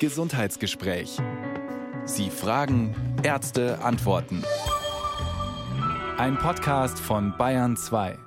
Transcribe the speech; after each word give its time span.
Gesundheitsgespräch. 0.00 1.18
Sie 2.04 2.28
fragen, 2.28 2.94
Ärzte 3.22 3.78
antworten. 3.80 4.42
Ein 6.18 6.36
Podcast 6.36 6.98
von 6.98 7.36
Bayern 7.38 7.76
2. 7.76 8.18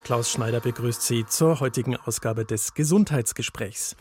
Klaus 0.00 0.30
Schneider 0.30 0.60
begrüßt 0.60 1.02
Sie 1.02 1.24
zur 1.26 1.60
heutigen 1.60 1.96
Ausgabe 1.96 2.44
des 2.44 2.74
Gesundheitsgesprächs. 2.74 3.96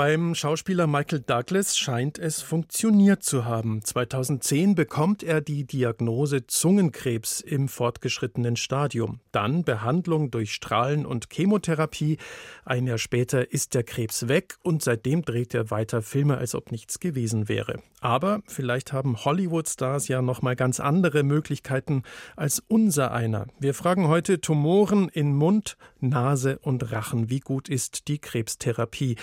Beim 0.00 0.34
Schauspieler 0.34 0.86
Michael 0.86 1.20
Douglas 1.20 1.76
scheint 1.76 2.18
es 2.18 2.40
funktioniert 2.40 3.22
zu 3.22 3.44
haben. 3.44 3.84
2010 3.84 4.74
bekommt 4.74 5.22
er 5.22 5.42
die 5.42 5.64
Diagnose 5.64 6.46
Zungenkrebs 6.46 7.42
im 7.42 7.68
fortgeschrittenen 7.68 8.56
Stadium. 8.56 9.20
Dann 9.30 9.62
Behandlung 9.62 10.30
durch 10.30 10.54
Strahlen 10.54 11.04
und 11.04 11.28
Chemotherapie. 11.30 12.16
Ein 12.64 12.86
Jahr 12.86 12.96
später 12.96 13.52
ist 13.52 13.74
der 13.74 13.82
Krebs 13.82 14.26
weg 14.26 14.56
und 14.62 14.82
seitdem 14.82 15.20
dreht 15.20 15.52
er 15.52 15.70
weiter 15.70 16.00
Filme, 16.00 16.38
als 16.38 16.54
ob 16.54 16.72
nichts 16.72 16.98
gewesen 16.98 17.50
wäre. 17.50 17.82
Aber 18.00 18.40
vielleicht 18.46 18.94
haben 18.94 19.22
Hollywood-Stars 19.26 20.08
ja 20.08 20.22
noch 20.22 20.40
mal 20.40 20.56
ganz 20.56 20.80
andere 20.80 21.22
Möglichkeiten 21.22 22.04
als 22.36 22.62
unser 22.66 23.12
einer. 23.12 23.48
Wir 23.58 23.74
fragen 23.74 24.08
heute 24.08 24.40
Tumoren 24.40 25.10
in 25.10 25.34
Mund, 25.34 25.76
Nase 26.00 26.58
und 26.62 26.90
Rachen. 26.90 27.28
Wie 27.28 27.40
gut 27.40 27.68
ist 27.68 28.08
die 28.08 28.18
Krebstherapie? 28.18 29.16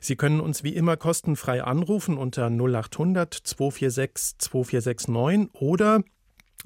Sie 0.00 0.16
können 0.24 0.40
uns 0.40 0.64
wie 0.64 0.74
immer 0.74 0.96
kostenfrei 0.96 1.62
anrufen 1.62 2.16
unter 2.16 2.46
0800 2.46 3.34
246 3.34 4.38
2469 4.38 5.50
oder 5.52 6.02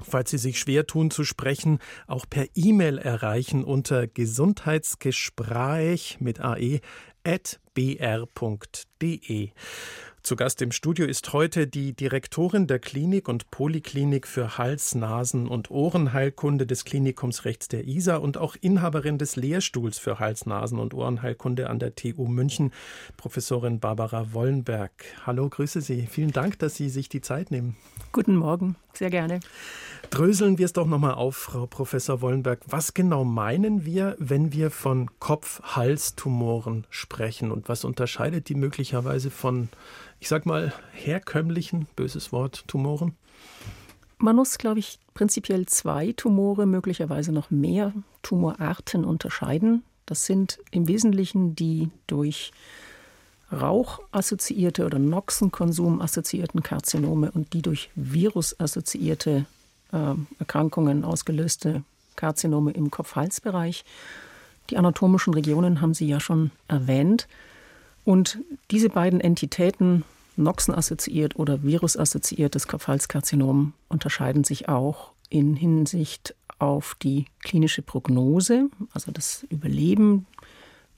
falls 0.01 0.31
Sie 0.31 0.39
sich 0.39 0.61
schwer 0.61 0.87
tun 0.87 1.11
zu 1.11 1.25
sprechen, 1.25 1.81
auch 2.07 2.25
per 2.31 2.47
E-Mail 2.55 2.99
erreichen 2.99 3.65
unter 3.65 4.07
Gesundheitsgespräch 4.07 6.19
mit 6.21 6.41
ae 6.41 6.79
at 7.25 7.59
br.de. 7.75 9.51
Zu 10.23 10.37
Gast 10.37 10.61
im 10.63 10.73
Studio 10.73 11.07
ist 11.07 11.33
heute 11.33 11.67
die 11.67 11.95
Direktorin 11.95 12.67
der 12.67 12.81
Klinik 12.81 13.29
und 13.29 13.51
Poliklinik 13.51 14.27
für 14.27 14.59
Hals-, 14.59 14.95
Nasen- 14.95 15.47
und 15.47 15.71
Ohrenheilkunde 15.71 16.67
des 16.67 16.85
Klinikums 16.85 17.45
rechts 17.45 17.69
der 17.69 17.87
ISA 17.87 18.17
und 18.17 18.37
auch 18.37 18.57
Inhaberin 18.61 19.17
des 19.17 19.37
Lehrstuhls 19.37 19.99
für 19.99 20.19
Hals-, 20.19 20.45
Nasen- 20.45 20.81
und 20.81 20.93
Ohrenheilkunde 20.93 21.71
an 21.71 21.79
der 21.79 21.95
TU 21.95 22.27
München, 22.27 22.73
Professorin 23.17 23.79
Barbara 23.79 24.33
Wollenberg. 24.33 24.91
Hallo, 25.25 25.49
grüße 25.49 25.81
Sie. 25.81 26.07
Vielen 26.07 26.33
Dank, 26.33 26.59
dass 26.59 26.75
Sie 26.75 26.91
sich 26.91 27.09
die 27.09 27.21
Zeit 27.21 27.51
nehmen. 27.51 27.77
Guten 28.13 28.35
Morgen, 28.35 28.77
sehr 28.99 29.11
gerne. 29.11 29.41
Dröseln 30.11 30.59
wir 30.59 30.65
es 30.65 30.73
doch 30.73 30.87
nochmal 30.87 31.15
auf, 31.15 31.37
Frau 31.37 31.67
Professor 31.67 32.21
Wollenberg. 32.21 32.61
Was 32.67 32.95
genau 32.95 33.25
meinen 33.25 33.85
wir, 33.85 34.17
wenn 34.19 34.53
wir 34.53 34.71
von 34.71 35.11
Kopf-Hals-Tumoren 35.19 36.87
sprechen 36.89 37.51
und 37.51 37.69
was 37.69 37.85
unterscheidet 37.85 38.49
die 38.49 38.55
möglicherweise 38.55 39.31
von 39.31 39.69
ich 40.21 40.29
sag 40.29 40.47
mal, 40.47 40.73
herkömmlichen, 40.93 41.87
böses 41.97 42.33
Wort, 42.33 42.65
Tumoren? 42.67 43.15
Man 44.19 44.37
muss, 44.37 44.59
glaube 44.59 44.81
ich, 44.81 44.99
prinzipiell 45.15 45.67
zwei 45.67 46.13
Tumore, 46.13 46.67
möglicherweise 46.67 47.33
noch 47.33 47.51
mehr 47.51 47.93
Tumorarten 48.23 49.05
unterscheiden. 49.05 49.85
Das 50.07 50.27
sind 50.27 50.59
im 50.71 50.89
Wesentlichen 50.89 51.55
die 51.55 51.91
durch 52.09 52.51
Rauch 53.53 54.01
assoziierte 54.13 54.85
oder 54.85 54.99
Noxenkonsum 54.99 56.01
assoziierten 56.01 56.63
Karzinome 56.63 57.31
und 57.31 57.53
die 57.55 57.63
durch 57.63 57.91
Virus 57.95 58.59
assoziierte 58.61 59.47
äh, 59.93 60.15
Erkrankungen 60.39 61.05
ausgelöste 61.05 61.83
Karzinome 62.17 62.73
im 62.73 62.91
Kopf-Hals-Bereich. 62.91 63.85
Die 64.71 64.77
anatomischen 64.77 65.33
Regionen 65.33 65.81
haben 65.81 65.95
Sie 65.95 66.07
ja 66.07 66.21
schon 66.21 66.51
erwähnt. 66.67 67.27
Und 68.05 68.39
diese 68.71 68.91
beiden 68.91 69.21
Entitäten, 69.21 70.05
Noxen-assoziiert 70.37 71.37
oder 71.37 71.63
Virus-assoziiertes 71.63 72.69
Kopfhalskarzinom, 72.69 73.73
unterscheiden 73.89 74.45
sich 74.45 74.69
auch 74.69 75.13
in 75.31 75.57
Hinsicht 75.57 76.35
auf 76.59 76.97
die 77.03 77.27
klinische 77.41 77.83
Prognose, 77.83 78.69
also 78.93 79.11
das 79.13 79.45
Überleben, 79.49 80.27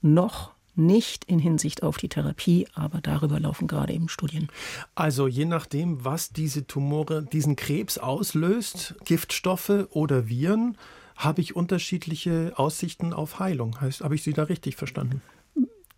noch 0.01 0.51
nicht 0.75 1.25
in 1.25 1.39
Hinsicht 1.39 1.83
auf 1.83 1.97
die 1.97 2.09
Therapie, 2.09 2.67
aber 2.73 3.01
darüber 3.01 3.39
laufen 3.39 3.67
gerade 3.67 3.93
eben 3.93 4.09
Studien. 4.09 4.47
Also 4.95 5.27
je 5.27 5.45
nachdem, 5.45 6.03
was 6.05 6.31
diese 6.31 6.65
Tumore, 6.65 7.23
diesen 7.23 7.55
Krebs 7.55 7.97
auslöst, 7.97 8.95
Giftstoffe 9.05 9.87
oder 9.91 10.27
Viren, 10.29 10.77
habe 11.15 11.41
ich 11.41 11.55
unterschiedliche 11.55 12.53
Aussichten 12.55 13.13
auf 13.13 13.39
Heilung. 13.39 13.79
Heißt, 13.79 14.01
habe 14.01 14.15
ich 14.15 14.23
Sie 14.23 14.33
da 14.33 14.43
richtig 14.43 14.75
verstanden? 14.75 15.21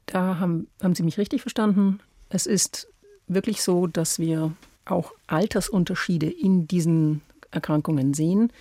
Da 0.06 0.40
haben, 0.40 0.68
haben 0.82 0.96
Sie 0.96 1.04
mich 1.04 1.18
richtig 1.18 1.42
verstanden. 1.42 2.00
Es 2.30 2.46
ist 2.46 2.88
wirklich 3.28 3.62
so, 3.64 3.88
dass 3.88 4.20
wir 4.20 4.54
auch 4.86 5.14
Altersunterschiede 5.28 6.30
in 6.30 6.68
diesen 6.68 7.22
Erkrankungen 7.52 8.14
sehen. 8.14 8.52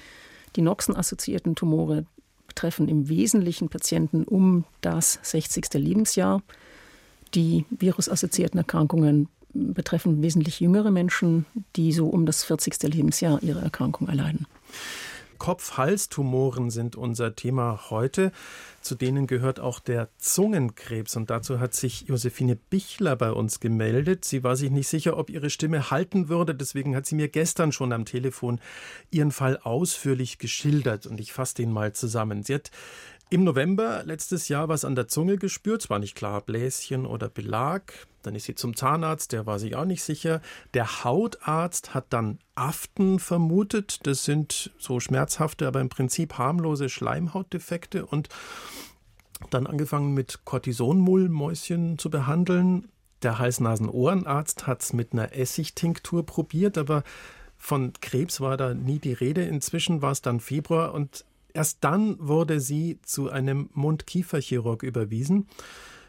Die 0.55 0.63
Noxen-assoziierten 0.63 1.57
Tumore 1.57 2.05
betreffen 2.53 2.87
im 2.87 3.09
Wesentlichen 3.09 3.71
Patienten 3.71 4.25
um 4.25 4.65
das 4.83 5.19
60. 5.23 5.73
Lebensjahr. 5.75 6.43
Die 7.35 7.65
virusassoziierten 7.71 8.59
Erkrankungen 8.59 9.29
betreffen 9.55 10.23
wesentlich 10.23 10.61
jüngere 10.61 10.91
Menschen, 10.91 11.47
die 11.77 11.93
so 11.93 12.09
um 12.09 12.27
das 12.27 12.45
40. 12.45 12.83
Lebensjahr 12.83 13.43
ihre 13.43 13.61
Erkrankung 13.61 14.09
erleiden. 14.09 14.47
Kopf-Hals-Tumoren 15.43 16.71
sind 16.71 16.95
unser 16.95 17.35
Thema 17.35 17.91
heute. 17.91 18.31
Zu 18.81 18.95
denen 18.95 19.27
gehört 19.27 19.59
auch 19.59 19.81
der 19.81 20.09
Zungenkrebs. 20.17 21.17
Und 21.17 21.31
dazu 21.31 21.59
hat 21.59 21.75
sich 21.75 22.03
Josephine 22.03 22.55
Bichler 22.55 23.17
bei 23.17 23.33
uns 23.33 23.59
gemeldet. 23.59 24.25
Sie 24.25 24.45
war 24.45 24.55
sich 24.55 24.71
nicht 24.71 24.87
sicher, 24.87 25.17
ob 25.17 25.31
ihre 25.31 25.51
Stimme 25.51 25.91
halten 25.91 26.29
würde. 26.29 26.55
Deswegen 26.55 26.95
hat 26.95 27.07
sie 27.07 27.17
mir 27.17 27.27
gestern 27.27 27.73
schon 27.73 27.93
am 27.93 28.05
Telefon 28.05 28.61
ihren 29.11 29.33
Fall 29.33 29.59
ausführlich 29.61 30.39
geschildert. 30.39 31.09
Und 31.09 31.19
ich 31.19 31.33
fasse 31.33 31.57
den 31.57 31.73
mal 31.73 31.93
zusammen. 31.93 32.45
Sie 32.45 32.55
hat 32.55 32.71
im 33.33 33.45
November 33.45 34.03
letztes 34.05 34.49
Jahr 34.49 34.69
was 34.69 34.85
an 34.85 34.95
der 34.95 35.09
Zunge 35.09 35.39
gespürt, 35.39 35.81
zwar 35.81 35.99
nicht 35.99 36.15
klar, 36.15 36.43
Bläschen 36.43 37.07
oder 37.07 37.31
Belag. 37.31 38.07
Dann 38.23 38.35
ist 38.35 38.45
sie 38.45 38.55
zum 38.55 38.77
Zahnarzt, 38.77 39.33
der 39.33 39.47
war 39.47 39.59
sich 39.59 39.75
auch 39.75 39.87
nicht 39.87 40.03
sicher. 40.03 40.43
Der 40.75 41.03
Hautarzt 41.03 41.95
hat 41.95 42.13
dann 42.13 42.41
Aften 42.55 43.19
vermutet. 43.19 44.07
Das 44.07 44.25
sind 44.25 44.71
so 44.79 45.01
schmerzhafte, 45.01 45.67
aber 45.67 45.81
im 45.81 45.89
Prinzip 45.89 46.37
harmlose 46.37 46.91
Schleimhautdefekte 46.91 48.05
und 48.05 48.29
dann 49.49 49.67
angefangen 49.67 50.13
mit 50.13 50.45
Cortisonmullmäuschen 50.45 51.97
zu 51.97 52.11
behandeln. 52.11 52.89
Der 53.23 53.39
Hals-Nasen-Ohrenarzt 53.39 54.67
hat 54.67 54.83
es 54.83 54.93
mit 54.93 55.15
einer 55.15 55.35
Essigtinktur 55.35 56.27
probiert, 56.27 56.77
aber 56.77 57.03
von 57.57 57.95
Krebs 58.03 58.43
war 58.43 58.59
da 58.59 58.75
nie 58.75 58.99
die 58.99 59.15
Rede. 59.15 59.43
Inzwischen 59.43 60.03
war 60.03 60.13
es 60.13 60.21
dann 60.21 60.39
Februar 60.39 60.93
und 60.93 61.25
Erst 61.55 61.79
dann 61.83 62.17
wurde 62.19 62.61
sie 62.61 62.99
zu 63.03 63.31
einem 63.31 63.69
Mund-Kiefer-Chirurg 63.75 64.83
überwiesen. 64.83 65.49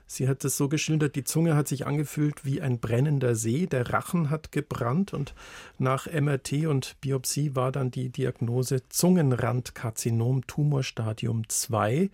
Sie 0.06 0.28
hat 0.28 0.46
es 0.46 0.58
so 0.58 0.70
geschildert, 0.70 1.16
die 1.16 1.24
Zunge 1.24 1.56
hat 1.56 1.68
sich 1.68 1.88
angefühlt 1.88 2.46
wie 2.46 2.62
ein 2.62 2.80
brennender 2.80 3.36
See, 3.36 3.66
der 3.66 3.92
Rachen 3.92 4.30
hat 4.30 4.52
gebrannt 4.52 5.14
und 5.14 5.34
nach 5.80 6.06
MRT 6.06 6.68
und 6.68 7.02
Biopsie 7.02 7.56
war 7.56 7.72
dann 7.72 7.90
die 7.90 8.10
Diagnose 8.10 8.88
Zungenrandkarzinom 8.90 10.46
Tumorstadium 10.46 11.50
2. 11.50 12.12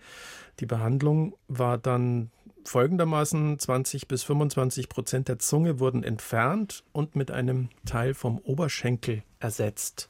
Die 0.60 0.66
Behandlung 0.66 1.34
war 1.48 1.78
dann 1.78 2.30
folgendermaßen 2.64 3.58
20 3.58 4.08
bis 4.08 4.22
25 4.22 4.88
Prozent 4.88 5.28
der 5.28 5.38
Zunge 5.38 5.80
wurden 5.80 6.02
entfernt 6.02 6.84
und 6.92 7.16
mit 7.16 7.30
einem 7.30 7.68
Teil 7.84 8.14
vom 8.14 8.38
Oberschenkel 8.38 9.22
ersetzt. 9.40 10.08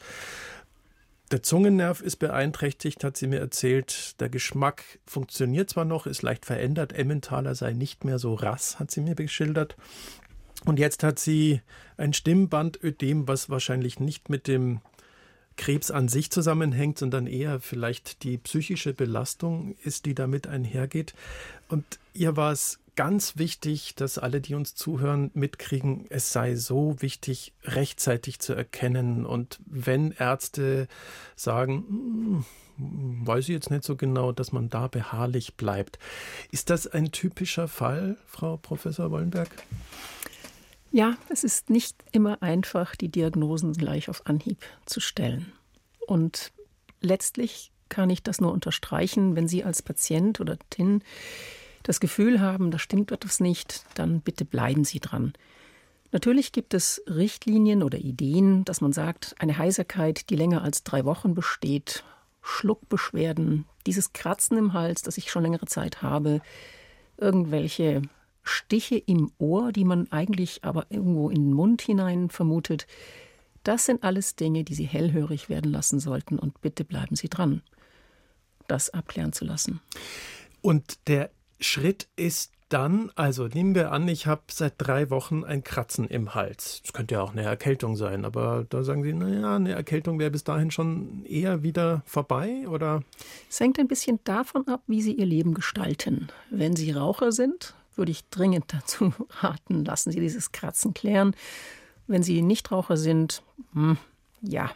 Der 1.30 1.44
Zungennerv 1.44 2.00
ist 2.00 2.16
beeinträchtigt, 2.16 3.04
hat 3.04 3.16
sie 3.16 3.28
mir 3.28 3.38
erzählt. 3.38 4.20
Der 4.20 4.28
Geschmack 4.28 4.82
funktioniert 5.06 5.70
zwar 5.70 5.84
noch, 5.84 6.06
ist 6.06 6.22
leicht 6.22 6.44
verändert. 6.44 6.92
Emmentaler 6.92 7.54
sei 7.54 7.72
nicht 7.72 8.04
mehr 8.04 8.18
so 8.18 8.34
rass, 8.34 8.80
hat 8.80 8.90
sie 8.90 9.00
mir 9.00 9.14
geschildert. 9.14 9.76
Und 10.64 10.80
jetzt 10.80 11.04
hat 11.04 11.20
sie 11.20 11.60
ein 11.96 12.12
Stimmbandödem, 12.12 13.28
was 13.28 13.48
wahrscheinlich 13.48 14.00
nicht 14.00 14.28
mit 14.28 14.48
dem 14.48 14.80
Krebs 15.56 15.92
an 15.92 16.08
sich 16.08 16.30
zusammenhängt, 16.32 16.98
sondern 16.98 17.28
eher 17.28 17.60
vielleicht 17.60 18.24
die 18.24 18.38
psychische 18.38 18.92
Belastung 18.92 19.76
ist, 19.84 20.06
die 20.06 20.16
damit 20.16 20.48
einhergeht. 20.48 21.14
Und 21.70 21.84
ihr 22.12 22.36
war 22.36 22.52
es 22.52 22.80
ganz 22.96 23.38
wichtig, 23.38 23.94
dass 23.94 24.18
alle, 24.18 24.40
die 24.40 24.54
uns 24.54 24.74
zuhören, 24.74 25.30
mitkriegen, 25.34 26.04
es 26.10 26.32
sei 26.32 26.56
so 26.56 27.00
wichtig, 27.00 27.54
rechtzeitig 27.64 28.40
zu 28.40 28.52
erkennen. 28.52 29.24
Und 29.24 29.58
wenn 29.64 30.10
Ärzte 30.12 30.88
sagen, 31.36 32.44
hm, 32.76 33.26
weiß 33.26 33.44
ich 33.44 33.54
jetzt 33.54 33.70
nicht 33.70 33.84
so 33.84 33.96
genau, 33.96 34.32
dass 34.32 34.52
man 34.52 34.68
da 34.68 34.88
beharrlich 34.88 35.54
bleibt. 35.54 35.98
Ist 36.50 36.70
das 36.70 36.86
ein 36.86 37.12
typischer 37.12 37.68
Fall, 37.68 38.16
Frau 38.26 38.56
Professor 38.56 39.10
Wollenberg? 39.10 39.50
Ja, 40.92 41.16
es 41.28 41.44
ist 41.44 41.70
nicht 41.70 41.96
immer 42.10 42.42
einfach, 42.42 42.96
die 42.96 43.08
Diagnosen 43.08 43.74
gleich 43.74 44.08
auf 44.08 44.26
Anhieb 44.26 44.58
zu 44.86 44.98
stellen. 44.98 45.52
Und 46.06 46.52
letztlich 47.00 47.70
kann 47.88 48.10
ich 48.10 48.22
das 48.22 48.40
nur 48.40 48.52
unterstreichen, 48.52 49.36
wenn 49.36 49.46
Sie 49.46 49.62
als 49.62 49.82
Patient 49.82 50.40
oder 50.40 50.58
TIN 50.70 51.02
das 51.82 52.00
Gefühl 52.00 52.40
haben, 52.40 52.70
da 52.70 52.78
stimmt 52.78 53.12
etwas 53.12 53.40
nicht, 53.40 53.84
dann 53.94 54.20
bitte 54.20 54.44
bleiben 54.44 54.84
Sie 54.84 55.00
dran. 55.00 55.32
Natürlich 56.12 56.52
gibt 56.52 56.74
es 56.74 57.02
Richtlinien 57.06 57.82
oder 57.82 57.98
Ideen, 57.98 58.64
dass 58.64 58.80
man 58.80 58.92
sagt, 58.92 59.34
eine 59.38 59.58
Heiserkeit, 59.58 60.28
die 60.30 60.36
länger 60.36 60.62
als 60.62 60.82
drei 60.82 61.04
Wochen 61.04 61.34
besteht, 61.34 62.04
Schluckbeschwerden, 62.42 63.64
dieses 63.86 64.12
Kratzen 64.12 64.56
im 64.58 64.72
Hals, 64.72 65.02
das 65.02 65.18
ich 65.18 65.30
schon 65.30 65.42
längere 65.42 65.66
Zeit 65.66 66.02
habe, 66.02 66.40
irgendwelche 67.16 68.02
Stiche 68.42 68.96
im 68.96 69.30
Ohr, 69.38 69.72
die 69.72 69.84
man 69.84 70.10
eigentlich 70.10 70.64
aber 70.64 70.86
irgendwo 70.88 71.30
in 71.30 71.48
den 71.48 71.52
Mund 71.52 71.82
hinein 71.82 72.30
vermutet, 72.30 72.86
das 73.62 73.84
sind 73.84 74.02
alles 74.02 74.36
Dinge, 74.36 74.64
die 74.64 74.74
Sie 74.74 74.86
hellhörig 74.86 75.48
werden 75.48 75.70
lassen 75.70 76.00
sollten 76.00 76.38
und 76.38 76.60
bitte 76.62 76.84
bleiben 76.84 77.14
Sie 77.14 77.28
dran, 77.28 77.62
das 78.68 78.90
abklären 78.90 79.32
zu 79.32 79.44
lassen. 79.44 79.80
Und 80.62 81.08
der 81.08 81.30
Schritt 81.60 82.08
ist 82.16 82.52
dann, 82.70 83.10
also 83.16 83.48
nehmen 83.48 83.74
wir 83.74 83.90
an, 83.90 84.06
ich 84.06 84.26
habe 84.26 84.42
seit 84.50 84.74
drei 84.78 85.10
Wochen 85.10 85.44
ein 85.44 85.64
Kratzen 85.64 86.06
im 86.06 86.34
Hals. 86.34 86.80
Das 86.82 86.92
könnte 86.92 87.16
ja 87.16 87.22
auch 87.22 87.32
eine 87.32 87.42
Erkältung 87.42 87.96
sein, 87.96 88.24
aber 88.24 88.64
da 88.68 88.84
sagen 88.84 89.02
Sie, 89.02 89.12
naja, 89.12 89.56
eine 89.56 89.72
Erkältung 89.72 90.18
wäre 90.18 90.30
bis 90.30 90.44
dahin 90.44 90.70
schon 90.70 91.24
eher 91.24 91.62
wieder 91.62 92.02
vorbei, 92.06 92.68
oder? 92.68 93.02
Es 93.48 93.58
hängt 93.58 93.78
ein 93.78 93.88
bisschen 93.88 94.20
davon 94.24 94.68
ab, 94.68 94.82
wie 94.86 95.02
Sie 95.02 95.12
Ihr 95.12 95.26
Leben 95.26 95.54
gestalten. 95.54 96.28
Wenn 96.50 96.76
Sie 96.76 96.92
Raucher 96.92 97.32
sind, 97.32 97.74
würde 97.96 98.12
ich 98.12 98.28
dringend 98.28 98.66
dazu 98.72 99.12
raten, 99.40 99.84
lassen 99.84 100.12
Sie 100.12 100.20
dieses 100.20 100.52
Kratzen 100.52 100.94
klären. 100.94 101.34
Wenn 102.06 102.22
Sie 102.22 102.40
Nichtraucher 102.40 102.96
sind, 102.96 103.42
hm, 103.72 103.98
ja, 104.42 104.70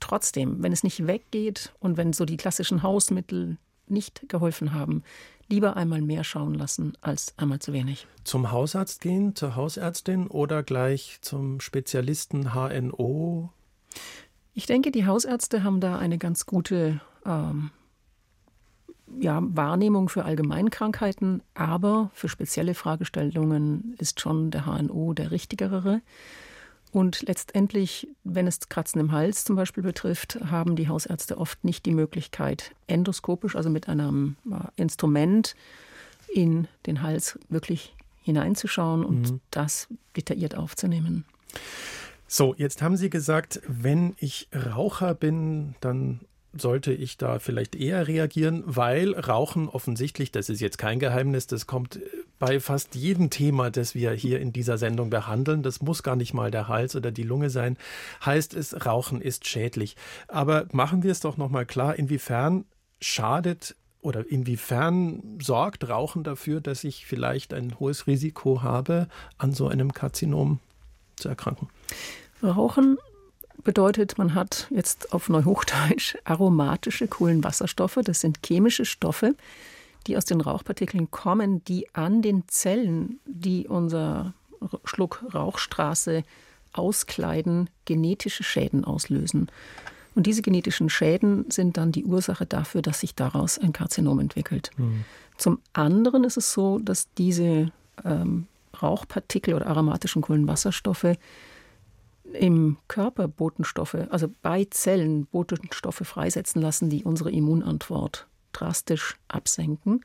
trotzdem, 0.00 0.62
wenn 0.62 0.72
es 0.72 0.82
nicht 0.82 1.06
weggeht 1.06 1.72
und 1.80 1.98
wenn 1.98 2.14
so 2.14 2.24
die 2.24 2.38
klassischen 2.38 2.82
Hausmittel 2.82 3.58
nicht 3.86 4.28
geholfen 4.28 4.72
haben, 4.72 5.02
lieber 5.48 5.76
einmal 5.76 6.00
mehr 6.00 6.24
schauen 6.24 6.54
lassen 6.54 6.96
als 7.00 7.34
einmal 7.36 7.58
zu 7.58 7.72
wenig. 7.72 8.06
Zum 8.24 8.50
Hausarzt 8.50 9.00
gehen, 9.00 9.34
zur 9.34 9.56
Hausärztin 9.56 10.26
oder 10.26 10.62
gleich 10.62 11.18
zum 11.20 11.60
Spezialisten 11.60 12.54
HNO? 12.54 13.50
Ich 14.54 14.66
denke, 14.66 14.90
die 14.90 15.06
Hausärzte 15.06 15.64
haben 15.64 15.80
da 15.80 15.98
eine 15.98 16.18
ganz 16.18 16.46
gute 16.46 17.00
ähm, 17.26 17.70
ja, 19.20 19.40
Wahrnehmung 19.42 20.08
für 20.08 20.24
Allgemeinkrankheiten, 20.24 21.42
aber 21.54 22.10
für 22.14 22.28
spezielle 22.28 22.74
Fragestellungen 22.74 23.94
ist 23.98 24.20
schon 24.20 24.50
der 24.50 24.66
HNO 24.66 25.12
der 25.14 25.30
richtigere. 25.30 26.00
Und 26.94 27.22
letztendlich, 27.26 28.06
wenn 28.22 28.46
es 28.46 28.68
Kratzen 28.68 29.00
im 29.00 29.10
Hals 29.10 29.44
zum 29.44 29.56
Beispiel 29.56 29.82
betrifft, 29.82 30.38
haben 30.48 30.76
die 30.76 30.86
Hausärzte 30.86 31.38
oft 31.38 31.64
nicht 31.64 31.86
die 31.86 31.90
Möglichkeit, 31.90 32.72
endoskopisch, 32.86 33.56
also 33.56 33.68
mit 33.68 33.88
einem 33.88 34.36
äh, 34.48 34.58
Instrument 34.80 35.56
in 36.32 36.68
den 36.86 37.02
Hals 37.02 37.36
wirklich 37.48 37.96
hineinzuschauen 38.22 39.04
und 39.04 39.32
mhm. 39.32 39.40
das 39.50 39.88
detailliert 40.16 40.54
aufzunehmen. 40.54 41.24
So, 42.28 42.54
jetzt 42.58 42.80
haben 42.80 42.96
Sie 42.96 43.10
gesagt, 43.10 43.60
wenn 43.66 44.14
ich 44.18 44.46
Raucher 44.54 45.14
bin, 45.14 45.74
dann 45.80 46.20
sollte 46.56 46.92
ich 46.92 47.16
da 47.16 47.38
vielleicht 47.38 47.74
eher 47.74 48.06
reagieren, 48.06 48.62
weil 48.66 49.14
Rauchen 49.14 49.68
offensichtlich, 49.68 50.32
das 50.32 50.48
ist 50.48 50.60
jetzt 50.60 50.78
kein 50.78 50.98
Geheimnis, 50.98 51.46
das 51.46 51.66
kommt 51.66 52.00
bei 52.38 52.60
fast 52.60 52.94
jedem 52.94 53.30
Thema, 53.30 53.70
das 53.70 53.94
wir 53.94 54.12
hier 54.12 54.40
in 54.40 54.52
dieser 54.52 54.78
Sendung 54.78 55.10
behandeln, 55.10 55.62
das 55.62 55.80
muss 55.80 56.02
gar 56.02 56.16
nicht 56.16 56.34
mal 56.34 56.50
der 56.50 56.68
Hals 56.68 56.96
oder 56.96 57.10
die 57.10 57.22
Lunge 57.22 57.50
sein, 57.50 57.76
heißt 58.24 58.54
es, 58.54 58.86
Rauchen 58.86 59.20
ist 59.20 59.46
schädlich. 59.46 59.96
Aber 60.28 60.66
machen 60.72 61.02
wir 61.02 61.12
es 61.12 61.20
doch 61.20 61.36
nochmal 61.36 61.66
klar, 61.66 61.96
inwiefern 61.96 62.64
schadet 63.00 63.76
oder 64.00 64.28
inwiefern 64.28 65.38
sorgt 65.40 65.88
Rauchen 65.88 66.24
dafür, 66.24 66.60
dass 66.60 66.84
ich 66.84 67.06
vielleicht 67.06 67.54
ein 67.54 67.78
hohes 67.80 68.06
Risiko 68.06 68.62
habe, 68.62 69.08
an 69.38 69.52
so 69.52 69.68
einem 69.68 69.92
Karzinom 69.92 70.60
zu 71.16 71.28
erkranken? 71.28 71.68
Rauchen 72.42 72.98
bedeutet, 73.62 74.18
man 74.18 74.34
hat 74.34 74.66
jetzt 74.70 75.12
auf 75.12 75.28
Neuhochdeutsch 75.28 76.16
aromatische 76.24 77.06
Kohlenwasserstoffe. 77.06 77.98
Das 78.04 78.20
sind 78.20 78.40
chemische 78.44 78.84
Stoffe, 78.84 79.34
die 80.06 80.16
aus 80.16 80.24
den 80.24 80.40
Rauchpartikeln 80.40 81.10
kommen, 81.10 81.64
die 81.64 81.86
an 81.94 82.22
den 82.22 82.44
Zellen, 82.48 83.20
die 83.24 83.66
unser 83.68 84.34
Schluck 84.84 85.24
Rauchstraße 85.32 86.24
auskleiden, 86.72 87.70
genetische 87.84 88.42
Schäden 88.42 88.84
auslösen. 88.84 89.48
Und 90.14 90.26
diese 90.26 90.42
genetischen 90.42 90.90
Schäden 90.90 91.50
sind 91.50 91.76
dann 91.76 91.92
die 91.92 92.04
Ursache 92.04 92.46
dafür, 92.46 92.82
dass 92.82 93.00
sich 93.00 93.14
daraus 93.14 93.58
ein 93.58 93.72
Karzinom 93.72 94.20
entwickelt. 94.20 94.70
Mhm. 94.76 95.04
Zum 95.36 95.58
anderen 95.72 96.24
ist 96.24 96.36
es 96.36 96.52
so, 96.52 96.78
dass 96.78 97.08
diese 97.18 97.72
ähm, 98.04 98.46
Rauchpartikel 98.80 99.54
oder 99.54 99.66
aromatischen 99.66 100.22
Kohlenwasserstoffe 100.22 101.16
im 102.34 102.78
Körper 102.88 103.28
Botenstoffe, 103.28 103.96
also 104.10 104.28
bei 104.42 104.66
Zellen 104.70 105.26
Botenstoffe 105.26 106.02
freisetzen 106.04 106.60
lassen, 106.60 106.90
die 106.90 107.04
unsere 107.04 107.30
Immunantwort 107.30 108.26
drastisch 108.52 109.16
absenken. 109.28 110.00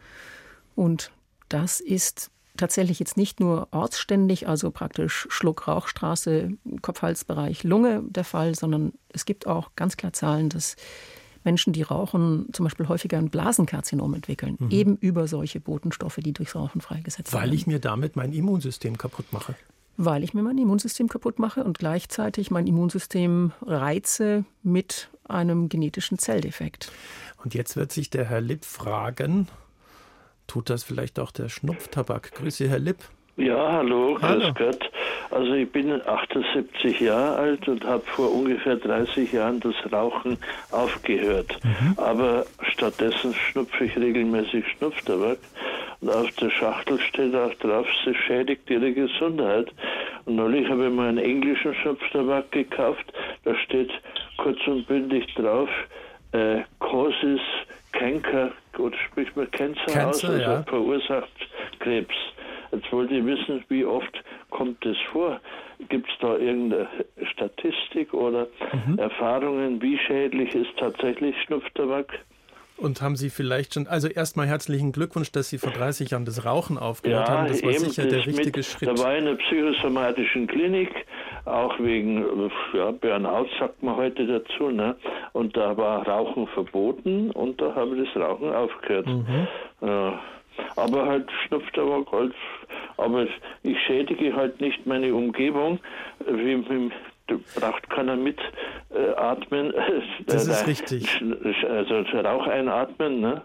Und 0.75 1.11
das 1.49 1.79
ist 1.79 2.31
tatsächlich 2.57 2.99
jetzt 2.99 3.17
nicht 3.17 3.39
nur 3.39 3.67
ortsständig, 3.71 4.47
also 4.47 4.71
praktisch 4.71 5.27
Schluck, 5.29 5.67
Rauchstraße, 5.67 6.51
Kopf-Hals-Bereich, 6.81 7.63
Lunge 7.63 8.03
der 8.07 8.23
Fall, 8.23 8.55
sondern 8.55 8.93
es 9.09 9.25
gibt 9.25 9.47
auch 9.47 9.71
ganz 9.75 9.97
klar 9.97 10.13
Zahlen, 10.13 10.49
dass 10.49 10.75
Menschen, 11.45 11.71
die 11.71 11.83
rauchen, 11.83 12.47
zum 12.51 12.65
Beispiel 12.65 12.89
häufiger 12.89 13.17
ein 13.17 13.29
Blasenkarzinom 13.29 14.13
entwickeln, 14.13 14.57
mhm. 14.59 14.71
eben 14.71 14.97
über 14.97 15.27
solche 15.27 15.61
Botenstoffe, 15.61 16.19
die 16.21 16.33
durchs 16.33 16.53
Rauchen 16.53 16.81
freigesetzt 16.81 17.31
werden. 17.31 17.43
Weil 17.43 17.53
ich 17.53 17.65
mir 17.65 17.79
damit 17.79 18.17
mein 18.17 18.33
Immunsystem 18.33 18.97
kaputt 18.97 19.31
mache 19.31 19.55
weil 20.01 20.23
ich 20.23 20.33
mir 20.33 20.41
mein 20.41 20.57
Immunsystem 20.57 21.09
kaputt 21.09 21.39
mache 21.39 21.61
und 21.61 21.77
gleichzeitig 21.77 22.51
mein 22.51 22.67
Immunsystem 22.67 23.51
reize 23.61 24.45
mit 24.63 25.09
einem 25.25 25.67
genetischen 25.67 26.17
Zelldefekt. 26.17 26.89
Und 27.43 27.53
jetzt 27.53 27.75
wird 27.75 27.91
sich 27.91 28.09
der 28.09 28.23
Herr 28.23 28.39
Lipp 28.39 28.63
fragen, 28.63 29.49
tut 30.47 30.69
das 30.69 30.83
vielleicht 30.83 31.19
auch 31.19 31.31
der 31.31 31.49
Schnupftabak? 31.49 32.31
Grüße, 32.31 32.69
Herr 32.69 32.79
Lipp. 32.79 33.09
Ja, 33.39 33.71
hallo, 33.71 34.17
hallo. 34.21 34.51
grüß 34.51 34.53
Gott. 34.55 34.91
Also 35.31 35.53
ich 35.53 35.71
bin 35.71 36.01
78 36.05 36.99
Jahre 36.99 37.37
alt 37.37 37.67
und 37.69 37.85
habe 37.85 38.03
vor 38.05 38.33
ungefähr 38.33 38.75
30 38.75 39.31
Jahren 39.31 39.61
das 39.61 39.75
Rauchen 39.91 40.37
aufgehört. 40.71 41.57
Mhm. 41.63 41.93
Aber 41.97 42.45
stattdessen 42.73 43.33
schnupfe 43.33 43.85
ich 43.85 43.95
regelmäßig 43.95 44.65
Schnupftabak. 44.77 45.37
Und 46.01 46.09
auf 46.09 46.29
der 46.31 46.49
Schachtel 46.49 46.99
steht 46.99 47.33
auch 47.33 47.53
drauf, 47.55 47.87
sie 48.03 48.13
schädigt 48.13 48.69
ihre 48.69 48.91
Gesundheit. 48.91 49.71
Und 50.25 50.35
neulich 50.35 50.67
habe 50.69 50.87
ich 50.87 50.93
mal 50.93 51.07
einen 51.07 51.17
englischen 51.19 51.73
Schnupftabak 51.75 52.51
gekauft. 52.51 53.05
Da 53.45 53.55
steht 53.55 53.91
kurz 54.37 54.59
und 54.67 54.85
bündig 54.87 55.33
drauf, 55.35 55.69
äh, 56.33 56.59
causes 56.79 57.39
Cancer, 57.93 58.51
oder 58.77 58.97
spricht 58.97 59.35
man 59.35 59.49
Cancer, 59.51 59.85
Cancer 59.85 60.09
aus, 60.09 60.25
also 60.25 60.41
ja. 60.41 60.63
verursacht 60.63 61.29
Krebs. 61.79 62.15
Jetzt 62.71 62.91
wollte 62.91 63.15
ich 63.15 63.25
wissen, 63.25 63.63
wie 63.69 63.85
oft 63.85 64.23
kommt 64.49 64.83
das 64.85 64.97
vor? 65.11 65.39
Gibt 65.89 66.09
es 66.09 66.15
da 66.19 66.37
irgendeine 66.37 66.87
Statistik 67.31 68.13
oder 68.13 68.47
mhm. 68.85 68.99
Erfahrungen, 68.99 69.81
wie 69.81 69.97
schädlich 69.97 70.53
ist 70.53 70.77
tatsächlich 70.77 71.35
Schnupftabak? 71.43 72.19
Und 72.79 73.01
haben 73.01 73.17
Sie 73.17 73.29
vielleicht 73.29 73.73
schon, 73.73 73.87
also 73.87 74.07
erstmal 74.07 74.47
herzlichen 74.47 74.93
Glückwunsch, 74.93 75.31
dass 75.33 75.49
Sie 75.49 75.57
vor 75.57 75.71
30 75.71 76.11
Jahren 76.11 76.23
das 76.23 76.45
Rauchen 76.45 76.77
aufgehört 76.77 77.27
ja, 77.27 77.33
haben. 77.33 77.47
Das 77.49 77.61
war 77.61 77.73
sicher 77.73 78.05
der 78.05 78.25
richtige 78.25 78.63
Schritt. 78.63 78.87
Da 78.87 78.97
war 78.97 79.17
in 79.17 79.27
einer 79.27 79.35
psychosomatischen 79.35 80.47
Klinik, 80.47 80.89
auch 81.43 81.77
wegen 81.79 82.49
ja, 82.73 82.91
Burnout 82.91 83.47
sagt 83.59 83.83
man 83.83 83.97
heute 83.97 84.25
dazu, 84.25 84.69
ne? 84.69 84.95
Und 85.33 85.57
da 85.57 85.75
war 85.75 86.07
Rauchen 86.07 86.47
verboten 86.47 87.31
und 87.31 87.59
da 87.59 87.75
habe 87.75 87.97
ich 87.97 88.09
das 88.13 88.23
Rauchen 88.23 88.53
aufgehört. 88.53 89.07
Mhm. 89.07 89.47
Ja. 89.81 90.19
Aber 90.75 91.05
halt 91.05 91.29
Schnupftabak, 91.47 92.11
halt, 92.11 92.33
aber 92.99 93.27
ich 93.63 93.77
schädige 93.87 94.35
halt 94.35 94.59
nicht 94.61 94.85
meine 94.85 95.13
Umgebung, 95.13 95.79
wie 96.27 96.55
mit 96.55 96.93
braucht 97.55 97.89
keiner 97.89 98.15
mitatmen. 98.15 99.73
Äh, 99.73 100.01
das 100.25 100.47
ist 100.47 100.67
richtig. 100.67 101.21
Also 101.67 102.01
Rauch 102.17 102.47
einatmen, 102.47 103.21
ne? 103.21 103.43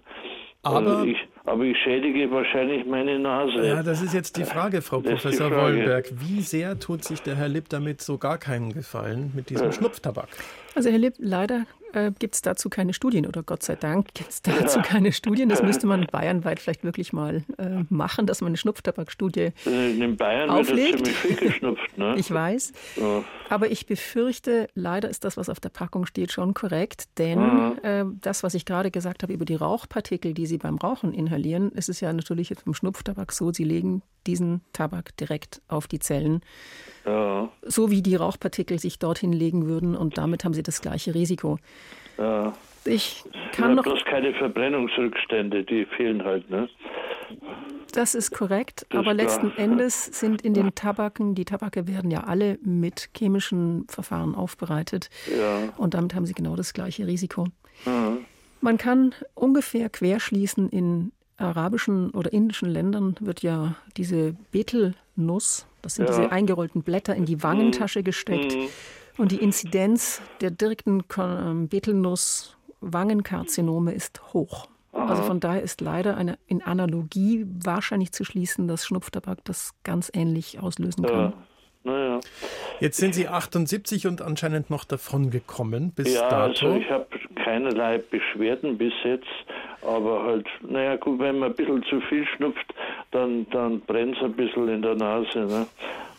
Aber 0.62 1.04
ich, 1.04 1.18
aber 1.44 1.62
ich 1.64 1.76
schädige 1.76 2.30
wahrscheinlich 2.30 2.86
meine 2.86 3.18
Nase. 3.18 3.66
Ja, 3.66 3.82
das 3.82 4.00
ist 4.00 4.14
jetzt 4.14 4.38
die 4.38 4.44
Frage, 4.44 4.80
Frau 4.80 5.02
das 5.02 5.12
Professor 5.12 5.50
Frage. 5.50 5.62
Wollenberg. 5.62 6.06
Wie 6.12 6.40
sehr 6.40 6.78
tut 6.78 7.04
sich 7.04 7.20
der 7.20 7.36
Herr 7.36 7.48
Lipp 7.48 7.68
damit 7.68 8.00
so 8.00 8.16
gar 8.16 8.38
keinen 8.38 8.72
Gefallen 8.72 9.30
mit 9.34 9.50
diesem 9.50 9.68
äh. 9.68 9.72
Schnupftabak? 9.72 10.28
Also 10.74 10.88
Herr 10.88 10.98
Lipp, 10.98 11.14
leider 11.18 11.66
äh, 11.94 12.12
gibt 12.18 12.34
es 12.34 12.42
dazu 12.42 12.68
keine 12.68 12.92
Studien 12.92 13.26
oder 13.26 13.42
Gott 13.42 13.62
sei 13.62 13.76
Dank 13.76 14.12
gibt 14.14 14.30
es 14.30 14.42
dazu 14.42 14.78
ja. 14.78 14.84
keine 14.84 15.12
Studien. 15.12 15.48
Das 15.48 15.62
müsste 15.62 15.86
man 15.86 16.06
bayernweit 16.10 16.60
vielleicht 16.60 16.84
wirklich 16.84 17.12
mal 17.12 17.44
äh, 17.58 17.84
machen, 17.88 18.26
dass 18.26 18.40
man 18.40 18.48
eine 18.48 18.56
Schnupftabakstudie 18.56 19.52
In 19.64 20.16
Bayern 20.16 20.50
auflegt. 20.50 21.06
wird 21.06 21.06
ziemlich 21.06 21.16
viel 21.16 21.48
geschnupft. 21.48 21.98
Ne? 21.98 22.14
ich 22.18 22.30
weiß. 22.30 22.72
Ja. 22.96 23.24
Aber 23.48 23.70
ich 23.70 23.86
befürchte, 23.86 24.68
leider 24.74 25.08
ist 25.08 25.24
das, 25.24 25.36
was 25.36 25.48
auf 25.48 25.60
der 25.60 25.68
Packung 25.68 26.06
steht, 26.06 26.32
schon 26.32 26.54
korrekt. 26.54 27.04
Denn 27.18 27.38
mhm. 27.38 27.78
äh, 27.82 28.04
das, 28.20 28.42
was 28.42 28.54
ich 28.54 28.64
gerade 28.64 28.90
gesagt 28.90 29.22
habe 29.22 29.32
über 29.32 29.44
die 29.44 29.54
Rauchpartikel, 29.54 30.34
die 30.34 30.46
Sie 30.46 30.58
beim 30.58 30.76
Rauchen 30.76 31.12
inhalieren, 31.12 31.70
ist 31.72 31.88
es 31.88 32.00
ja 32.00 32.12
natürlich 32.12 32.50
jetzt 32.50 32.64
beim 32.64 32.74
Schnupftabak 32.74 33.32
so, 33.32 33.52
Sie 33.52 33.64
legen 33.64 34.02
diesen 34.26 34.62
Tabak 34.72 35.16
direkt 35.16 35.60
auf 35.68 35.86
die 35.86 35.98
Zellen. 35.98 36.40
Ja. 37.04 37.50
So 37.62 37.90
wie 37.90 38.02
die 38.02 38.16
Rauchpartikel 38.16 38.78
sich 38.78 38.98
dorthin 38.98 39.32
legen 39.32 39.66
würden 39.66 39.94
und 39.94 40.16
damit 40.16 40.44
haben 40.44 40.54
sie 40.54 40.62
das 40.62 40.80
gleiche 40.80 41.14
Risiko. 41.14 41.58
Ja. 42.18 42.52
Ich 42.84 43.24
kann 43.52 43.76
noch. 43.76 43.82
bloß 43.82 44.04
keine 44.04 44.34
Verbrennungsrückstände, 44.34 45.64
die 45.64 45.86
fehlen 45.86 46.22
halt, 46.22 46.50
ne? 46.50 46.68
Das 47.92 48.14
ist 48.14 48.32
korrekt, 48.32 48.84
das 48.90 48.98
aber 48.98 49.14
letzten 49.14 49.52
klar. 49.52 49.58
Endes 49.70 50.06
sind 50.06 50.42
in 50.42 50.52
den 50.52 50.74
Tabaken, 50.74 51.34
die 51.34 51.44
Tabake 51.44 51.86
werden 51.86 52.10
ja 52.10 52.24
alle 52.24 52.58
mit 52.62 53.08
chemischen 53.16 53.86
Verfahren 53.88 54.34
aufbereitet. 54.34 55.08
Ja. 55.34 55.72
Und 55.78 55.94
damit 55.94 56.14
haben 56.14 56.26
sie 56.26 56.34
genau 56.34 56.56
das 56.56 56.74
gleiche 56.74 57.06
Risiko. 57.06 57.46
Mhm. 57.86 58.24
Man 58.60 58.78
kann 58.78 59.14
ungefähr 59.34 59.88
querschließen 59.88 60.68
in 60.70 61.12
arabischen 61.36 62.10
oder 62.10 62.32
indischen 62.32 62.68
Ländern 62.68 63.16
wird 63.20 63.42
ja 63.42 63.76
diese 63.96 64.34
Betelnuss, 64.52 65.66
das 65.82 65.96
sind 65.96 66.08
ja. 66.08 66.16
diese 66.16 66.32
eingerollten 66.32 66.82
Blätter, 66.82 67.14
in 67.14 67.26
die 67.26 67.42
Wangentasche 67.42 68.02
gesteckt. 68.02 68.56
Mhm. 68.56 68.68
Und 69.16 69.32
die 69.32 69.36
Inzidenz 69.36 70.20
der 70.40 70.50
direkten 70.50 71.04
ähm, 71.18 71.68
Betelnuss-Wangenkarzinome 71.68 73.92
ist 73.92 74.32
hoch. 74.32 74.66
Aha. 74.92 75.06
Also 75.06 75.22
von 75.22 75.38
daher 75.40 75.62
ist 75.62 75.80
leider 75.80 76.16
eine 76.16 76.38
in 76.46 76.62
Analogie 76.62 77.46
wahrscheinlich 77.46 78.12
zu 78.12 78.24
schließen, 78.24 78.68
dass 78.68 78.86
Schnupftabak 78.86 79.44
das 79.44 79.70
ganz 79.82 80.10
ähnlich 80.12 80.60
auslösen 80.60 81.04
kann. 81.04 81.14
Ja. 81.14 81.32
Naja. 81.84 82.20
Jetzt 82.80 82.96
sind 82.96 83.14
Sie 83.14 83.28
78 83.28 84.06
und 84.06 84.22
anscheinend 84.22 84.70
noch 84.70 84.84
davon 84.84 85.30
gekommen 85.30 85.92
bis 85.94 86.14
ja, 86.14 86.28
dato. 86.30 86.66
Also 86.66 86.76
ich 86.76 86.90
habe 86.90 87.06
keinerlei 87.36 87.98
Beschwerden 87.98 88.78
bis 88.78 88.92
jetzt, 89.04 89.26
aber 89.82 90.22
halt, 90.22 90.46
naja 90.62 90.96
gut, 90.96 91.18
wenn 91.18 91.38
man 91.38 91.50
ein 91.50 91.54
bisschen 91.54 91.82
zu 91.84 92.00
viel 92.00 92.26
schnupft, 92.26 92.74
dann, 93.10 93.46
dann 93.50 93.80
brennt 93.80 94.16
es 94.16 94.22
ein 94.22 94.32
bisschen 94.32 94.68
in 94.68 94.80
der 94.80 94.94
Nase. 94.94 95.40
Ne? 95.40 95.66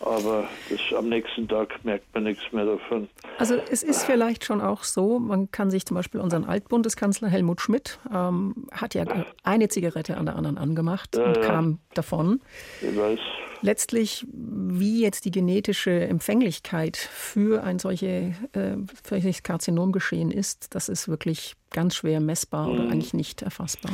Aber 0.01 0.47
das, 0.69 0.79
am 0.95 1.09
nächsten 1.09 1.47
Tag 1.47 1.83
merkt 1.83 2.13
man 2.13 2.25
nichts 2.25 2.43
mehr 2.51 2.65
davon. 2.65 3.09
Also 3.39 3.55
es 3.71 3.81
ist 3.81 4.03
vielleicht 4.03 4.45
schon 4.45 4.61
auch 4.61 4.83
so, 4.83 5.17
man 5.17 5.49
kann 5.49 5.71
sich 5.71 5.85
zum 5.85 5.95
Beispiel 5.95 6.21
unseren 6.21 6.45
Altbundeskanzler 6.45 7.27
Helmut 7.27 7.59
Schmidt, 7.59 7.99
ähm, 8.13 8.67
hat 8.71 8.93
ja 8.93 9.03
eine 9.43 9.67
Zigarette 9.67 10.17
an 10.17 10.27
der 10.27 10.35
anderen 10.35 10.59
angemacht 10.59 11.15
ja, 11.15 11.23
und 11.23 11.37
ja. 11.37 11.43
kam 11.43 11.79
davon. 11.95 12.39
Ich 12.81 12.95
weiß 12.95 13.19
letztlich, 13.65 14.25
wie 14.31 15.01
jetzt 15.01 15.25
die 15.25 15.31
genetische 15.31 16.07
Empfänglichkeit 16.07 16.95
für 16.95 17.63
ein 17.63 17.79
solche, 17.79 18.35
äh, 18.53 18.77
solches 19.07 19.43
Karzinom 19.43 19.91
geschehen 19.91 20.31
ist, 20.31 20.75
das 20.75 20.87
ist 20.87 21.07
wirklich 21.07 21.55
ganz 21.71 21.95
schwer 21.95 22.21
messbar 22.21 22.69
oder 22.69 22.83
mhm. 22.83 22.91
eigentlich 22.91 23.13
nicht 23.13 23.41
erfassbar. 23.41 23.91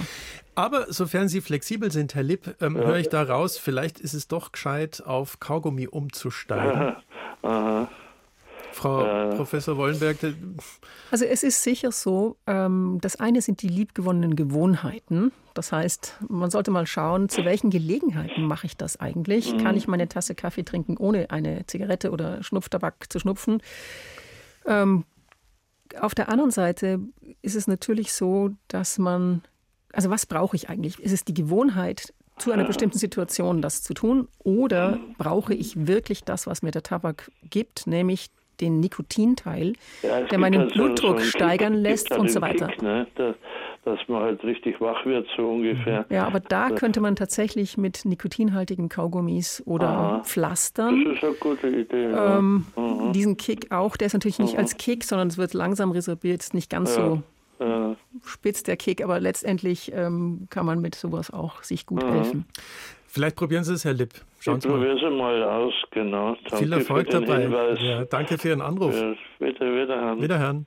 Aber 0.53 0.91
sofern 0.91 1.29
Sie 1.29 1.41
flexibel 1.41 1.91
sind, 1.91 2.13
Herr 2.13 2.23
Lipp, 2.23 2.55
ähm, 2.61 2.75
ja. 2.75 2.83
höre 2.85 2.97
ich 2.97 3.09
da 3.09 3.23
raus, 3.23 3.57
vielleicht 3.57 3.99
ist 3.99 4.13
es 4.13 4.27
doch 4.27 4.51
gescheit, 4.51 5.01
auf 5.05 5.39
Kaugummi 5.39 5.87
umzusteigen. 5.87 6.97
Aha. 7.41 7.87
Frau 8.73 9.05
äh, 9.05 9.35
Professor 9.35 9.77
Wollenberg. 9.77 10.17
Also 11.11 11.25
es 11.25 11.43
ist 11.43 11.63
sicher 11.63 11.91
so, 11.91 12.37
ähm, 12.47 12.99
das 13.01 13.17
eine 13.17 13.41
sind 13.41 13.61
die 13.61 13.67
liebgewonnenen 13.67 14.35
Gewohnheiten. 14.35 15.31
Das 15.53 15.71
heißt, 15.71 16.17
man 16.29 16.49
sollte 16.49 16.71
mal 16.71 16.85
schauen, 16.85 17.29
zu 17.29 17.43
welchen 17.43 17.69
Gelegenheiten 17.69 18.43
mache 18.45 18.67
ich 18.67 18.77
das 18.77 18.99
eigentlich? 18.99 19.53
Mhm. 19.53 19.57
Kann 19.59 19.77
ich 19.77 19.87
meine 19.87 20.07
Tasse 20.07 20.35
Kaffee 20.35 20.63
trinken, 20.63 20.97
ohne 20.97 21.29
eine 21.29 21.65
Zigarette 21.65 22.11
oder 22.11 22.41
Schnupftabak 22.43 23.11
zu 23.11 23.19
schnupfen? 23.19 23.61
Ähm, 24.65 25.05
auf 25.99 26.15
der 26.15 26.29
anderen 26.29 26.51
Seite 26.51 26.99
ist 27.41 27.55
es 27.55 27.67
natürlich 27.67 28.13
so, 28.13 28.51
dass 28.69 28.97
man, 28.97 29.43
also 29.91 30.09
was 30.09 30.25
brauche 30.25 30.55
ich 30.55 30.69
eigentlich? 30.69 30.99
Ist 30.99 31.11
es 31.11 31.25
die 31.25 31.33
Gewohnheit, 31.33 32.13
zu 32.37 32.51
einer 32.51 32.63
bestimmten 32.63 32.97
Situation 32.97 33.61
das 33.61 33.83
zu 33.83 33.93
tun? 33.93 34.27
Oder 34.39 34.99
brauche 35.17 35.53
ich 35.53 35.87
wirklich 35.87 36.23
das, 36.23 36.47
was 36.47 36.63
mir 36.63 36.71
der 36.71 36.81
Tabak 36.81 37.29
gibt, 37.49 37.85
nämlich 37.87 38.31
den 38.61 38.79
Nikotinteil, 38.79 39.73
ja, 40.03 40.21
der 40.21 40.37
meinen 40.37 40.61
also 40.61 40.73
Blutdruck 40.73 41.19
so 41.19 41.25
steigern 41.25 41.73
lässt 41.73 42.11
und 42.11 42.29
so 42.29 42.41
weiter. 42.41 42.67
Kick, 42.67 42.81
ne? 42.81 43.07
Da, 43.83 43.95
dass 43.95 44.07
man 44.07 44.21
halt 44.21 44.43
richtig 44.43 44.79
wach 44.81 45.05
wird, 45.05 45.27
so 45.35 45.49
ungefähr. 45.49 46.05
Ja, 46.09 46.25
aber 46.25 46.39
da 46.39 46.69
das 46.69 46.79
könnte 46.79 47.01
man 47.01 47.15
tatsächlich 47.15 47.77
mit 47.77 48.05
nikotinhaltigen 48.05 48.89
Kaugummis 48.89 49.63
oder 49.65 49.89
Aha, 49.89 50.23
Pflastern. 50.23 51.05
Das 51.05 51.15
ist 51.15 51.23
eine 51.23 51.33
gute 51.33 51.67
Idee. 51.67 52.05
Ähm, 52.05 52.65
ja. 52.75 53.11
Diesen 53.11 53.37
Kick 53.37 53.71
auch, 53.71 53.97
der 53.97 54.07
ist 54.07 54.13
natürlich 54.13 54.39
nicht 54.39 54.53
Aha. 54.53 54.61
als 54.61 54.77
Kick, 54.77 55.03
sondern 55.03 55.27
es 55.27 55.37
wird 55.37 55.53
langsam 55.53 55.91
resorbiert, 55.91 56.41
ist 56.41 56.53
nicht 56.53 56.69
ganz 56.69 56.95
ja. 56.95 57.05
so 57.05 57.23
ja. 57.59 57.95
spitz 58.25 58.63
der 58.63 58.77
Kick, 58.77 59.03
aber 59.03 59.19
letztendlich 59.19 59.91
ähm, 59.93 60.47
kann 60.49 60.65
man 60.65 60.81
mit 60.81 60.95
sowas 60.95 61.31
auch 61.31 61.63
sich 61.63 61.85
gut 61.85 62.03
helfen. 62.03 62.45
Vielleicht 63.07 63.35
probieren 63.35 63.65
Sie 63.65 63.73
es, 63.73 63.83
Herr 63.83 63.93
Lipp. 63.93 64.13
Schauen 64.39 64.59
ich 64.59 64.65
probiere 64.65 64.95
es 64.95 65.01
mal 65.01 65.43
aus, 65.43 65.73
genau. 65.91 66.37
Danke 66.49 66.57
Viel 66.57 66.73
Erfolg 66.73 67.09
dabei. 67.09 67.75
Ja, 67.79 68.05
danke 68.05 68.37
für 68.37 68.49
Ihren 68.49 68.61
Anruf. 68.61 68.95
Ja, 68.95 69.13
bitte, 69.37 69.65
wiederhören. 69.65 70.21
Wiederhören. 70.21 70.65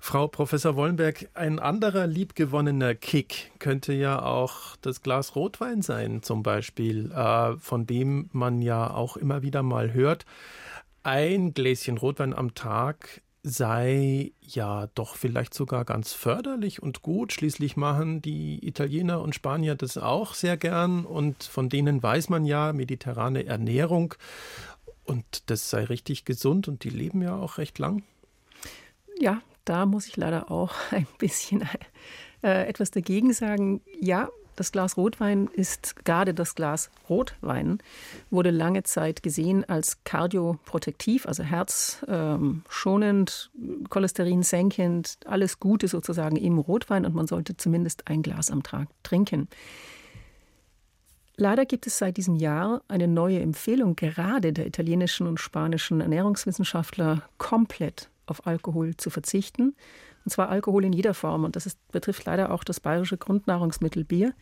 Frau 0.00 0.28
Professor 0.28 0.76
Wollenberg, 0.76 1.28
ein 1.34 1.58
anderer 1.58 2.06
liebgewonnener 2.06 2.94
Kick 2.94 3.50
könnte 3.58 3.92
ja 3.92 4.22
auch 4.22 4.76
das 4.80 5.02
Glas 5.02 5.34
Rotwein 5.34 5.82
sein, 5.82 6.22
zum 6.22 6.42
Beispiel, 6.42 7.10
äh, 7.12 7.56
von 7.58 7.86
dem 7.86 8.30
man 8.32 8.62
ja 8.62 8.90
auch 8.90 9.16
immer 9.16 9.42
wieder 9.42 9.62
mal 9.62 9.92
hört. 9.92 10.24
Ein 11.02 11.52
Gläschen 11.52 11.98
Rotwein 11.98 12.34
am 12.34 12.54
Tag 12.54 13.22
sei 13.42 14.32
ja 14.40 14.88
doch 14.94 15.16
vielleicht 15.16 15.54
sogar 15.54 15.84
ganz 15.84 16.12
förderlich 16.12 16.82
und 16.82 17.02
gut. 17.02 17.32
Schließlich 17.32 17.76
machen 17.76 18.20
die 18.20 18.66
Italiener 18.66 19.20
und 19.20 19.34
Spanier 19.34 19.74
das 19.74 19.96
auch 19.96 20.34
sehr 20.34 20.56
gern 20.56 21.04
und 21.04 21.44
von 21.44 21.68
denen 21.68 22.02
weiß 22.02 22.28
man 22.28 22.44
ja, 22.44 22.72
mediterrane 22.72 23.46
Ernährung 23.46 24.14
und 25.04 25.50
das 25.50 25.70
sei 25.70 25.84
richtig 25.84 26.24
gesund 26.24 26.68
und 26.68 26.84
die 26.84 26.90
leben 26.90 27.22
ja 27.22 27.36
auch 27.36 27.58
recht 27.58 27.78
lang. 27.78 28.02
Ja, 29.18 29.40
da 29.68 29.86
muss 29.86 30.06
ich 30.06 30.16
leider 30.16 30.50
auch 30.50 30.74
ein 30.90 31.06
bisschen 31.18 31.62
äh, 32.42 32.68
etwas 32.68 32.90
dagegen 32.90 33.32
sagen. 33.32 33.80
Ja, 34.00 34.28
das 34.56 34.72
Glas 34.72 34.96
Rotwein 34.96 35.48
ist 35.52 36.04
gerade 36.04 36.34
das 36.34 36.56
Glas 36.56 36.90
Rotwein, 37.08 37.78
wurde 38.28 38.50
lange 38.50 38.82
Zeit 38.82 39.22
gesehen 39.22 39.64
als 39.68 40.02
kardioprotektiv, 40.02 41.26
also 41.26 41.44
herzschonend, 41.44 43.52
Cholesterin 43.88 44.42
senkend, 44.42 45.18
alles 45.26 45.60
Gute 45.60 45.86
sozusagen 45.86 46.34
im 46.34 46.58
Rotwein 46.58 47.06
und 47.06 47.14
man 47.14 47.28
sollte 47.28 47.56
zumindest 47.56 48.08
ein 48.08 48.22
Glas 48.22 48.50
am 48.50 48.64
Tag 48.64 48.88
trinken. 49.04 49.46
Leider 51.36 51.64
gibt 51.64 51.86
es 51.86 51.98
seit 51.98 52.16
diesem 52.16 52.34
Jahr 52.34 52.82
eine 52.88 53.06
neue 53.06 53.38
Empfehlung, 53.38 53.94
gerade 53.94 54.52
der 54.52 54.66
italienischen 54.66 55.28
und 55.28 55.38
spanischen 55.38 56.00
Ernährungswissenschaftler, 56.00 57.22
komplett 57.38 58.10
auf 58.30 58.46
Alkohol 58.46 58.96
zu 58.96 59.10
verzichten. 59.10 59.74
Und 60.24 60.30
zwar 60.30 60.48
Alkohol 60.48 60.84
in 60.84 60.92
jeder 60.92 61.14
Form. 61.14 61.44
Und 61.44 61.56
das 61.56 61.66
ist, 61.66 61.78
betrifft 61.90 62.24
leider 62.26 62.52
auch 62.52 62.64
das 62.64 62.80
bayerische 62.80 63.16
Grundnahrungsmittel 63.16 64.04
Bier. 64.04 64.34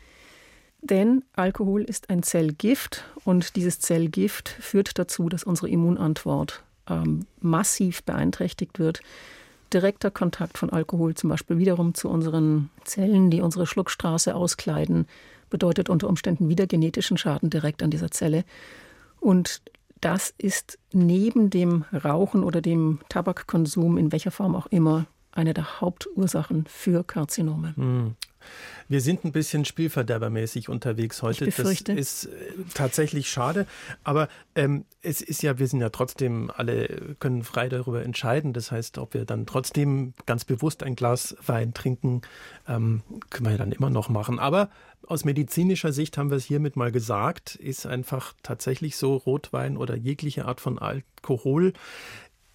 Denn 0.80 1.24
Alkohol 1.34 1.82
ist 1.82 2.10
ein 2.10 2.22
Zellgift 2.22 3.04
und 3.24 3.56
dieses 3.56 3.80
Zellgift 3.80 4.48
führt 4.48 4.98
dazu, 4.98 5.28
dass 5.28 5.44
unsere 5.44 5.68
Immunantwort 5.68 6.62
ähm, 6.88 7.26
massiv 7.40 8.02
beeinträchtigt 8.04 8.78
wird. 8.78 9.00
Direkter 9.72 10.10
Kontakt 10.10 10.58
von 10.58 10.70
Alkohol 10.70 11.14
zum 11.14 11.30
Beispiel 11.30 11.58
wiederum 11.58 11.94
zu 11.94 12.08
unseren 12.08 12.70
Zellen, 12.84 13.30
die 13.30 13.40
unsere 13.40 13.66
Schluckstraße 13.66 14.34
auskleiden, 14.34 15.06
bedeutet 15.50 15.88
unter 15.88 16.08
Umständen 16.08 16.48
wieder 16.48 16.66
genetischen 16.66 17.18
Schaden 17.18 17.50
direkt 17.50 17.82
an 17.82 17.90
dieser 17.90 18.10
Zelle. 18.10 18.44
Und 19.18 19.62
das 20.06 20.32
ist 20.38 20.78
neben 20.92 21.50
dem 21.50 21.84
Rauchen 21.92 22.44
oder 22.44 22.60
dem 22.60 23.00
Tabakkonsum 23.08 23.98
in 23.98 24.12
welcher 24.12 24.30
Form 24.30 24.54
auch 24.54 24.66
immer 24.68 25.06
eine 25.32 25.52
der 25.52 25.80
Hauptursachen 25.80 26.64
für 26.68 27.02
Karzinome. 27.02 27.74
Wir 28.88 29.00
sind 29.00 29.24
ein 29.24 29.32
bisschen 29.32 29.64
spielverderbermäßig 29.64 30.68
unterwegs 30.68 31.22
heute. 31.22 31.46
das 31.46 31.80
ist 31.82 32.26
äh, 32.26 32.30
tatsächlich 32.74 33.28
schade. 33.28 33.66
Aber 34.04 34.28
ähm, 34.54 34.84
es 35.02 35.20
ist 35.20 35.42
ja, 35.42 35.58
wir 35.58 35.66
sind 35.66 35.80
ja 35.80 35.90
trotzdem 35.90 36.50
alle, 36.54 37.16
können 37.18 37.42
frei 37.42 37.68
darüber 37.68 38.02
entscheiden. 38.02 38.52
Das 38.52 38.70
heißt, 38.70 38.98
ob 38.98 39.14
wir 39.14 39.24
dann 39.24 39.46
trotzdem 39.46 40.14
ganz 40.26 40.44
bewusst 40.44 40.82
ein 40.82 40.96
Glas 40.96 41.36
Wein 41.44 41.74
trinken, 41.74 42.22
ähm, 42.68 43.02
können 43.30 43.46
wir 43.46 43.52
ja 43.52 43.58
dann 43.58 43.72
immer 43.72 43.90
noch 43.90 44.08
machen. 44.08 44.38
Aber 44.38 44.70
aus 45.06 45.24
medizinischer 45.24 45.92
Sicht 45.92 46.18
haben 46.18 46.30
wir 46.30 46.36
es 46.36 46.44
hiermit 46.44 46.76
mal 46.76 46.92
gesagt, 46.92 47.54
ist 47.56 47.86
einfach 47.86 48.34
tatsächlich 48.42 48.96
so, 48.96 49.16
Rotwein 49.16 49.76
oder 49.76 49.96
jegliche 49.96 50.46
Art 50.46 50.60
von 50.60 50.78
Alkohol 50.78 51.72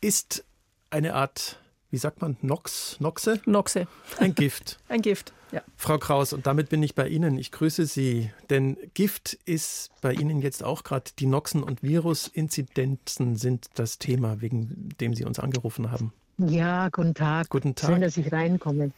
ist 0.01 0.43
eine 0.89 1.13
Art 1.13 1.59
wie 1.91 1.97
sagt 1.97 2.21
man, 2.21 2.37
Nox, 2.41 2.97
Noxe? 2.99 3.39
Noxe. 3.45 3.87
Ein 4.17 4.33
Gift. 4.33 4.79
Ein 4.87 5.01
Gift, 5.01 5.33
ja. 5.51 5.61
Frau 5.75 5.97
Kraus, 5.97 6.33
und 6.33 6.47
damit 6.47 6.69
bin 6.69 6.81
ich 6.81 6.95
bei 6.95 7.07
Ihnen. 7.07 7.37
Ich 7.37 7.51
grüße 7.51 7.85
Sie, 7.85 8.31
denn 8.49 8.77
Gift 8.93 9.37
ist 9.45 9.91
bei 10.01 10.13
Ihnen 10.13 10.41
jetzt 10.41 10.63
auch 10.63 10.83
gerade 10.83 11.11
die 11.19 11.27
Noxen- 11.27 11.63
und 11.63 11.83
Virusinzidenzen 11.83 13.35
sind 13.35 13.67
das 13.75 13.99
Thema, 13.99 14.41
wegen 14.41 14.89
dem 14.99 15.13
Sie 15.13 15.25
uns 15.25 15.39
angerufen 15.39 15.91
haben. 15.91 16.13
Ja, 16.37 16.89
guten 16.89 17.13
Tag. 17.13 17.49
Guten 17.49 17.75
Tag. 17.75 17.91
Schön, 17.91 18.01
dass 18.01 18.17
ich 18.17 18.31
reinkomme. 18.31 18.91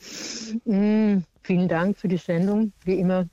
Mm, 0.65 1.23
vielen 1.41 1.67
Dank 1.67 1.97
für 1.97 2.07
die 2.07 2.17
Sendung, 2.17 2.71
wie 2.85 2.99
immer 2.99 3.27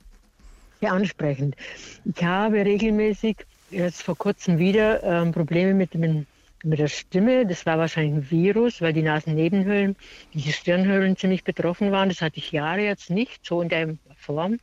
sehr 0.81 0.91
ansprechend. 0.91 1.55
Ich 2.03 2.23
habe 2.23 2.65
regelmäßig 2.65 3.37
jetzt 3.69 4.01
vor 4.01 4.17
kurzem 4.17 4.57
wieder 4.57 5.01
ähm, 5.03 5.31
Probleme 5.31 5.73
mit 5.73 5.93
dem 5.93 6.25
mit 6.63 6.79
der 6.79 6.87
Stimme. 6.87 7.45
Das 7.45 7.65
war 7.65 7.77
wahrscheinlich 7.77 8.13
ein 8.13 8.31
Virus, 8.31 8.81
weil 8.81 8.93
die 8.93 9.01
Nasennebenhöhlen, 9.01 9.95
die 10.33 10.51
Stirnhöhlen 10.51 11.17
ziemlich 11.17 11.43
betroffen 11.43 11.91
waren. 11.91 12.09
Das 12.09 12.21
hatte 12.21 12.37
ich 12.37 12.51
Jahre 12.51 12.81
jetzt 12.81 13.09
nicht, 13.09 13.45
so 13.45 13.61
in 13.61 13.69
der 13.69 13.97
Form, 14.15 14.59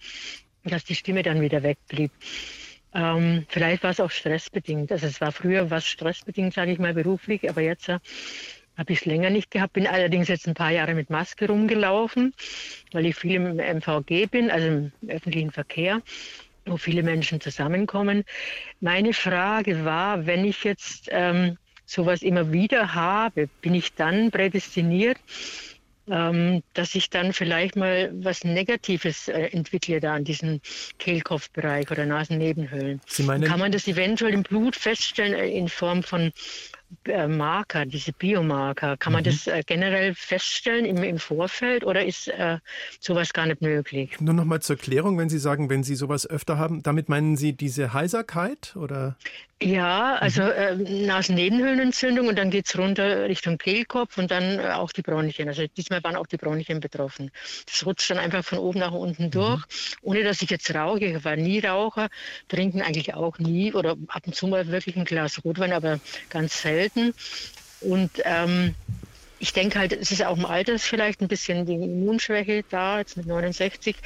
dass 0.65 0.85
die 0.85 0.95
Stimme 0.95 1.23
dann 1.23 1.41
wieder 1.41 1.63
wegblieb. 1.63 2.13
Ähm, 2.95 3.47
vielleicht 3.49 3.83
war 3.83 3.91
es 3.91 4.01
auch 4.01 4.11
stressbedingt. 4.11 4.91
Also 4.91 5.07
es 5.07 5.21
war 5.21 5.33
früher 5.33 5.71
was 5.71 5.87
stressbedingt, 5.87 6.55
sage 6.55 6.73
ich 6.73 6.79
mal, 6.79 6.95
beruflich, 6.95 7.49
aber 7.49 7.61
jetzt 7.61 7.89
äh, 7.89 7.99
habe 8.77 8.93
ich 8.93 9.01
es 9.01 9.05
länger 9.05 9.31
nicht 9.31 9.51
gehabt. 9.51 9.75
Bin 9.75 9.87
allerdings 9.87 10.29
jetzt 10.29 10.49
ein 10.49 10.55
paar 10.55 10.71
Jahre 10.71 10.95
mit 10.95 11.11
Maske 11.11 11.49
rumgelaufen, 11.49 12.33
weil 12.93 13.07
ich 13.07 13.17
viel 13.17 13.35
im 13.35 13.57
MVG 13.57 14.27
bin, 14.27 14.51
also 14.51 14.67
im 14.67 14.93
öffentlichen 15.09 15.51
Verkehr 15.51 16.01
wo 16.71 16.77
viele 16.77 17.03
Menschen 17.03 17.41
zusammenkommen. 17.41 18.25
Meine 18.81 19.15
Frage 19.15 19.87
war, 19.87 20.27
wenn 20.27 20.45
ich 20.45 20.65
jetzt 20.65 21.09
ähm, 21.11 21.57
sowas 21.89 22.23
immer 22.23 22.53
wieder 22.53 22.95
habe, 22.95 23.49
bin 23.63 23.75
ich 23.75 23.95
dann 23.95 24.31
prädestiniert, 24.31 25.19
ähm, 26.11 26.63
dass 26.75 26.95
ich 26.95 27.11
dann 27.11 27.33
vielleicht 27.33 27.77
mal 27.77 28.11
was 28.13 28.45
Negatives 28.45 29.29
äh, 29.29 29.49
entwickle 29.53 30.01
da 30.01 30.15
an 30.15 30.25
diesem 30.25 30.61
Kehlkopfbereich 30.99 31.91
oder 31.91 32.07
Nasennebenhöhlen. 32.07 33.01
Kann 33.49 33.61
man 33.61 33.73
das 33.73 33.87
eventuell 33.89 34.33
im 34.35 34.43
Blut 34.43 34.77
feststellen 34.77 35.35
äh, 35.35 35.49
in 35.49 35.69
Form 35.69 36.03
von 36.03 36.33
Marker, 37.29 37.87
diese 37.87 38.13
Biomarker, 38.13 38.97
kann 38.97 39.13
man 39.13 39.23
mhm. 39.23 39.27
das 39.27 39.47
äh, 39.47 39.63
generell 39.67 40.15
feststellen 40.15 40.85
im, 40.85 41.03
im 41.03 41.19
Vorfeld 41.19 41.85
oder 41.85 42.05
ist 42.05 42.29
äh, 42.29 42.59
sowas 43.01 43.33
gar 43.33 43.47
nicht 43.47 43.61
möglich? 43.61 44.21
Nur 44.21 44.35
noch 44.35 44.45
mal 44.45 44.61
zur 44.61 44.77
Klärung, 44.77 45.19
wenn 45.19 45.29
Sie 45.29 45.39
sagen, 45.39 45.69
wenn 45.69 45.83
Sie 45.83 45.95
sowas 45.95 46.27
öfter 46.29 46.59
haben, 46.59 46.83
damit 46.83 47.09
meinen 47.09 47.37
Sie 47.37 47.53
diese 47.53 47.93
Heiserkeit 47.93 48.75
oder? 48.77 49.17
Ja, 49.61 50.15
also 50.15 50.43
mhm. 50.43 50.87
äh, 50.87 51.07
Nasennebenhöhlenentzündung 51.07 52.29
und 52.29 52.39
dann 52.39 52.51
geht 52.51 52.67
es 52.69 52.79
runter 52.79 53.25
Richtung 53.25 53.59
Kehlkopf 53.59 54.17
und 54.17 54.31
dann 54.31 54.61
äh, 54.61 54.69
auch 54.69 54.93
die 54.93 55.03
Bronchien. 55.03 55.49
Also 55.49 55.67
diesmal 55.77 56.03
waren 56.05 56.15
auch 56.15 56.29
die 56.29 56.37
Bronchien 56.37 56.79
betroffen. 56.79 57.33
Das 57.67 57.85
rutscht 57.85 58.09
dann 58.11 58.19
einfach 58.19 58.45
von 58.45 58.59
oben 58.59 58.79
nach 58.79 58.93
unten 58.93 59.25
mhm. 59.25 59.31
durch, 59.33 59.65
ohne 60.01 60.23
dass 60.23 60.43
ich 60.43 60.51
jetzt 60.51 60.73
rauche. 60.73 61.05
Ich 61.05 61.25
war 61.25 61.35
nie 61.35 61.59
Raucher, 61.59 62.09
trinken 62.47 62.83
eigentlich 62.83 63.15
auch 63.15 63.39
nie 63.39 63.73
oder 63.73 63.97
ab 64.07 64.23
und 64.27 64.35
zu 64.35 64.47
mal 64.47 64.69
wirklich 64.69 64.97
ein 64.97 65.05
Glas 65.05 65.45
Rotwein, 65.45 65.73
aber 65.73 65.99
ganz 66.31 66.63
selten. 66.63 66.78
Und 67.81 68.11
ähm, 68.25 68.75
ich 69.41 69.53
denke 69.53 69.79
halt, 69.79 69.93
es 69.93 70.11
ist 70.11 70.25
auch 70.25 70.37
im 70.37 70.47
Alter 70.47 70.79
vielleicht 70.79 71.21
ein 71.21 71.29
bisschen 71.29 71.65
die 71.65 71.75
Immunschwäche 71.75 72.65
da, 72.69 72.99
jetzt 72.99 73.17
mit 73.17 73.27
69. 73.27 73.97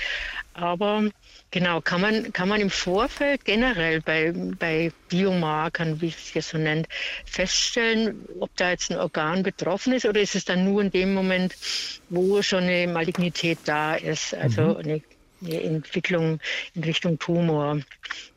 Aber 0.54 1.04
genau, 1.50 1.80
kann 1.80 2.00
man, 2.00 2.32
kann 2.32 2.48
man 2.48 2.60
im 2.60 2.70
Vorfeld 2.70 3.44
generell 3.44 4.00
bei, 4.02 4.32
bei 4.58 4.92
Biomarkern, 5.08 6.00
wie 6.00 6.08
es 6.08 6.28
hier 6.32 6.42
so 6.42 6.58
nennt, 6.58 6.86
feststellen, 7.24 8.26
ob 8.38 8.54
da 8.56 8.70
jetzt 8.70 8.90
ein 8.90 8.98
Organ 8.98 9.42
betroffen 9.42 9.94
ist 9.94 10.04
oder 10.04 10.20
ist 10.20 10.34
es 10.34 10.44
dann 10.44 10.64
nur 10.64 10.82
in 10.82 10.90
dem 10.90 11.14
Moment, 11.14 11.54
wo 12.10 12.42
schon 12.42 12.64
eine 12.64 12.86
Malignität 12.86 13.58
da 13.64 13.94
ist, 13.94 14.34
also 14.34 14.62
mhm. 14.62 14.76
eine, 14.76 15.02
Entwicklung 15.50 16.38
in 16.74 16.84
Richtung 16.84 17.18
Tumor? 17.18 17.78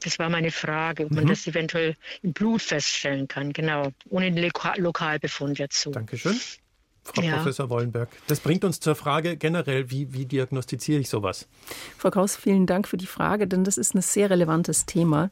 Das 0.04 0.20
war 0.20 0.30
meine 0.30 0.52
Frage, 0.52 1.06
ob 1.06 1.12
man 1.12 1.26
mhm. 1.26 1.30
das 1.30 1.48
eventuell 1.48 1.96
im 2.24 2.34
Blut 2.34 2.62
feststellen 2.62 3.28
kann, 3.28 3.54
genau, 3.54 3.92
ohne 4.10 4.32
den 4.32 4.44
Loka 4.44 4.76
Lokalbefund 4.78 5.60
dazu. 5.60 5.92
Dankeschön. 5.92 6.40
Frau 7.06 7.22
ja. 7.22 7.36
Professor 7.36 7.70
Wollenberg. 7.70 8.10
Das 8.28 8.40
bringt 8.40 8.64
uns 8.66 8.80
zur 8.80 8.96
Frage 8.96 9.38
generell, 9.38 9.92
wie, 9.92 10.12
wie 10.14 10.26
diagnostiziere 10.26 11.00
ich 11.00 11.10
sowas? 11.10 11.48
Frau 11.98 12.10
Kraus, 12.10 12.36
vielen 12.36 12.66
Dank 12.66 12.88
für 12.88 12.98
die 12.98 13.06
Frage, 13.06 13.48
denn 13.48 13.64
das 13.64 13.78
ist 13.78 13.94
ein 13.94 14.02
sehr 14.02 14.32
relevantes 14.32 14.88
Thema. 14.88 15.30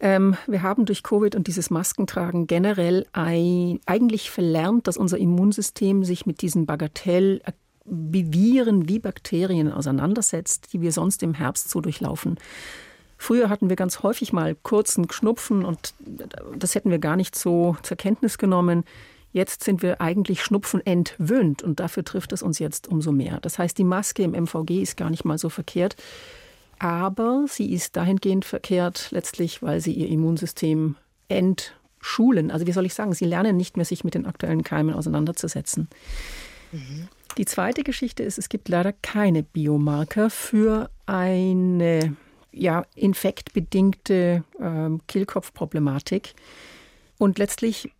Ähm, 0.00 0.36
wir 0.46 0.62
haben 0.62 0.84
durch 0.84 1.02
Covid 1.02 1.34
und 1.34 1.46
dieses 1.46 1.70
Maskentragen 1.70 2.46
generell 2.46 3.06
ein, 3.12 3.80
eigentlich 3.86 4.30
verlernt, 4.30 4.86
dass 4.86 4.96
unser 4.96 5.18
Immunsystem 5.18 6.04
sich 6.04 6.26
mit 6.26 6.42
diesen 6.42 6.66
Bagatell 6.66 7.40
wie 7.88 8.32
Viren, 8.32 8.88
wie 8.88 8.98
Bakterien 8.98 9.72
auseinandersetzt, 9.72 10.72
die 10.72 10.80
wir 10.80 10.92
sonst 10.92 11.22
im 11.22 11.34
Herbst 11.34 11.70
so 11.70 11.80
durchlaufen. 11.80 12.38
Früher 13.18 13.48
hatten 13.48 13.68
wir 13.68 13.76
ganz 13.76 14.02
häufig 14.02 14.32
mal 14.32 14.54
kurzen 14.62 15.10
Schnupfen 15.10 15.64
und 15.64 15.94
das 16.56 16.74
hätten 16.74 16.90
wir 16.90 16.98
gar 16.98 17.16
nicht 17.16 17.34
so 17.34 17.76
zur 17.82 17.96
Kenntnis 17.96 18.38
genommen. 18.38 18.84
Jetzt 19.32 19.64
sind 19.64 19.82
wir 19.82 20.00
eigentlich 20.00 20.42
Schnupfen 20.42 20.84
entwöhnt 20.84 21.62
und 21.62 21.80
dafür 21.80 22.04
trifft 22.04 22.32
es 22.32 22.42
uns 22.42 22.58
jetzt 22.58 22.88
umso 22.88 23.12
mehr. 23.12 23.38
Das 23.40 23.58
heißt, 23.58 23.76
die 23.78 23.84
Maske 23.84 24.22
im 24.22 24.32
MVG 24.32 24.82
ist 24.82 24.96
gar 24.96 25.10
nicht 25.10 25.24
mal 25.24 25.38
so 25.38 25.48
verkehrt, 25.48 25.96
aber 26.78 27.46
sie 27.48 27.72
ist 27.72 27.96
dahingehend 27.96 28.44
verkehrt 28.44 29.08
letztlich, 29.10 29.62
weil 29.62 29.80
sie 29.80 29.92
ihr 29.92 30.08
Immunsystem 30.08 30.96
entschulen. 31.28 32.50
Also 32.50 32.66
wie 32.66 32.72
soll 32.72 32.86
ich 32.86 32.94
sagen, 32.94 33.14
sie 33.14 33.24
lernen 33.24 33.56
nicht 33.56 33.76
mehr, 33.76 33.86
sich 33.86 34.04
mit 34.04 34.14
den 34.14 34.26
aktuellen 34.26 34.62
Keimen 34.62 34.94
auseinanderzusetzen. 34.94 35.88
Mhm. 36.72 37.08
Die 37.38 37.44
zweite 37.44 37.82
Geschichte 37.82 38.22
ist, 38.22 38.38
es 38.38 38.48
gibt 38.48 38.68
leider 38.68 38.92
keine 38.92 39.42
Biomarker 39.42 40.30
für 40.30 40.90
eine 41.04 42.16
ja, 42.52 42.84
infektbedingte 42.94 44.42
äh, 44.58 44.98
Kehlkopfproblematik. 45.06 46.34
Und 47.18 47.38
letztlich 47.38 47.90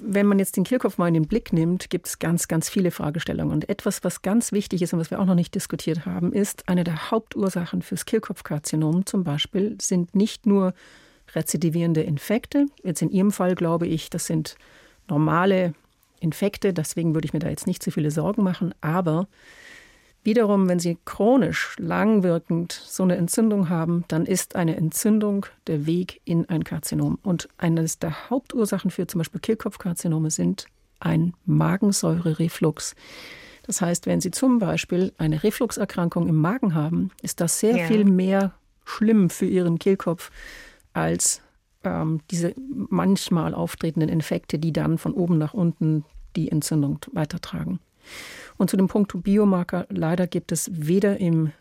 wenn 0.00 0.26
man 0.26 0.38
jetzt 0.38 0.56
den 0.56 0.64
Kirchhoff 0.64 0.96
mal 0.96 1.08
in 1.08 1.14
den 1.14 1.26
Blick 1.26 1.52
nimmt, 1.52 1.90
gibt 1.90 2.06
es 2.06 2.18
ganz, 2.18 2.48
ganz 2.48 2.68
viele 2.70 2.90
Fragestellungen. 2.90 3.52
Und 3.52 3.68
etwas, 3.68 4.02
was 4.02 4.22
ganz 4.22 4.52
wichtig 4.52 4.82
ist 4.82 4.92
und 4.92 5.00
was 5.00 5.10
wir 5.10 5.20
auch 5.20 5.26
noch 5.26 5.34
nicht 5.34 5.54
diskutiert 5.54 6.06
haben, 6.06 6.32
ist, 6.32 6.68
eine 6.68 6.84
der 6.84 7.10
Hauptursachen 7.10 7.82
fürs 7.82 8.06
Kehlkopfkarzinom 8.06 9.04
zum 9.04 9.24
Beispiel 9.24 9.76
sind 9.80 10.14
nicht 10.14 10.46
nur 10.46 10.72
rezidivierende 11.34 12.02
Infekte. 12.02 12.66
Jetzt 12.82 13.02
in 13.02 13.10
Ihrem 13.10 13.30
Fall 13.30 13.54
glaube 13.54 13.86
ich, 13.86 14.08
das 14.08 14.26
sind 14.26 14.56
normale 15.06 15.74
Infekte, 16.20 16.72
deswegen 16.72 17.14
würde 17.14 17.26
ich 17.26 17.32
mir 17.32 17.38
da 17.38 17.48
jetzt 17.48 17.66
nicht 17.66 17.82
zu 17.82 17.90
viele 17.90 18.10
Sorgen 18.10 18.42
machen, 18.42 18.74
aber 18.80 19.28
Wiederum, 20.24 20.68
wenn 20.68 20.78
Sie 20.78 20.98
chronisch, 21.04 21.74
langwirkend 21.78 22.72
so 22.72 23.02
eine 23.02 23.16
Entzündung 23.16 23.68
haben, 23.68 24.04
dann 24.08 24.26
ist 24.26 24.56
eine 24.56 24.76
Entzündung 24.76 25.46
der 25.66 25.86
Weg 25.86 26.20
in 26.24 26.46
ein 26.48 26.64
Karzinom. 26.64 27.18
Und 27.22 27.48
eines 27.56 27.98
der 27.98 28.28
Hauptursachen 28.28 28.90
für 28.90 29.06
zum 29.06 29.20
Beispiel 29.20 29.40
Kehlkopfkarzinome 29.40 30.30
sind 30.30 30.66
ein 31.00 31.34
Magensäurereflux. 31.46 32.94
Das 33.62 33.80
heißt, 33.80 34.06
wenn 34.06 34.20
Sie 34.20 34.30
zum 34.30 34.58
Beispiel 34.58 35.12
eine 35.18 35.42
Refluxerkrankung 35.42 36.28
im 36.28 36.36
Magen 36.36 36.74
haben, 36.74 37.10
ist 37.22 37.40
das 37.40 37.60
sehr 37.60 37.76
ja. 37.76 37.86
viel 37.86 38.04
mehr 38.04 38.54
schlimm 38.84 39.30
für 39.30 39.46
Ihren 39.46 39.78
Kehlkopf 39.78 40.30
als 40.92 41.42
ähm, 41.84 42.20
diese 42.30 42.54
manchmal 42.56 43.54
auftretenden 43.54 44.08
Infekte, 44.08 44.58
die 44.58 44.72
dann 44.72 44.98
von 44.98 45.12
oben 45.12 45.38
nach 45.38 45.54
unten 45.54 46.04
die 46.36 46.50
Entzündung 46.50 46.98
weitertragen. 47.12 47.80
Und 48.56 48.70
zu 48.70 48.76
dem 48.76 48.88
Punkt 48.88 49.12
Biomarker, 49.22 49.86
leider 49.90 50.26
gibt 50.26 50.52
es 50.52 50.70
weder 50.72 51.18
im 51.18 51.52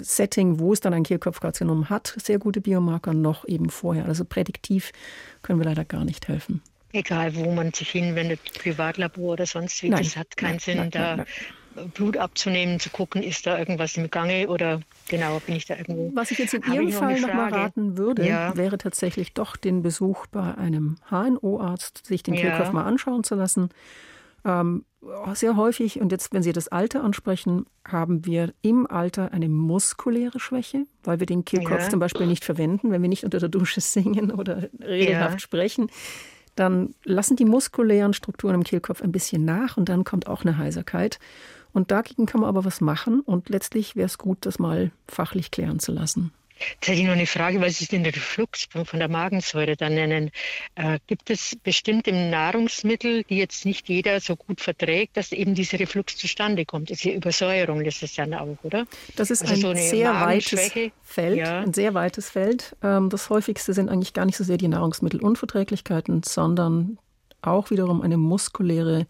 Setting, 0.00 0.60
wo 0.60 0.72
es 0.72 0.80
dann 0.80 0.94
ein 0.94 1.02
Kehlkopfkarzinom 1.02 1.90
hat, 1.90 2.14
sehr 2.18 2.38
gute 2.38 2.60
Biomarker, 2.60 3.12
noch 3.12 3.46
eben 3.46 3.70
vorher. 3.70 4.06
Also 4.06 4.24
prädiktiv 4.24 4.92
können 5.42 5.58
wir 5.58 5.64
leider 5.64 5.84
gar 5.84 6.04
nicht 6.04 6.28
helfen. 6.28 6.62
Egal, 6.92 7.34
wo 7.34 7.50
man 7.50 7.72
sich 7.72 7.90
hinwendet, 7.90 8.38
Privatlabor 8.56 9.32
oder 9.32 9.46
sonst 9.46 9.82
wie, 9.82 9.88
nein, 9.88 10.04
das 10.04 10.16
hat 10.16 10.36
keinen 10.36 10.50
nein, 10.50 10.58
Sinn, 10.60 10.76
nein, 10.76 10.90
da 10.92 11.24
Blut 11.94 12.16
abzunehmen, 12.16 12.80
zu 12.80 12.90
gucken, 12.90 13.22
ist 13.22 13.46
da 13.46 13.58
irgendwas 13.58 13.96
im 13.96 14.10
Gange 14.10 14.48
oder 14.48 14.80
genau, 15.08 15.40
bin 15.46 15.56
ich 15.56 15.66
da 15.66 15.76
irgendwo. 15.76 16.10
Was 16.14 16.30
ich 16.30 16.38
jetzt 16.38 16.54
in 16.54 16.62
Ihrem 16.72 16.92
Fall 16.92 17.20
noch 17.20 17.32
mal 17.32 17.52
raten 17.52 17.96
würde, 17.96 18.26
ja. 18.26 18.56
wäre 18.56 18.78
tatsächlich 18.78 19.32
doch 19.34 19.56
den 19.56 19.82
Besuch 19.82 20.26
bei 20.26 20.54
einem 20.54 20.96
HNO-Arzt, 21.10 22.06
sich 22.06 22.22
den 22.22 22.34
ja. 22.34 22.42
Kehlkopf 22.42 22.72
mal 22.72 22.84
anschauen 22.84 23.24
zu 23.24 23.34
lassen 23.34 23.70
ähm, 24.44 24.84
sehr 25.34 25.56
häufig, 25.56 26.00
und 26.00 26.12
jetzt, 26.12 26.32
wenn 26.32 26.42
Sie 26.42 26.52
das 26.52 26.68
Alter 26.68 27.02
ansprechen, 27.02 27.66
haben 27.86 28.24
wir 28.24 28.52
im 28.62 28.86
Alter 28.86 29.32
eine 29.32 29.48
muskuläre 29.48 30.38
Schwäche, 30.38 30.84
weil 31.02 31.18
wir 31.18 31.26
den 31.26 31.44
Kehlkopf 31.44 31.82
ja. 31.82 31.88
zum 31.88 32.00
Beispiel 32.00 32.26
nicht 32.26 32.44
verwenden, 32.44 32.90
wenn 32.90 33.02
wir 33.02 33.08
nicht 33.08 33.24
unter 33.24 33.38
der 33.38 33.48
Dusche 33.48 33.80
singen 33.80 34.30
oder 34.30 34.68
regelhaft 34.80 35.40
sprechen. 35.40 35.90
Dann 36.56 36.94
lassen 37.04 37.36
die 37.36 37.44
muskulären 37.44 38.12
Strukturen 38.12 38.54
im 38.54 38.64
Kehlkopf 38.64 39.02
ein 39.02 39.12
bisschen 39.12 39.44
nach 39.44 39.76
und 39.76 39.88
dann 39.88 40.04
kommt 40.04 40.26
auch 40.28 40.42
eine 40.42 40.56
Heiserkeit. 40.56 41.18
Und 41.74 41.90
dagegen 41.90 42.24
kann 42.24 42.40
man 42.40 42.48
aber 42.48 42.64
was 42.64 42.80
machen 42.80 43.20
und 43.20 43.50
letztlich 43.50 43.96
wäre 43.96 44.06
es 44.06 44.16
gut, 44.16 44.46
das 44.46 44.58
mal 44.58 44.92
fachlich 45.06 45.50
klären 45.50 45.80
zu 45.80 45.92
lassen. 45.92 46.32
Jetzt 46.56 46.88
hätte 46.88 47.00
ich 47.00 47.04
noch 47.04 47.14
eine 47.14 47.26
Frage, 47.26 47.60
weil 47.60 47.70
Sie 47.70 47.86
den 47.86 48.04
Reflux 48.04 48.68
von 48.70 48.98
der 48.98 49.08
Magensäure 49.08 49.76
dann 49.76 49.94
nennen. 49.94 50.30
Äh, 50.76 51.00
gibt 51.08 51.28
es 51.30 51.56
bestimmte 51.62 52.12
Nahrungsmittel, 52.12 53.24
die 53.24 53.36
jetzt 53.38 53.64
nicht 53.64 53.88
jeder 53.88 54.20
so 54.20 54.36
gut 54.36 54.60
verträgt, 54.60 55.16
dass 55.16 55.32
eben 55.32 55.54
dieser 55.54 55.80
Reflux 55.80 56.16
zustande 56.16 56.64
kommt? 56.64 56.90
Diese 56.90 57.10
Übersäuerung, 57.10 57.82
das 57.82 58.02
ist 58.02 58.16
dann 58.18 58.34
auch, 58.34 58.56
oder? 58.62 58.86
Das 59.16 59.30
ist 59.30 59.42
also 59.42 59.70
ein 59.70 59.76
so 59.76 59.82
sehr 59.82 60.14
weites 60.14 60.72
Feld, 61.02 61.36
ja. 61.36 61.60
ein 61.60 61.74
sehr 61.74 61.92
weites 61.92 62.30
Feld. 62.30 62.76
Ähm, 62.82 63.10
das 63.10 63.30
häufigste 63.30 63.74
sind 63.74 63.88
eigentlich 63.88 64.12
gar 64.12 64.24
nicht 64.24 64.36
so 64.36 64.44
sehr 64.44 64.56
die 64.56 64.68
Nahrungsmittelunverträglichkeiten, 64.68 66.22
sondern 66.22 66.98
auch 67.42 67.70
wiederum 67.70 68.00
eine 68.00 68.16
muskuläre 68.16 69.06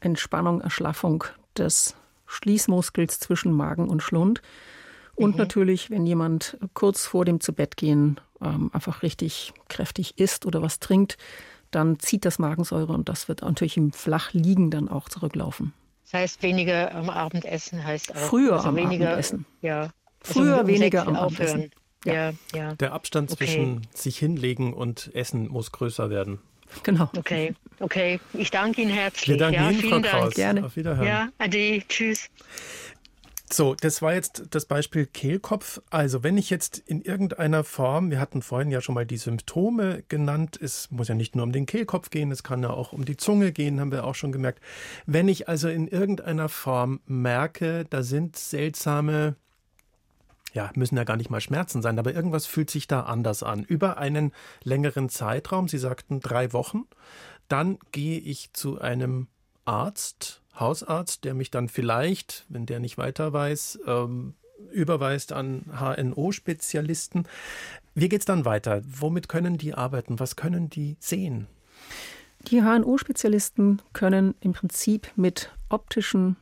Entspannung, 0.00 0.60
Erschlaffung 0.60 1.24
des 1.56 1.94
Schließmuskels 2.30 3.20
zwischen 3.20 3.52
Magen 3.52 3.88
und 3.88 4.02
Schlund. 4.02 4.40
Und 5.14 5.32
mhm. 5.32 5.38
natürlich, 5.38 5.90
wenn 5.90 6.06
jemand 6.06 6.56
kurz 6.72 7.04
vor 7.04 7.24
dem 7.24 7.40
Zubettgehen 7.40 8.20
ähm, 8.40 8.70
einfach 8.72 9.02
richtig 9.02 9.52
kräftig 9.68 10.18
isst 10.18 10.46
oder 10.46 10.62
was 10.62 10.78
trinkt, 10.78 11.18
dann 11.70 11.98
zieht 11.98 12.24
das 12.24 12.38
Magensäure 12.38 12.92
und 12.92 13.08
das 13.08 13.28
wird 13.28 13.42
natürlich 13.42 13.76
im 13.76 13.92
Flachliegen 13.92 14.70
dann 14.70 14.88
auch 14.88 15.08
zurücklaufen. 15.08 15.72
Das 16.04 16.14
heißt, 16.14 16.42
weniger 16.42 16.94
am 16.94 17.08
Abendessen 17.08 17.84
heißt 17.84 18.14
auch. 18.16 18.18
Früher 18.18 18.54
also 18.54 18.68
am 18.68 18.76
weniger, 18.76 19.08
Abendessen. 19.08 19.46
Ja. 19.62 19.90
Also 20.22 20.40
Früher 20.40 20.66
weniger 20.66 21.06
am 21.06 21.16
aufhören. 21.16 21.48
Abendessen. 21.48 21.70
Ja. 22.04 22.32
ja, 22.54 22.74
Der 22.76 22.92
Abstand 22.92 23.30
okay. 23.30 23.44
zwischen 23.44 23.86
sich 23.94 24.18
hinlegen 24.18 24.72
und 24.72 25.14
Essen 25.14 25.48
muss 25.48 25.70
größer 25.70 26.08
werden. 26.08 26.40
Genau. 26.82 27.10
Okay, 27.16 27.54
okay. 27.80 28.20
Ich 28.32 28.50
danke 28.50 28.82
Ihnen 28.82 28.90
herzlich. 28.90 29.28
Wir 29.28 29.36
danken 29.36 29.54
ja, 29.54 29.70
Ihnen, 29.70 29.80
vielen 29.80 30.04
Frau 30.04 30.20
Kraus. 30.20 30.34
Gerne. 30.34 30.64
Auf 30.64 30.76
Wiederhören. 30.76 31.06
Ja, 31.06 31.28
ade. 31.38 31.82
Tschüss. 31.88 32.28
So, 33.52 33.74
das 33.74 34.00
war 34.00 34.14
jetzt 34.14 34.44
das 34.50 34.64
Beispiel 34.64 35.06
Kehlkopf. 35.06 35.80
Also 35.90 36.22
wenn 36.22 36.38
ich 36.38 36.50
jetzt 36.50 36.78
in 36.78 37.02
irgendeiner 37.02 37.64
Form, 37.64 38.12
wir 38.12 38.20
hatten 38.20 38.42
vorhin 38.42 38.70
ja 38.70 38.80
schon 38.80 38.94
mal 38.94 39.04
die 39.04 39.16
Symptome 39.16 40.04
genannt, 40.06 40.56
es 40.62 40.88
muss 40.92 41.08
ja 41.08 41.16
nicht 41.16 41.34
nur 41.34 41.44
um 41.44 41.50
den 41.50 41.66
Kehlkopf 41.66 42.10
gehen, 42.10 42.30
es 42.30 42.44
kann 42.44 42.62
ja 42.62 42.70
auch 42.70 42.92
um 42.92 43.04
die 43.04 43.16
Zunge 43.16 43.50
gehen, 43.50 43.80
haben 43.80 43.90
wir 43.90 44.04
auch 44.04 44.14
schon 44.14 44.30
gemerkt. 44.30 44.60
Wenn 45.04 45.26
ich 45.26 45.48
also 45.48 45.68
in 45.68 45.88
irgendeiner 45.88 46.48
Form 46.48 47.00
merke, 47.06 47.86
da 47.90 48.04
sind 48.04 48.36
seltsame, 48.36 49.34
ja, 50.52 50.70
müssen 50.74 50.96
ja 50.96 51.04
gar 51.04 51.16
nicht 51.16 51.30
mal 51.30 51.40
Schmerzen 51.40 51.82
sein, 51.82 51.98
aber 51.98 52.14
irgendwas 52.14 52.46
fühlt 52.46 52.70
sich 52.70 52.86
da 52.86 53.02
anders 53.02 53.42
an. 53.42 53.64
Über 53.64 53.98
einen 53.98 54.32
längeren 54.62 55.08
Zeitraum, 55.08 55.68
Sie 55.68 55.78
sagten 55.78 56.20
drei 56.20 56.52
Wochen, 56.52 56.84
dann 57.48 57.78
gehe 57.92 58.18
ich 58.18 58.52
zu 58.52 58.80
einem 58.80 59.28
Arzt, 59.64 60.42
Hausarzt, 60.58 61.24
der 61.24 61.34
mich 61.34 61.50
dann 61.50 61.68
vielleicht, 61.68 62.44
wenn 62.48 62.66
der 62.66 62.80
nicht 62.80 62.98
weiter 62.98 63.32
weiß, 63.32 63.80
ähm, 63.86 64.34
überweist 64.72 65.32
an 65.32 65.64
HNO-Spezialisten. 65.72 67.24
Wie 67.94 68.08
geht 68.08 68.20
es 68.20 68.26
dann 68.26 68.44
weiter? 68.44 68.82
Womit 68.84 69.28
können 69.28 69.58
die 69.58 69.74
arbeiten? 69.74 70.20
Was 70.20 70.36
können 70.36 70.68
die 70.68 70.96
sehen? 71.00 71.46
Die 72.48 72.62
HNO-Spezialisten 72.62 73.82
können 73.92 74.34
im 74.40 74.52
Prinzip 74.52 75.10
mit 75.16 75.50
optischen 75.68 76.36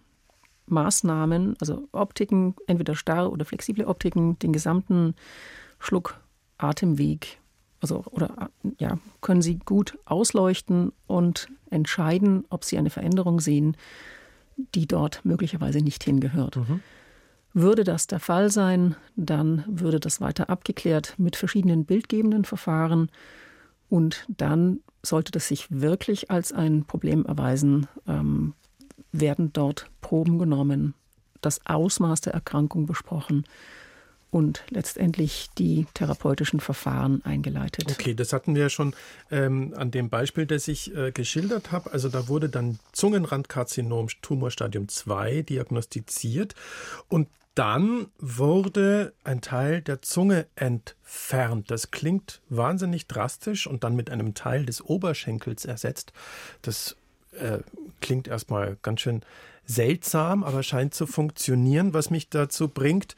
Maßnahmen, 0.68 1.56
also 1.60 1.88
Optiken, 1.92 2.54
entweder 2.66 2.94
starre 2.94 3.30
oder 3.30 3.44
flexible 3.44 3.86
Optiken, 3.86 4.38
den 4.38 4.52
gesamten 4.52 5.14
Schluckatemweg, 5.78 7.38
also 7.80 8.04
oder 8.10 8.50
ja, 8.78 8.98
können 9.20 9.42
sie 9.42 9.58
gut 9.58 9.98
ausleuchten 10.04 10.92
und 11.06 11.48
entscheiden, 11.70 12.44
ob 12.50 12.64
sie 12.64 12.78
eine 12.78 12.90
Veränderung 12.90 13.40
sehen, 13.40 13.76
die 14.74 14.86
dort 14.86 15.24
möglicherweise 15.24 15.78
nicht 15.78 16.02
hingehört. 16.02 16.56
Mhm. 16.56 16.80
Würde 17.54 17.84
das 17.84 18.06
der 18.06 18.20
Fall 18.20 18.50
sein, 18.50 18.96
dann 19.16 19.64
würde 19.66 20.00
das 20.00 20.20
weiter 20.20 20.50
abgeklärt 20.50 21.14
mit 21.18 21.36
verschiedenen 21.36 21.84
bildgebenden 21.84 22.44
Verfahren 22.44 23.10
und 23.88 24.26
dann 24.28 24.80
sollte 25.02 25.32
das 25.32 25.48
sich 25.48 25.66
wirklich 25.70 26.30
als 26.30 26.52
ein 26.52 26.84
Problem 26.84 27.24
erweisen, 27.24 27.86
ähm, 28.06 28.54
werden 29.12 29.52
dort 29.52 29.90
Proben 30.00 30.38
genommen, 30.38 30.94
das 31.40 31.64
Ausmaß 31.66 32.20
der 32.22 32.34
Erkrankung 32.34 32.86
besprochen 32.86 33.44
und 34.30 34.62
letztendlich 34.68 35.48
die 35.56 35.86
therapeutischen 35.94 36.60
Verfahren 36.60 37.24
eingeleitet. 37.24 37.90
Okay, 37.90 38.14
das 38.14 38.32
hatten 38.32 38.54
wir 38.54 38.62
ja 38.62 38.70
schon 38.70 38.94
ähm, 39.30 39.72
an 39.76 39.90
dem 39.90 40.10
Beispiel, 40.10 40.46
das 40.46 40.68
ich 40.68 40.94
äh, 40.94 41.12
geschildert 41.12 41.72
habe. 41.72 41.92
Also 41.92 42.08
da 42.08 42.28
wurde 42.28 42.48
dann 42.48 42.78
Zungenrandkarzinom 42.92 44.08
Tumorstadium 44.20 44.88
2 44.88 45.42
diagnostiziert 45.42 46.54
und 47.08 47.28
dann 47.54 48.06
wurde 48.18 49.14
ein 49.24 49.40
Teil 49.40 49.80
der 49.80 50.00
Zunge 50.02 50.46
entfernt. 50.54 51.70
Das 51.70 51.90
klingt 51.90 52.40
wahnsinnig 52.48 53.08
drastisch 53.08 53.66
und 53.66 53.82
dann 53.82 53.96
mit 53.96 54.10
einem 54.10 54.34
Teil 54.34 54.64
des 54.64 54.80
Oberschenkels 54.80 55.64
ersetzt. 55.64 56.12
Das 56.62 56.96
äh, 57.40 57.60
klingt 58.00 58.28
erstmal 58.28 58.76
ganz 58.82 59.00
schön 59.00 59.22
seltsam, 59.64 60.44
aber 60.44 60.62
scheint 60.62 60.94
zu 60.94 61.06
funktionieren, 61.06 61.94
was 61.94 62.10
mich 62.10 62.30
dazu 62.30 62.68
bringt, 62.68 63.14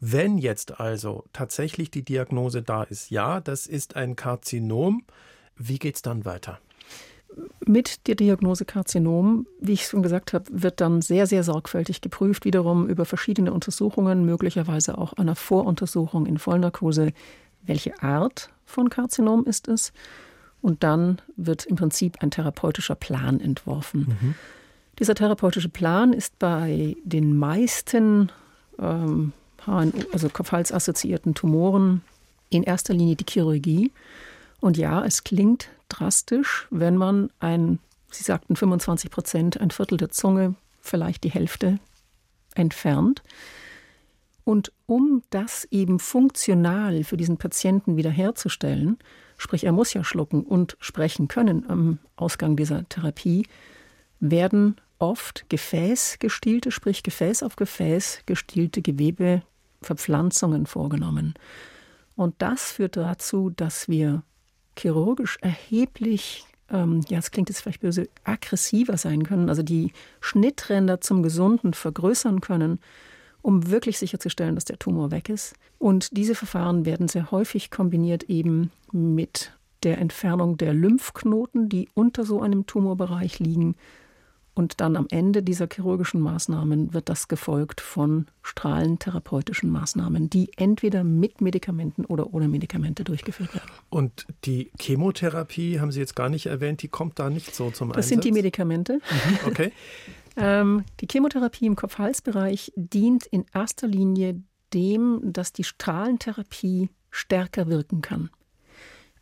wenn 0.00 0.38
jetzt 0.38 0.80
also 0.80 1.24
tatsächlich 1.32 1.90
die 1.90 2.04
Diagnose 2.04 2.62
da 2.62 2.84
ist, 2.84 3.10
ja, 3.10 3.40
das 3.40 3.66
ist 3.66 3.96
ein 3.96 4.16
Karzinom, 4.16 5.04
wie 5.56 5.78
geht 5.78 5.96
es 5.96 6.02
dann 6.02 6.24
weiter? 6.24 6.60
Mit 7.64 8.06
der 8.06 8.14
Diagnose 8.14 8.64
Karzinom, 8.64 9.46
wie 9.60 9.74
ich 9.74 9.86
schon 9.86 10.02
gesagt 10.02 10.32
habe, 10.32 10.46
wird 10.50 10.80
dann 10.80 11.02
sehr, 11.02 11.26
sehr 11.26 11.44
sorgfältig 11.44 12.00
geprüft, 12.00 12.44
wiederum 12.44 12.88
über 12.88 13.04
verschiedene 13.04 13.52
Untersuchungen, 13.52 14.24
möglicherweise 14.24 14.96
auch 14.98 15.12
einer 15.12 15.36
Voruntersuchung 15.36 16.26
in 16.26 16.38
Vollnarkose, 16.38 17.12
welche 17.62 18.02
Art 18.02 18.50
von 18.64 18.88
Karzinom 18.88 19.44
ist 19.44 19.68
es. 19.68 19.92
Und 20.60 20.82
dann 20.82 21.20
wird 21.36 21.66
im 21.66 21.76
Prinzip 21.76 22.22
ein 22.22 22.30
therapeutischer 22.30 22.94
Plan 22.94 23.40
entworfen. 23.40 24.16
Mhm. 24.20 24.34
Dieser 24.98 25.14
therapeutische 25.14 25.68
Plan 25.68 26.12
ist 26.12 26.38
bei 26.38 26.96
den 27.04 27.36
meisten 27.36 28.32
ähm, 28.78 29.32
also 29.66 30.28
Kopfhalsassoziierten 30.28 31.34
Tumoren 31.34 32.02
in 32.50 32.62
erster 32.62 32.94
Linie 32.94 33.16
die 33.16 33.26
Chirurgie. 33.28 33.92
Und 34.60 34.76
ja, 34.76 35.04
es 35.04 35.24
klingt 35.24 35.68
drastisch, 35.88 36.66
wenn 36.70 36.96
man 36.96 37.30
ein, 37.38 37.78
Sie 38.10 38.24
sagten 38.24 38.56
25 38.56 39.10
Prozent, 39.10 39.60
ein 39.60 39.70
Viertel 39.70 39.98
der 39.98 40.10
Zunge, 40.10 40.54
vielleicht 40.80 41.24
die 41.24 41.30
Hälfte 41.30 41.78
entfernt. 42.54 43.22
Und 44.44 44.72
um 44.86 45.22
das 45.30 45.68
eben 45.70 45.98
funktional 45.98 47.04
für 47.04 47.18
diesen 47.18 47.36
Patienten 47.36 47.96
wiederherzustellen, 47.96 48.98
sprich 49.38 49.64
er 49.64 49.72
muss 49.72 49.94
ja 49.94 50.04
schlucken 50.04 50.42
und 50.42 50.76
sprechen 50.80 51.28
können 51.28 51.64
am 51.70 51.98
Ausgang 52.16 52.56
dieser 52.56 52.86
Therapie, 52.88 53.46
werden 54.20 54.76
oft 54.98 55.48
gefäßgestielte, 55.48 56.70
sprich 56.70 57.02
Gefäß 57.02 57.42
auf 57.42 57.56
Gefäß 57.56 58.20
gestielte 58.26 58.82
Gewebeverpflanzungen 58.82 60.66
vorgenommen. 60.66 61.34
Und 62.16 62.34
das 62.38 62.72
führt 62.72 62.96
dazu, 62.96 63.50
dass 63.50 63.88
wir 63.88 64.22
chirurgisch 64.76 65.38
erheblich, 65.40 66.44
ähm, 66.68 67.04
ja, 67.08 67.18
es 67.18 67.30
klingt 67.30 67.48
jetzt 67.48 67.60
vielleicht 67.60 67.80
böse, 67.80 68.08
aggressiver 68.24 68.96
sein 68.96 69.22
können, 69.22 69.48
also 69.48 69.62
die 69.62 69.92
Schnittränder 70.20 71.00
zum 71.00 71.22
Gesunden 71.22 71.74
vergrößern 71.74 72.40
können, 72.40 72.80
um 73.42 73.70
wirklich 73.70 73.98
sicherzustellen, 73.98 74.54
dass 74.54 74.64
der 74.64 74.78
Tumor 74.78 75.10
weg 75.10 75.28
ist. 75.28 75.54
Und 75.78 76.16
diese 76.16 76.34
Verfahren 76.34 76.84
werden 76.84 77.08
sehr 77.08 77.30
häufig 77.30 77.70
kombiniert 77.70 78.24
eben 78.24 78.70
mit 78.92 79.52
der 79.84 79.98
Entfernung 79.98 80.56
der 80.56 80.74
Lymphknoten, 80.74 81.68
die 81.68 81.88
unter 81.94 82.24
so 82.24 82.40
einem 82.40 82.66
Tumorbereich 82.66 83.38
liegen, 83.38 83.76
und 84.58 84.80
dann 84.80 84.96
am 84.96 85.06
Ende 85.08 85.44
dieser 85.44 85.68
chirurgischen 85.72 86.20
Maßnahmen 86.20 86.92
wird 86.92 87.08
das 87.08 87.28
gefolgt 87.28 87.80
von 87.80 88.26
strahlentherapeutischen 88.42 89.70
Maßnahmen, 89.70 90.30
die 90.30 90.50
entweder 90.56 91.04
mit 91.04 91.40
Medikamenten 91.40 92.04
oder 92.04 92.34
ohne 92.34 92.48
Medikamente 92.48 93.04
durchgeführt 93.04 93.54
werden. 93.54 93.68
Und 93.88 94.26
die 94.46 94.72
Chemotherapie 94.80 95.78
haben 95.78 95.92
Sie 95.92 96.00
jetzt 96.00 96.16
gar 96.16 96.28
nicht 96.28 96.46
erwähnt, 96.46 96.82
die 96.82 96.88
kommt 96.88 97.20
da 97.20 97.30
nicht 97.30 97.54
so 97.54 97.70
zum 97.70 97.90
das 97.90 97.98
Einsatz? 97.98 98.04
Das 98.04 98.08
sind 98.08 98.24
die 98.24 98.32
Medikamente. 98.32 98.94
Mhm, 98.94 99.38
okay. 99.46 99.72
ähm, 100.38 100.84
die 101.00 101.06
Chemotherapie 101.10 101.66
im 101.66 101.76
Kopf-Hals-Bereich 101.76 102.72
dient 102.76 103.26
in 103.26 103.44
erster 103.52 103.86
Linie 103.86 104.42
dem, 104.72 105.20
dass 105.22 105.52
die 105.52 105.64
Strahlentherapie 105.64 106.90
stärker 107.10 107.68
wirken 107.68 108.00
kann. 108.02 108.30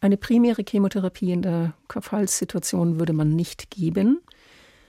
Eine 0.01 0.17
primäre 0.17 0.63
Chemotherapie 0.69 1.33
in 1.33 1.43
der 1.43 1.75
Kopf-Hals-Situation 1.89 2.99
würde 2.99 3.13
man 3.13 3.31
nicht 3.31 3.71
geben 3.71 4.21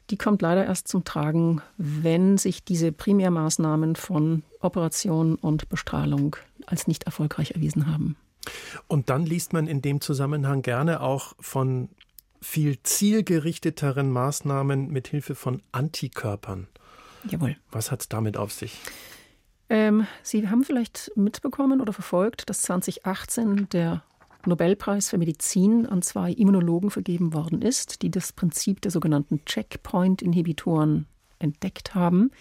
die 0.10 0.18
kommt 0.18 0.42
leider 0.42 0.66
erst 0.66 0.88
zum 0.88 1.04
Tragen, 1.04 1.62
wenn 1.78 2.38
sich 2.38 2.64
diese 2.64 2.92
Primärmaßnahmen 2.92 3.96
von 3.96 4.44
Operation 4.62 5.36
und 5.36 5.70
Bestrahlung 5.70 6.38
als 6.66 6.88
nicht 6.88 7.04
erfolgreich 7.04 7.52
erwiesen 7.52 7.88
haben. 7.88 8.16
Und 8.88 9.10
dann 9.10 9.26
liest 9.26 9.52
man 9.52 9.68
in 9.68 9.82
dem 9.82 10.00
Zusammenhang 10.00 10.62
gerne 10.62 11.02
auch 11.02 11.34
von 11.40 11.90
viel 12.42 12.82
zielgerichteteren 12.84 14.12
Maßnahmen 14.12 14.90
mit 14.90 15.08
Hilfe 15.08 15.36
von 15.36 15.62
Antikörpern. 15.72 16.68
Jawohl. 17.30 17.58
Was 17.72 17.92
hat 17.92 18.02
es 18.02 18.10
damit 18.10 18.38
auf 18.38 18.52
sich? 18.52 18.78
Ähm, 19.70 20.08
Sie 20.24 20.48
haben 20.48 20.64
vielleicht 20.64 21.12
mitbekommen 21.16 21.82
oder 21.82 21.94
verfolgt, 21.94 22.50
dass 22.50 22.62
2018 22.62 23.70
der 23.70 24.04
Nobelpreis 24.46 25.10
für 25.10 25.18
Medizin 25.18 25.86
an 25.86 26.02
zwei 26.02 26.32
Immunologen 26.32 26.90
vergeben 26.90 27.34
worden 27.34 27.62
ist, 27.62 28.02
die 28.02 28.10
das 28.10 28.32
Prinzip 28.32 28.82
der 28.82 28.92
sogenannten 28.92 29.44
Checkpoint-Inhibitoren 29.46 31.06
entdeckt 31.40 31.96
haben. 31.96 32.32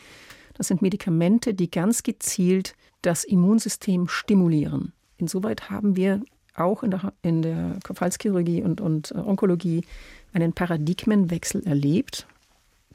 Das 0.54 0.68
sind 0.68 0.82
Medikamente, 0.82 1.52
die 1.52 1.70
ganz 1.70 2.02
gezielt 2.02 2.76
das 3.02 3.24
Immunsystem 3.24 4.09
stimulieren. 4.09 4.92
Insoweit 5.18 5.68
haben 5.68 5.96
wir 5.96 6.22
auch 6.59 6.83
in 6.83 6.90
der, 6.90 7.12
in 7.23 7.42
der 7.42 7.79
Kopfhalschirurgie 7.83 8.62
und, 8.62 8.81
und 8.81 9.12
äh, 9.12 9.19
Onkologie 9.19 9.85
einen 10.33 10.53
Paradigmenwechsel 10.53 11.66
erlebt. 11.66 12.27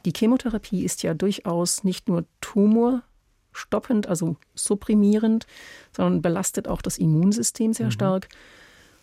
Die 0.06 0.14
Chemotherapie 0.16 0.84
ist 0.84 1.04
ja 1.04 1.14
durchaus 1.14 1.84
nicht 1.84 2.08
nur 2.08 2.26
tumorstoppend, 2.42 4.08
also 4.08 4.36
supprimierend, 4.56 5.46
sondern 5.96 6.22
belastet 6.22 6.68
auch 6.68 6.82
das 6.82 6.98
Immunsystem 6.98 7.74
sehr 7.74 7.88
mhm. 7.88 7.92
stark. 7.92 8.30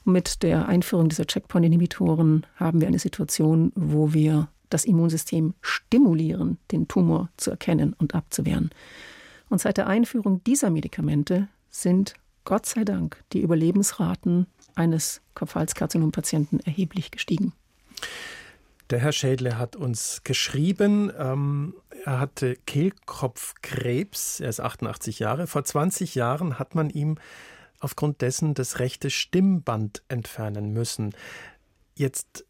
Mit 0.04 0.42
der 0.42 0.68
Einführung 0.68 1.08
dieser 1.08 1.26
Checkpoint-Inhibitoren 1.26 2.46
haben 2.56 2.80
wir 2.80 2.88
eine 2.88 2.98
Situation, 2.98 3.72
wo 3.74 4.12
wir 4.12 4.48
das 4.70 4.84
Immunsystem 4.84 5.54
stimulieren, 5.60 6.58
den 6.72 6.88
Tumor 6.88 7.30
zu 7.36 7.50
erkennen 7.50 7.94
und 7.98 8.14
abzuwehren. 8.14 8.70
Und 9.48 9.60
seit 9.60 9.76
der 9.76 9.86
Einführung 9.86 10.42
dieser 10.44 10.70
Medikamente 10.70 11.48
sind 11.70 12.14
Gott 12.48 12.64
sei 12.64 12.84
Dank 12.84 13.22
die 13.34 13.42
Überlebensraten 13.42 14.46
eines 14.74 15.20
Kopfhalskarzinom-Patienten 15.34 16.60
erheblich 16.60 17.10
gestiegen. 17.10 17.52
Der 18.88 19.00
Herr 19.00 19.12
Schädle 19.12 19.58
hat 19.58 19.76
uns 19.76 20.22
geschrieben, 20.24 21.12
ähm, 21.18 21.74
er 22.06 22.20
hatte 22.20 22.56
Kehlkopfkrebs, 22.64 24.40
er 24.40 24.48
ist 24.48 24.60
88 24.60 25.18
Jahre. 25.18 25.46
Vor 25.46 25.62
20 25.62 26.14
Jahren 26.14 26.58
hat 26.58 26.74
man 26.74 26.88
ihm 26.88 27.18
aufgrund 27.80 28.22
dessen 28.22 28.54
das 28.54 28.78
rechte 28.78 29.10
Stimmband 29.10 30.02
entfernen 30.08 30.72
müssen. 30.72 31.14
Jetzt 31.96 32.46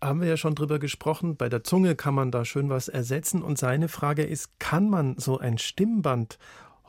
haben 0.00 0.22
wir 0.22 0.28
ja 0.28 0.38
schon 0.38 0.54
drüber 0.54 0.78
gesprochen, 0.78 1.36
bei 1.36 1.50
der 1.50 1.62
Zunge 1.62 1.94
kann 1.94 2.14
man 2.14 2.30
da 2.30 2.46
schön 2.46 2.70
was 2.70 2.88
ersetzen. 2.88 3.42
Und 3.42 3.58
seine 3.58 3.88
Frage 3.88 4.22
ist, 4.22 4.58
kann 4.58 4.88
man 4.88 5.18
so 5.18 5.38
ein 5.38 5.58
Stimmband 5.58 6.38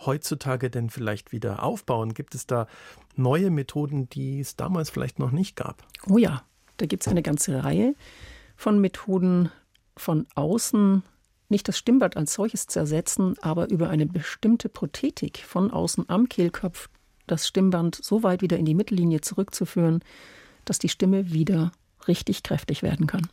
heutzutage 0.05 0.69
denn 0.69 0.89
vielleicht 0.89 1.31
wieder 1.31 1.63
aufbauen? 1.63 2.13
Gibt 2.13 2.35
es 2.35 2.47
da 2.47 2.67
neue 3.15 3.49
Methoden, 3.49 4.09
die 4.09 4.39
es 4.39 4.55
damals 4.55 4.89
vielleicht 4.89 5.19
noch 5.19 5.31
nicht 5.31 5.55
gab? 5.55 5.83
Oh 6.07 6.17
ja, 6.17 6.43
da 6.77 6.85
gibt 6.85 7.03
es 7.03 7.07
eine 7.07 7.23
ganze 7.23 7.63
Reihe 7.63 7.95
von 8.55 8.79
Methoden 8.79 9.51
von 9.95 10.27
außen, 10.35 11.03
nicht 11.49 11.67
das 11.67 11.77
Stimmband 11.77 12.17
als 12.17 12.33
solches 12.33 12.67
zu 12.67 12.79
ersetzen, 12.79 13.35
aber 13.41 13.69
über 13.69 13.89
eine 13.89 14.05
bestimmte 14.05 14.69
Prothetik 14.69 15.43
von 15.45 15.71
außen 15.71 16.09
am 16.09 16.27
Kehlkopf 16.29 16.89
das 17.27 17.47
Stimmband 17.47 17.95
so 17.95 18.23
weit 18.23 18.41
wieder 18.41 18.57
in 18.57 18.65
die 18.65 18.73
Mittellinie 18.73 19.21
zurückzuführen, 19.21 20.03
dass 20.65 20.79
die 20.79 20.89
Stimme 20.89 21.31
wieder 21.31 21.71
richtig 22.07 22.43
kräftig 22.43 22.83
werden 22.83 23.07
kann. 23.07 23.27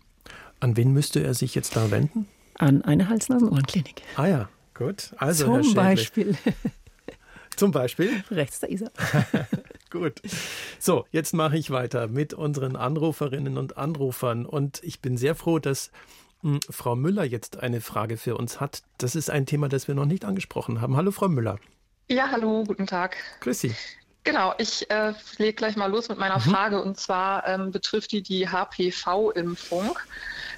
An 0.60 0.76
wen 0.76 0.92
müsste 0.92 1.20
er 1.20 1.34
sich 1.34 1.54
jetzt 1.54 1.76
da 1.76 1.90
wenden? 1.90 2.26
An 2.54 2.82
eine 2.82 3.08
Hals-Nasen-Ohren-Klinik. 3.08 4.02
Ah 4.16 4.26
ja, 4.26 4.48
gut. 4.74 5.12
Also, 5.16 5.60
Zum 5.60 5.74
Beispiel. 5.74 6.36
Zum 7.56 7.72
Beispiel? 7.72 8.24
Rechts 8.30 8.60
der 8.60 8.70
Isar. 8.70 8.90
Gut. 9.90 10.22
So, 10.78 11.04
jetzt 11.10 11.34
mache 11.34 11.58
ich 11.58 11.70
weiter 11.70 12.06
mit 12.06 12.32
unseren 12.32 12.76
Anruferinnen 12.76 13.58
und 13.58 13.76
Anrufern. 13.76 14.46
Und 14.46 14.80
ich 14.82 15.00
bin 15.00 15.18
sehr 15.18 15.34
froh, 15.34 15.58
dass 15.58 15.90
hm, 16.42 16.60
Frau 16.70 16.96
Müller 16.96 17.24
jetzt 17.24 17.58
eine 17.58 17.80
Frage 17.80 18.16
für 18.16 18.36
uns 18.36 18.60
hat. 18.60 18.82
Das 18.98 19.14
ist 19.14 19.30
ein 19.30 19.44
Thema, 19.44 19.68
das 19.68 19.88
wir 19.88 19.94
noch 19.94 20.06
nicht 20.06 20.24
angesprochen 20.24 20.80
haben. 20.80 20.96
Hallo, 20.96 21.10
Frau 21.10 21.28
Müller. 21.28 21.58
Ja, 22.08 22.30
hallo, 22.30 22.64
guten 22.66 22.86
Tag. 22.86 23.16
Grüß 23.40 23.60
Sie. 23.60 23.74
Genau, 24.22 24.52
ich 24.58 24.90
äh, 24.90 25.14
lege 25.38 25.54
gleich 25.54 25.76
mal 25.76 25.90
los 25.90 26.10
mit 26.10 26.18
meiner 26.18 26.38
mhm. 26.38 26.50
Frage 26.50 26.82
und 26.82 26.98
zwar 26.98 27.46
ähm, 27.46 27.70
betrifft 27.70 28.12
die 28.12 28.22
die 28.22 28.48
HPV-Impfung. 28.48 29.98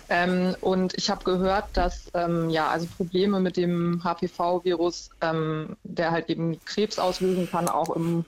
Ähm, 0.09 0.57
und 0.61 0.95
ich 0.99 1.11
habe 1.11 1.23
gehört, 1.23 1.77
dass 1.77 2.11
ähm, 2.15 2.51
ja 2.51 2.69
also 2.69 2.89
Probleme 2.89 3.39
mit 3.39 3.57
dem 3.57 4.03
HPV-Virus, 4.03 5.11
ähm, 5.21 5.77
der 5.85 6.11
halt 6.11 6.29
eben 6.29 6.61
Krebs 6.65 6.99
auslösen 6.99 7.49
kann, 7.49 7.69
auch 7.69 7.95
im 7.95 8.25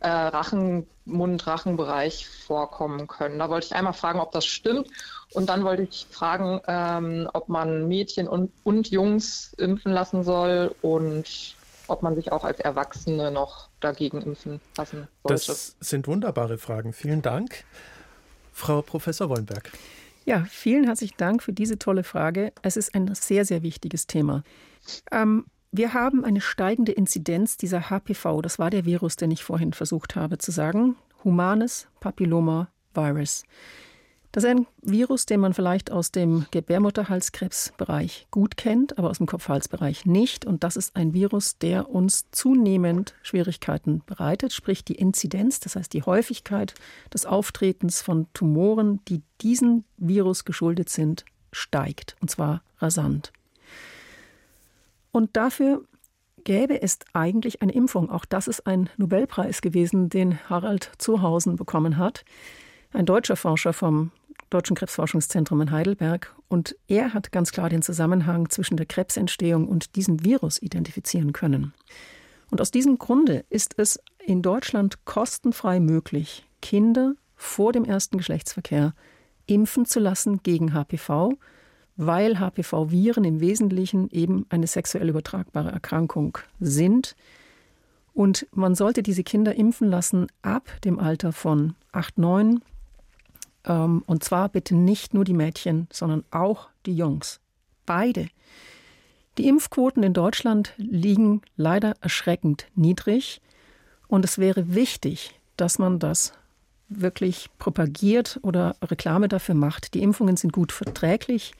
äh, 0.00 0.08
Rachen, 0.08 0.86
Mund-Rachenbereich 1.04 2.26
vorkommen 2.28 3.06
können. 3.06 3.38
Da 3.38 3.50
wollte 3.50 3.66
ich 3.66 3.74
einmal 3.74 3.92
fragen, 3.92 4.20
ob 4.20 4.32
das 4.32 4.46
stimmt. 4.46 4.88
Und 5.30 5.48
dann 5.48 5.64
wollte 5.64 5.82
ich 5.82 6.06
fragen, 6.10 6.60
ähm, 6.66 7.28
ob 7.32 7.48
man 7.48 7.86
Mädchen 7.86 8.28
und, 8.28 8.52
und 8.62 8.90
Jungs 8.90 9.52
impfen 9.58 9.92
lassen 9.92 10.24
soll 10.24 10.74
und 10.80 11.59
ob 11.90 12.02
man 12.02 12.14
sich 12.14 12.32
auch 12.32 12.44
als 12.44 12.60
Erwachsene 12.60 13.30
noch 13.30 13.68
dagegen 13.80 14.22
impfen 14.22 14.60
lassen 14.76 15.08
sollte. 15.24 15.46
Das 15.46 15.76
sind 15.80 16.06
wunderbare 16.06 16.58
Fragen. 16.58 16.92
Vielen 16.92 17.22
Dank. 17.22 17.64
Frau 18.52 18.82
Professor 18.82 19.28
Wollenberg. 19.28 19.70
Ja, 20.24 20.44
vielen 20.48 20.84
herzlichen 20.84 21.16
Dank 21.16 21.42
für 21.42 21.52
diese 21.52 21.78
tolle 21.78 22.04
Frage. 22.04 22.52
Es 22.62 22.76
ist 22.76 22.94
ein 22.94 23.14
sehr, 23.14 23.44
sehr 23.44 23.62
wichtiges 23.62 24.06
Thema. 24.06 24.42
Ähm, 25.10 25.46
wir 25.72 25.94
haben 25.94 26.24
eine 26.24 26.40
steigende 26.40 26.92
Inzidenz 26.92 27.56
dieser 27.56 27.90
HPV. 27.90 28.42
Das 28.42 28.58
war 28.58 28.70
der 28.70 28.84
Virus, 28.84 29.16
den 29.16 29.30
ich 29.30 29.44
vorhin 29.44 29.72
versucht 29.72 30.16
habe 30.16 30.38
zu 30.38 30.50
sagen. 30.50 30.96
Humanes 31.24 31.86
Papilloma 32.00 32.68
Virus. 32.92 33.44
Das 34.32 34.44
ist 34.44 34.50
ein 34.50 34.66
Virus, 34.80 35.26
den 35.26 35.40
man 35.40 35.54
vielleicht 35.54 35.90
aus 35.90 36.12
dem 36.12 36.46
Gebärmutterhalskrebsbereich 36.52 38.28
gut 38.30 38.56
kennt, 38.56 38.96
aber 38.96 39.10
aus 39.10 39.18
dem 39.18 39.26
Kopfhalsbereich 39.26 40.06
nicht. 40.06 40.44
Und 40.44 40.62
das 40.62 40.76
ist 40.76 40.94
ein 40.94 41.14
Virus, 41.14 41.58
der 41.58 41.90
uns 41.90 42.30
zunehmend 42.30 43.14
Schwierigkeiten 43.22 44.02
bereitet, 44.06 44.52
sprich 44.52 44.84
die 44.84 44.94
Inzidenz, 44.94 45.58
das 45.58 45.74
heißt 45.74 45.92
die 45.92 46.04
Häufigkeit 46.04 46.74
des 47.12 47.26
Auftretens 47.26 48.02
von 48.02 48.28
Tumoren, 48.32 49.00
die 49.08 49.22
diesem 49.40 49.82
Virus 49.96 50.44
geschuldet 50.44 50.90
sind, 50.90 51.24
steigt. 51.50 52.16
Und 52.20 52.30
zwar 52.30 52.62
rasant. 52.78 53.32
Und 55.10 55.36
dafür 55.36 55.84
gäbe 56.44 56.80
es 56.80 57.00
eigentlich 57.12 57.62
eine 57.62 57.72
Impfung. 57.72 58.10
Auch 58.10 58.24
das 58.24 58.46
ist 58.46 58.64
ein 58.64 58.88
Nobelpreis 58.96 59.60
gewesen, 59.60 60.08
den 60.08 60.38
Harald 60.48 60.92
Zuhausen 60.98 61.56
bekommen 61.56 61.96
hat. 61.96 62.24
Ein 62.92 63.06
deutscher 63.06 63.36
Forscher 63.36 63.72
vom 63.72 64.12
Deutschen 64.50 64.76
Krebsforschungszentrum 64.76 65.60
in 65.60 65.70
Heidelberg. 65.70 66.34
Und 66.48 66.76
er 66.88 67.14
hat 67.14 67.32
ganz 67.32 67.52
klar 67.52 67.70
den 67.70 67.82
Zusammenhang 67.82 68.50
zwischen 68.50 68.76
der 68.76 68.86
Krebsentstehung 68.86 69.68
und 69.68 69.96
diesem 69.96 70.24
Virus 70.24 70.60
identifizieren 70.60 71.32
können. 71.32 71.72
Und 72.50 72.60
aus 72.60 72.70
diesem 72.70 72.98
Grunde 72.98 73.44
ist 73.48 73.74
es 73.78 74.00
in 74.18 74.42
Deutschland 74.42 75.04
kostenfrei 75.04 75.80
möglich, 75.80 76.46
Kinder 76.60 77.14
vor 77.36 77.72
dem 77.72 77.84
ersten 77.84 78.18
Geschlechtsverkehr 78.18 78.92
impfen 79.46 79.86
zu 79.86 80.00
lassen 80.00 80.42
gegen 80.42 80.74
HPV, 80.74 81.34
weil 81.96 82.38
HPV-Viren 82.38 83.24
im 83.24 83.40
Wesentlichen 83.40 84.10
eben 84.10 84.46
eine 84.48 84.66
sexuell 84.66 85.08
übertragbare 85.08 85.70
Erkrankung 85.70 86.38
sind. 86.58 87.16
Und 88.12 88.46
man 88.52 88.74
sollte 88.74 89.02
diese 89.02 89.22
Kinder 89.22 89.54
impfen 89.54 89.88
lassen 89.88 90.26
ab 90.42 90.68
dem 90.84 90.98
Alter 90.98 91.32
von 91.32 91.74
8, 91.92 92.18
9 92.18 92.46
ähm, 92.46 92.62
und 93.64 94.24
zwar 94.24 94.48
bitte 94.48 94.74
nicht 94.74 95.14
nur 95.14 95.24
die 95.24 95.34
Mädchen, 95.34 95.86
sondern 95.92 96.24
auch 96.30 96.68
die 96.86 96.94
Jungs. 96.94 97.40
Beide. 97.86 98.28
Die 99.38 99.48
Impfquoten 99.48 100.02
in 100.02 100.12
Deutschland 100.12 100.74
liegen 100.76 101.42
leider 101.56 101.94
erschreckend 102.00 102.66
niedrig. 102.74 103.40
Und 104.08 104.24
es 104.24 104.38
wäre 104.38 104.74
wichtig, 104.74 105.38
dass 105.56 105.78
man 105.78 105.98
das 105.98 106.32
wirklich 106.88 107.48
propagiert 107.58 108.40
oder 108.42 108.76
Reklame 108.82 109.28
dafür 109.28 109.54
macht. 109.54 109.94
Die 109.94 110.02
Impfungen 110.02 110.36
sind 110.36 110.52
gut 110.52 110.72
verträglich. 110.72 111.52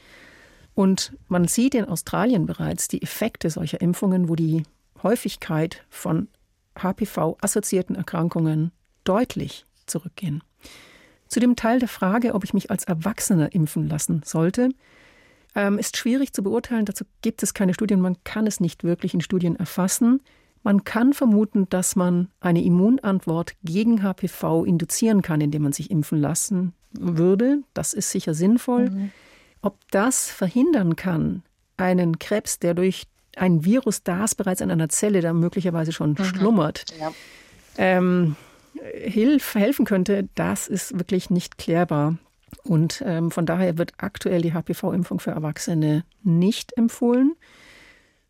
Und 0.74 1.12
man 1.28 1.46
sieht 1.46 1.74
in 1.74 1.84
Australien 1.84 2.46
bereits 2.46 2.88
die 2.88 3.02
Effekte 3.02 3.50
solcher 3.50 3.80
Impfungen, 3.80 4.28
wo 4.28 4.34
die 4.34 4.64
Häufigkeit 5.02 5.84
von 5.88 6.28
HPV-assoziierten 6.76 7.96
Erkrankungen 7.96 8.72
deutlich 9.04 9.66
zurückgehen. 9.86 10.42
Zu 11.30 11.38
dem 11.38 11.54
Teil 11.54 11.78
der 11.78 11.88
Frage, 11.88 12.34
ob 12.34 12.42
ich 12.42 12.54
mich 12.54 12.70
als 12.72 12.82
Erwachsener 12.84 13.54
impfen 13.54 13.88
lassen 13.88 14.22
sollte, 14.24 14.70
ähm, 15.54 15.78
ist 15.78 15.96
schwierig 15.96 16.32
zu 16.32 16.42
beurteilen. 16.42 16.84
Dazu 16.84 17.04
gibt 17.22 17.44
es 17.44 17.54
keine 17.54 17.72
Studien. 17.72 18.00
Man 18.00 18.16
kann 18.24 18.48
es 18.48 18.58
nicht 18.58 18.82
wirklich 18.82 19.14
in 19.14 19.20
Studien 19.20 19.54
erfassen. 19.54 20.20
Man 20.64 20.82
kann 20.82 21.12
vermuten, 21.12 21.68
dass 21.70 21.94
man 21.94 22.28
eine 22.40 22.62
Immunantwort 22.62 23.54
gegen 23.62 24.02
HPV 24.02 24.64
induzieren 24.64 25.22
kann, 25.22 25.40
indem 25.40 25.62
man 25.62 25.72
sich 25.72 25.90
impfen 25.90 26.20
lassen 26.20 26.74
würde. 26.92 27.62
Das 27.74 27.94
ist 27.94 28.10
sicher 28.10 28.34
sinnvoll. 28.34 28.90
Mhm. 28.90 29.10
Ob 29.62 29.78
das 29.92 30.28
verhindern 30.28 30.96
kann, 30.96 31.44
einen 31.76 32.18
Krebs, 32.18 32.58
der 32.58 32.74
durch 32.74 33.04
ein 33.36 33.64
Virus, 33.64 34.02
das 34.02 34.34
bereits 34.34 34.60
in 34.60 34.70
einer 34.72 34.88
Zelle 34.88 35.20
da 35.20 35.32
möglicherweise 35.32 35.92
schon 35.92 36.10
mhm. 36.10 36.24
schlummert, 36.24 36.86
ja. 36.98 37.12
ähm, 37.78 38.34
hilf, 38.92 39.54
helfen 39.54 39.84
könnte, 39.84 40.28
das 40.34 40.68
ist 40.68 40.98
wirklich 40.98 41.30
nicht 41.30 41.58
klärbar. 41.58 42.16
Und 42.64 43.02
ähm, 43.06 43.30
von 43.30 43.46
daher 43.46 43.78
wird 43.78 43.92
aktuell 43.98 44.42
die 44.42 44.52
HPV-Impfung 44.52 45.20
für 45.20 45.30
Erwachsene 45.30 46.04
nicht 46.22 46.76
empfohlen. 46.76 47.34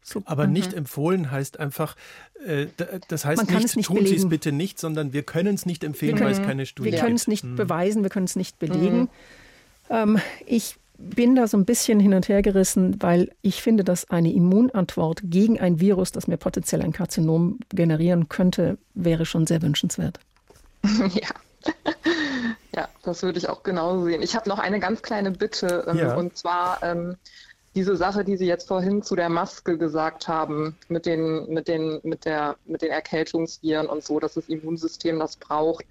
So, 0.02 0.22
Aber 0.24 0.46
mhm. 0.46 0.52
nicht 0.54 0.74
empfohlen 0.74 1.30
heißt 1.30 1.60
einfach, 1.60 1.94
äh, 2.44 2.66
das 3.08 3.24
heißt 3.24 3.50
nicht, 3.50 3.76
nicht, 3.76 3.86
tun 3.86 4.06
Sie 4.06 4.16
es 4.16 4.28
bitte 4.28 4.50
nicht, 4.50 4.78
sondern 4.78 5.12
wir 5.12 5.22
können 5.22 5.54
es 5.54 5.66
nicht 5.66 5.84
empfehlen, 5.84 6.16
können, 6.16 6.26
weil 6.26 6.40
es 6.40 6.42
keine 6.42 6.66
Studie 6.66 6.90
gibt. 6.90 7.00
Wir 7.00 7.04
können 7.04 7.16
es 7.16 7.28
nicht 7.28 7.44
mhm. 7.44 7.56
beweisen, 7.56 8.02
wir 8.02 8.10
können 8.10 8.26
es 8.26 8.36
nicht 8.36 8.58
belegen. 8.58 9.00
Mhm. 9.00 9.08
Ähm, 9.90 10.18
ich 10.46 10.76
bin 10.98 11.34
da 11.34 11.46
so 11.46 11.56
ein 11.56 11.64
bisschen 11.64 11.98
hin 11.98 12.14
und 12.14 12.28
her 12.28 12.42
gerissen, 12.42 12.96
weil 13.00 13.30
ich 13.40 13.62
finde, 13.62 13.84
dass 13.84 14.10
eine 14.10 14.32
Immunantwort 14.32 15.22
gegen 15.24 15.58
ein 15.58 15.80
Virus, 15.80 16.12
das 16.12 16.26
mir 16.26 16.36
potenziell 16.36 16.82
ein 16.82 16.92
Karzinom 16.92 17.58
generieren 17.70 18.28
könnte, 18.28 18.78
wäre 18.94 19.24
schon 19.24 19.46
sehr 19.46 19.62
wünschenswert. 19.62 20.20
Ja. 21.14 21.28
Ja, 22.74 22.88
das 23.02 23.22
würde 23.22 23.38
ich 23.38 23.48
auch 23.48 23.62
genauso 23.62 24.04
sehen. 24.04 24.22
Ich 24.22 24.34
habe 24.34 24.48
noch 24.48 24.58
eine 24.58 24.80
ganz 24.80 25.02
kleine 25.02 25.30
Bitte 25.30 25.84
ähm, 25.88 25.98
ja. 25.98 26.14
und 26.16 26.38
zwar 26.38 26.82
ähm, 26.82 27.16
diese 27.74 27.96
Sache, 27.96 28.24
die 28.24 28.36
Sie 28.36 28.46
jetzt 28.46 28.66
vorhin 28.66 29.02
zu 29.02 29.14
der 29.14 29.28
Maske 29.28 29.78
gesagt 29.78 30.26
haben, 30.26 30.76
mit 30.88 31.06
den, 31.06 31.48
mit 31.48 31.68
den, 31.68 32.00
mit 32.02 32.24
der, 32.24 32.56
mit 32.64 32.82
den 32.82 32.90
Erkältungsviren 32.90 33.86
und 33.86 34.02
so, 34.02 34.18
dass 34.18 34.34
das 34.34 34.48
Immunsystem 34.48 35.18
das 35.18 35.36
braucht. 35.36 35.84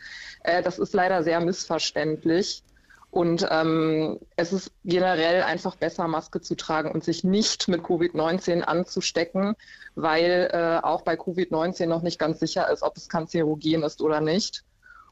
Äh, 0.43 0.62
das 0.62 0.80
ist 0.80 0.93
leider 0.93 1.23
sehr 1.23 1.39
missverständlich. 1.39 2.63
Und 3.12 3.47
ähm, 3.49 4.19
es 4.36 4.54
ist 4.54 4.71
generell 4.86 5.41
einfach 5.41 5.75
besser, 5.75 6.08
Maske 6.08 6.41
zu 6.41 6.56
tragen 6.56 6.91
und 6.91 7.04
sich 7.04 7.23
nicht 7.23 7.67
mit 7.67 7.82
Covid-19 7.82 8.62
anzustecken, 8.62 9.56
weil 9.95 10.49
äh, 10.54 10.86
auch 10.86 11.02
bei 11.02 11.15
Covid-19 11.15 11.88
noch 11.88 12.04
nicht 12.04 12.19
ganz 12.19 12.39
sicher 12.39 12.69
ist, 12.71 12.84
ob 12.84 12.97
es 12.97 13.10
kanzerogen 13.10 13.82
ist 13.84 14.02
oder 14.02 14.21
nicht. 14.21 14.63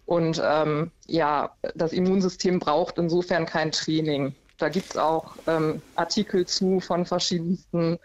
Und 0.07 0.41
ähm, 0.43 0.89
ja, 1.05 1.51
das 1.75 1.91
Immunsystem 1.91 2.59
braucht 2.59 2.97
insofern 2.97 3.45
kein 3.45 3.73
Training. 3.73 4.33
Da 4.57 4.69
gibt 4.69 4.91
es 4.91 4.97
auch 4.97 5.35
ähm, 5.47 5.81
Artikel 5.95 6.47
zu 6.47 6.79
von 6.79 7.05
verschiedensten 7.05 7.99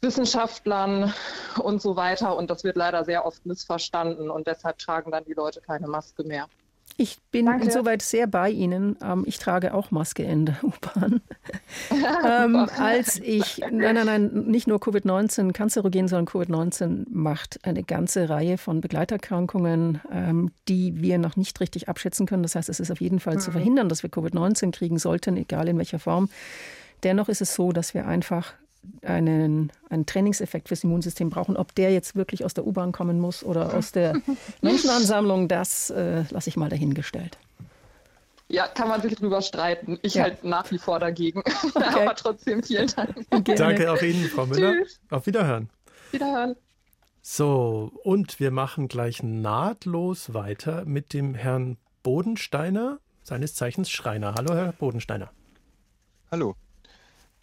Wissenschaftlern 0.00 1.12
und 1.58 1.82
so 1.82 1.96
weiter. 1.96 2.36
Und 2.36 2.50
das 2.50 2.62
wird 2.62 2.76
leider 2.76 3.04
sehr 3.04 3.26
oft 3.26 3.44
missverstanden 3.44 4.30
und 4.30 4.46
deshalb 4.46 4.78
tragen 4.78 5.10
dann 5.10 5.24
die 5.24 5.34
Leute 5.34 5.60
keine 5.60 5.88
Maske 5.88 6.22
mehr. 6.22 6.46
Ich 6.96 7.18
bin 7.30 7.46
Danke. 7.46 7.64
insoweit 7.64 8.02
sehr 8.02 8.26
bei 8.26 8.50
Ihnen. 8.50 8.96
Ähm, 9.02 9.24
ich 9.26 9.38
trage 9.38 9.74
auch 9.74 9.90
Maske 9.90 10.22
in 10.24 10.46
der 10.46 10.56
U-Bahn. 10.62 11.20
ähm, 12.26 12.56
als 12.76 13.20
ich, 13.20 13.58
nein, 13.70 13.94
nein, 13.94 14.06
nein, 14.06 14.30
nicht 14.46 14.66
nur 14.66 14.78
Covid-19 14.78 15.52
kanzerogen, 15.52 16.08
sondern 16.08 16.26
Covid-19 16.26 17.06
macht 17.10 17.60
eine 17.64 17.84
ganze 17.84 18.28
Reihe 18.28 18.58
von 18.58 18.80
Begleiterkrankungen, 18.80 20.00
ähm, 20.12 20.50
die 20.68 21.00
wir 21.00 21.18
noch 21.18 21.36
nicht 21.36 21.60
richtig 21.60 21.88
abschätzen 21.88 22.26
können. 22.26 22.42
Das 22.42 22.54
heißt, 22.54 22.68
es 22.68 22.80
ist 22.80 22.90
auf 22.90 23.00
jeden 23.00 23.20
Fall 23.20 23.34
mhm. 23.34 23.40
zu 23.40 23.52
verhindern, 23.52 23.88
dass 23.88 24.02
wir 24.02 24.10
Covid-19 24.10 24.72
kriegen 24.72 24.98
sollten, 24.98 25.36
egal 25.36 25.68
in 25.68 25.78
welcher 25.78 25.98
Form. 25.98 26.28
Dennoch 27.04 27.28
ist 27.28 27.40
es 27.40 27.54
so, 27.54 27.72
dass 27.72 27.94
wir 27.94 28.06
einfach 28.08 28.54
einen, 29.02 29.72
einen 29.90 30.06
Trainingseffekt 30.06 30.68
fürs 30.68 30.84
Immunsystem 30.84 31.30
brauchen. 31.30 31.56
Ob 31.56 31.74
der 31.74 31.92
jetzt 31.92 32.16
wirklich 32.16 32.44
aus 32.44 32.54
der 32.54 32.66
U-Bahn 32.66 32.92
kommen 32.92 33.20
muss 33.20 33.44
oder 33.44 33.74
aus 33.76 33.92
der 33.92 34.20
Menschenansammlung, 34.62 35.48
das 35.48 35.90
äh, 35.90 36.24
lasse 36.30 36.48
ich 36.48 36.56
mal 36.56 36.68
dahingestellt. 36.68 37.38
Ja, 38.50 38.66
kann 38.66 38.88
man 38.88 39.02
sich 39.02 39.14
drüber 39.14 39.42
streiten. 39.42 39.98
Ich 40.02 40.14
ja. 40.14 40.22
halt 40.22 40.42
nach 40.42 40.70
wie 40.70 40.78
vor 40.78 40.98
dagegen. 40.98 41.42
Okay. 41.74 42.02
Aber 42.02 42.14
trotzdem 42.14 42.62
vielen 42.62 42.88
Dank. 42.88 43.14
Gerne. 43.44 43.54
Danke 43.54 43.92
auch 43.92 44.00
Ihnen, 44.00 44.24
Frau 44.28 44.46
Müller. 44.46 44.72
Tschüss. 44.72 45.00
Auf 45.10 45.26
Wiederhören. 45.26 45.68
Wiederhören. 46.12 46.56
So, 47.22 47.92
und 48.04 48.40
wir 48.40 48.50
machen 48.50 48.88
gleich 48.88 49.22
nahtlos 49.22 50.32
weiter 50.32 50.84
mit 50.86 51.12
dem 51.12 51.34
Herrn 51.34 51.76
Bodensteiner, 52.02 53.00
seines 53.22 53.54
Zeichens 53.54 53.90
Schreiner. 53.90 54.34
Hallo, 54.34 54.54
Herr 54.54 54.72
Bodensteiner. 54.72 55.30
Hallo. 56.30 56.54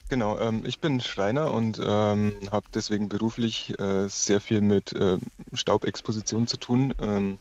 Genau, 0.08 0.38
ähm, 0.38 0.62
ich 0.66 0.80
bin 0.80 1.02
Schreiner 1.02 1.52
und 1.52 1.80
ähm, 1.84 2.34
habe 2.52 2.68
deswegen 2.76 3.10
beruflich 3.10 3.74
äh, 3.80 4.08
sehr 4.08 4.40
viel 4.40 4.62
mit 4.62 4.94
äh, 4.94 5.18
Staubexposition 5.54 6.46
zu 6.46 6.58
tun. 6.58 6.94
Ähm, 7.02 7.40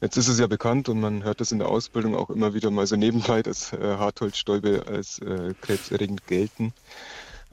jetzt 0.00 0.16
ist 0.16 0.26
es 0.26 0.40
ja 0.40 0.48
bekannt 0.48 0.88
und 0.88 0.98
man 0.98 1.22
hört 1.22 1.40
das 1.40 1.52
in 1.52 1.60
der 1.60 1.68
Ausbildung 1.68 2.16
auch 2.16 2.30
immer 2.30 2.52
wieder 2.52 2.72
mal 2.72 2.88
so 2.88 2.96
nebenbei, 2.96 3.42
dass 3.44 3.72
äh, 3.72 3.78
Hartholzstäube 3.96 4.86
als 4.88 5.20
äh, 5.20 5.54
krebserregend 5.60 6.26
gelten. 6.26 6.72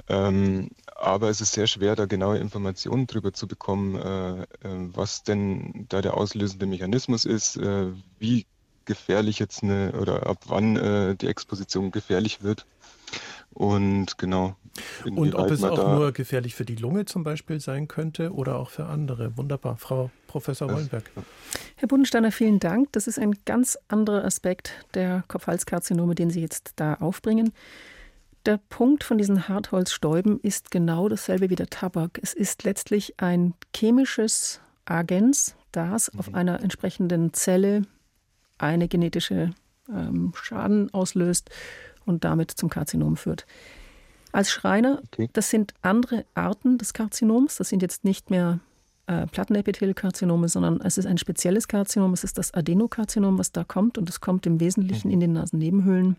Ähm, 0.09 0.69
aber 0.95 1.29
es 1.29 1.39
ist 1.39 1.53
sehr 1.53 1.67
schwer, 1.67 1.95
da 1.95 2.05
genaue 2.05 2.39
Informationen 2.39 3.05
darüber 3.05 3.33
zu 3.33 3.47
bekommen, 3.47 3.95
äh, 3.95 4.41
äh, 4.41 4.45
was 4.63 5.21
denn 5.21 5.85
da 5.89 6.01
der 6.01 6.17
auslösende 6.17 6.65
Mechanismus 6.65 7.25
ist, 7.25 7.59
wie 8.17 8.47
gefährlich 8.85 9.37
jetzt 9.37 9.61
eine 9.61 9.91
oder 9.93 10.25
ab 10.25 10.39
wann 10.47 11.17
die 11.17 11.27
Exposition 11.27 11.91
gefährlich 11.91 12.41
wird. 12.41 12.65
Und 13.53 14.17
genau. 14.17 14.55
Und 15.03 15.35
ob 15.35 15.51
es 15.51 15.63
auch 15.63 15.97
nur 15.97 16.13
gefährlich 16.13 16.55
für 16.55 16.63
die 16.63 16.75
Lunge 16.75 17.05
zum 17.05 17.23
Beispiel 17.23 17.59
sein 17.59 17.87
könnte 17.87 18.33
oder 18.33 18.55
auch 18.55 18.69
für 18.69 18.85
andere. 18.85 19.35
Wunderbar, 19.37 19.77
Frau 19.77 20.09
Professor 20.27 20.71
Wollenberg. 20.71 21.11
Herr 21.75 21.87
Budensteiner, 21.87 22.31
vielen 22.31 22.59
Dank. 22.59 22.91
Das 22.93 23.07
ist 23.07 23.19
ein 23.19 23.35
ganz 23.45 23.77
anderer 23.89 24.23
Aspekt 24.23 24.85
der 24.93 25.23
Kopfhalskarzinome, 25.27 26.15
den 26.15 26.29
Sie 26.29 26.41
jetzt 26.41 26.73
da 26.77 26.95
aufbringen. 26.95 27.51
Der 28.45 28.59
Punkt 28.69 29.03
von 29.03 29.17
diesen 29.17 29.49
Hartholzstäuben 29.49 30.39
ist 30.39 30.71
genau 30.71 31.09
dasselbe 31.09 31.49
wie 31.49 31.55
der 31.55 31.67
Tabak. 31.67 32.19
Es 32.23 32.33
ist 32.33 32.63
letztlich 32.63 33.19
ein 33.19 33.53
chemisches 33.75 34.61
Agens, 34.85 35.55
das 35.71 36.11
mhm. 36.11 36.19
auf 36.19 36.33
einer 36.33 36.61
entsprechenden 36.61 37.33
Zelle 37.33 37.83
eine 38.57 38.87
genetische 38.87 39.51
ähm, 39.89 40.33
Schaden 40.35 40.93
auslöst 40.93 41.49
und 42.05 42.23
damit 42.23 42.51
zum 42.51 42.69
Karzinom 42.69 43.17
führt. 43.17 43.45
Als 44.31 44.49
Schreiner, 44.49 45.01
okay. 45.05 45.29
das 45.33 45.49
sind 45.49 45.73
andere 45.81 46.25
Arten 46.35 46.77
des 46.77 46.93
Karzinoms. 46.93 47.57
Das 47.57 47.69
sind 47.69 47.81
jetzt 47.81 48.05
nicht 48.05 48.29
mehr 48.29 48.59
äh, 49.07 49.27
Plattenepithelkarzinome, 49.27 50.47
sondern 50.47 50.79
es 50.81 50.97
ist 50.97 51.05
ein 51.05 51.17
spezielles 51.17 51.67
Karzinom. 51.67 52.13
Es 52.13 52.23
ist 52.23 52.37
das 52.37 52.53
Adenokarzinom, 52.53 53.37
was 53.37 53.51
da 53.51 53.63
kommt 53.63 53.97
und 53.97 54.09
es 54.09 54.21
kommt 54.21 54.45
im 54.45 54.59
Wesentlichen 54.59 55.09
mhm. 55.09 55.13
in 55.13 55.19
den 55.19 55.33
Nasennebenhöhlen. 55.33 56.15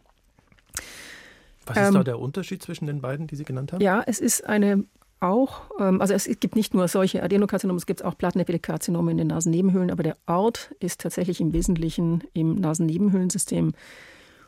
Was 1.65 1.77
ist 1.77 1.89
ähm, 1.89 1.95
da 1.95 2.05
der 2.05 2.19
Unterschied 2.19 2.63
zwischen 2.63 2.87
den 2.87 3.01
beiden, 3.01 3.27
die 3.27 3.37
Sie 3.37 3.45
genannt 3.45 3.73
haben? 3.73 3.81
Ja, 3.81 4.03
es 4.07 4.21
ist 4.21 4.47
eine 4.47 4.85
auch, 5.21 5.71
ähm, 5.79 6.01
also 6.01 6.15
es 6.15 6.29
gibt 6.41 6.57
nicht 6.57 6.75
nur 6.75 6.89
solche 6.89 7.23
Adenokarzinome, 7.23 7.79
es 7.79 7.87
gibt 7.87 8.05
auch 8.05 8.19
Plattenepithelkarzinome 8.19 9.13
in 9.13 9.19
den 9.19 9.29
Nasennebenhöhlen, 9.29 9.91
aber 9.91 10.03
der 10.03 10.17
Ort 10.27 10.75
ist 10.81 11.01
tatsächlich 11.01 11.41
im 11.41 11.53
Wesentlichen 11.53 12.25
im 12.35 12.57
Nasennebenhöhlensystem. 12.57 13.73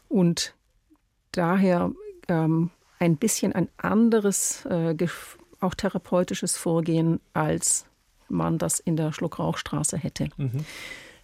Und 0.09 0.55
daher 1.37 1.93
ähm, 2.29 2.71
ein 2.99 3.17
bisschen 3.17 3.53
ein 3.53 3.69
anderes, 3.77 4.65
äh, 4.67 4.97
auch 5.61 5.75
therapeutisches 5.75 6.57
Vorgehen, 6.57 7.21
als 7.33 7.87
man 8.29 8.59
das 8.59 8.81
in 8.81 8.97
der 8.97 9.13
Schluckrauchstraße 9.13 9.97
hätte. 9.97 10.29
Mhm. 10.37 10.65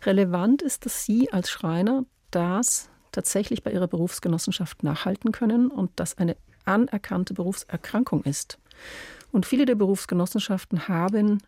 Relevant 0.02 0.62
ist, 0.62 0.86
dass 0.86 1.04
Sie 1.04 1.32
als 1.32 1.50
Schreiner 1.50 2.04
das 2.30 2.88
tatsächlich 3.12 3.62
bei 3.62 3.72
Ihrer 3.72 3.88
Berufsgenossenschaft 3.88 4.82
nachhalten 4.82 5.32
können 5.32 5.70
und 5.70 5.90
das 5.96 6.16
eine 6.16 6.36
anerkannte 6.64 7.34
Berufserkrankung 7.34 8.22
ist. 8.24 8.58
Und 9.32 9.46
viele 9.46 9.64
der 9.64 9.74
Berufsgenossenschaften 9.74 10.88
haben 10.88 11.42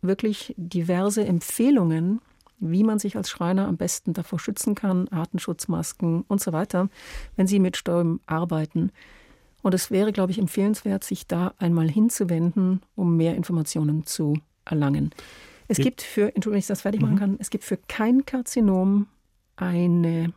wirklich 0.00 0.54
diverse 0.56 1.24
Empfehlungen, 1.24 2.20
wie 2.62 2.84
man 2.84 2.98
sich 2.98 3.16
als 3.16 3.28
Schreiner 3.28 3.66
am 3.66 3.76
besten 3.76 4.12
davor 4.12 4.38
schützen 4.38 4.74
kann, 4.74 5.08
Artenschutzmasken 5.08 6.22
und 6.28 6.40
so 6.40 6.52
weiter, 6.52 6.88
wenn 7.36 7.46
sie 7.46 7.58
mit 7.58 7.76
Stäuben 7.76 8.20
arbeiten. 8.26 8.92
Und 9.62 9.74
es 9.74 9.90
wäre, 9.90 10.12
glaube 10.12 10.32
ich, 10.32 10.38
empfehlenswert, 10.38 11.04
sich 11.04 11.26
da 11.26 11.54
einmal 11.58 11.88
hinzuwenden, 11.88 12.82
um 12.94 13.16
mehr 13.16 13.36
Informationen 13.36 14.06
zu 14.06 14.38
erlangen. 14.64 15.10
Es 15.68 15.78
gibt 15.78 16.02
für, 16.02 16.26
Entschuldigung, 16.26 16.52
wenn 16.52 16.58
ich 16.58 16.66
das 16.66 16.82
fertig 16.82 17.00
machen 17.00 17.14
mhm. 17.14 17.18
kann, 17.18 17.36
es 17.40 17.50
gibt 17.50 17.64
für 17.64 17.76
kein 17.76 18.26
Karzinom 18.26 19.06
eine, 19.56 20.32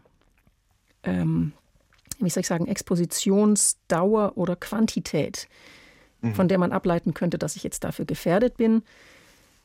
ähm, 1.04 1.54
wie 2.20 2.30
soll 2.30 2.42
ich 2.42 2.48
sagen, 2.48 2.68
Expositionsdauer 2.68 4.34
oder 4.36 4.56
Quantität, 4.56 5.48
mhm. 6.22 6.36
von 6.36 6.48
der 6.48 6.58
man 6.58 6.72
ableiten 6.72 7.14
könnte, 7.14 7.38
dass 7.38 7.56
ich 7.56 7.64
jetzt 7.64 7.84
dafür 7.84 8.06
gefährdet 8.06 8.58
bin. 8.58 8.84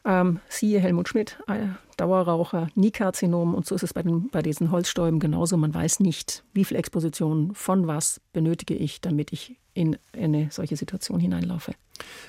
Ähm, 0.04 0.40
siehe 0.48 0.80
Helmut 0.80 1.08
Schmidt, 1.08 1.38
äh, 1.46 1.66
Dauerraucher, 1.96 2.68
nie 2.74 2.90
Karzinom 2.90 3.54
und 3.54 3.66
so 3.66 3.74
ist 3.74 3.82
es 3.82 3.92
bei, 3.92 4.02
den, 4.02 4.30
bei 4.30 4.40
diesen 4.40 4.70
Holzstäuben 4.70 5.20
genauso. 5.20 5.58
Man 5.58 5.74
weiß 5.74 6.00
nicht, 6.00 6.42
wie 6.54 6.64
viel 6.64 6.78
Exposition 6.78 7.54
von 7.54 7.86
was 7.86 8.20
benötige 8.32 8.74
ich, 8.74 9.02
damit 9.02 9.32
ich 9.32 9.58
in 9.74 9.98
eine 10.12 10.48
solche 10.50 10.76
Situation 10.76 11.20
hineinlaufe. 11.20 11.74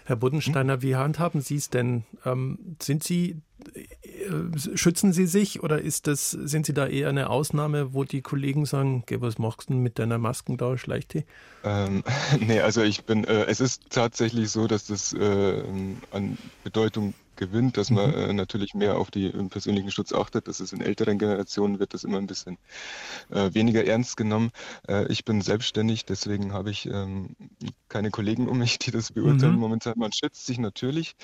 Herr 0.05 0.17
Buddensteiner, 0.17 0.81
wie 0.81 0.95
handhaben 0.95 1.39
Sie 1.39 1.55
es 1.55 1.69
denn? 1.69 2.03
Ähm, 2.25 2.75
sind 2.81 3.03
Sie, 3.03 3.41
äh, 3.73 4.75
schützen 4.75 5.13
Sie 5.13 5.25
sich 5.25 5.63
oder 5.63 5.81
ist 5.81 6.07
das, 6.07 6.31
sind 6.31 6.65
Sie 6.65 6.73
da 6.73 6.87
eher 6.87 7.09
eine 7.09 7.29
Ausnahme, 7.29 7.93
wo 7.93 8.03
die 8.03 8.21
Kollegen 8.21 8.65
sagen, 8.65 9.03
Geh, 9.05 9.21
was 9.21 9.37
machst 9.37 9.69
du 9.69 9.73
mit 9.73 9.97
deiner 9.97 10.17
Masken 10.17 10.57
da, 10.57 10.77
schleicht 10.77 11.13
die? 11.13 11.23
Ähm, 11.63 12.03
nee, 12.39 12.59
also 12.59 12.81
ich 12.81 13.05
bin, 13.05 13.23
äh, 13.23 13.45
es 13.45 13.61
ist 13.61 13.89
tatsächlich 13.89 14.51
so, 14.51 14.67
dass 14.67 14.87
das 14.87 15.13
äh, 15.13 15.63
an 16.11 16.37
Bedeutung 16.65 17.13
gewöhnt, 17.41 17.75
dass 17.75 17.89
man 17.89 18.11
mhm. 18.11 18.17
äh, 18.17 18.33
natürlich 18.33 18.75
mehr 18.75 18.97
auf 18.97 19.09
den 19.09 19.49
persönlichen 19.49 19.89
Schutz 19.89 20.13
achtet. 20.13 20.47
Das 20.47 20.59
ist 20.59 20.73
in 20.73 20.81
älteren 20.81 21.17
Generationen 21.17 21.79
wird 21.79 21.95
das 21.95 22.03
immer 22.03 22.19
ein 22.19 22.27
bisschen 22.27 22.59
äh, 23.31 23.51
weniger 23.53 23.83
ernst 23.83 24.15
genommen. 24.15 24.51
Äh, 24.87 25.11
ich 25.11 25.25
bin 25.25 25.41
selbstständig, 25.41 26.05
deswegen 26.05 26.53
habe 26.53 26.69
ich 26.69 26.85
ähm, 26.85 27.35
keine 27.89 28.11
Kollegen 28.11 28.47
um 28.47 28.59
mich, 28.59 28.77
die 28.77 28.91
das 28.91 29.11
beurteilen. 29.11 29.55
Mhm. 29.55 29.59
Momentan, 29.59 29.95
man 29.97 30.13
schützt 30.13 30.45
sich 30.45 30.59
natürlich, 30.59 31.15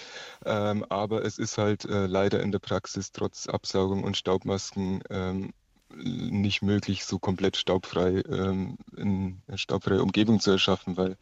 ähm, 0.43 0.83
aber 0.89 1.23
es 1.23 1.37
ist 1.37 1.59
halt 1.59 1.85
äh, 1.85 2.07
leider 2.07 2.41
in 2.41 2.51
der 2.51 2.59
Praxis 2.59 3.11
trotz 3.11 3.47
Absaugung 3.47 4.03
und 4.03 4.17
Staubmasken 4.17 5.03
ähm, 5.11 5.53
nicht 5.93 6.63
möglich, 6.63 7.05
so 7.05 7.19
komplett 7.19 7.57
staubfrei 7.57 8.23
ähm, 8.27 8.77
in 8.97 9.41
eine 9.47 9.57
staubfreie 9.59 10.01
Umgebung 10.01 10.39
zu 10.39 10.49
erschaffen, 10.49 10.97
weil 10.97 11.15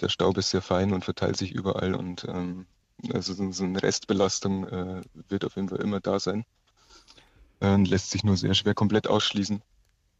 der 0.00 0.08
Staub 0.08 0.36
ist 0.38 0.50
sehr 0.50 0.60
fein 0.60 0.92
und 0.92 1.04
verteilt 1.04 1.36
sich 1.36 1.52
überall 1.52 1.94
und 1.94 2.26
ähm, 2.28 2.66
also 3.12 3.34
so 3.52 3.64
eine 3.64 3.82
Restbelastung 3.82 4.66
äh, 4.68 5.02
wird 5.28 5.44
auf 5.44 5.56
jeden 5.56 5.68
Fall 5.68 5.80
immer 5.80 6.00
da 6.00 6.18
sein. 6.18 6.44
Äh, 7.60 7.76
lässt 7.76 8.10
sich 8.10 8.24
nur 8.24 8.36
sehr 8.36 8.54
schwer 8.54 8.74
komplett 8.74 9.06
ausschließen. 9.06 9.62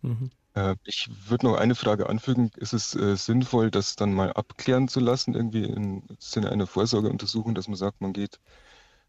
Mhm. 0.02 0.30
Äh, 0.54 0.76
ich 0.84 1.08
würde 1.28 1.46
noch 1.46 1.56
eine 1.56 1.74
Frage 1.74 2.08
anfügen. 2.08 2.50
Ist 2.56 2.72
es 2.72 2.94
äh, 2.94 3.16
sinnvoll, 3.16 3.70
das 3.70 3.96
dann 3.96 4.14
mal 4.14 4.32
abklären 4.32 4.88
zu 4.88 5.00
lassen, 5.00 5.34
irgendwie 5.34 5.64
im 5.64 6.02
Sinne 6.18 6.50
einer 6.50 6.66
Vorsorgeuntersuchung, 6.66 7.54
dass 7.54 7.68
man 7.68 7.76
sagt, 7.76 8.00
man 8.00 8.12
geht 8.12 8.38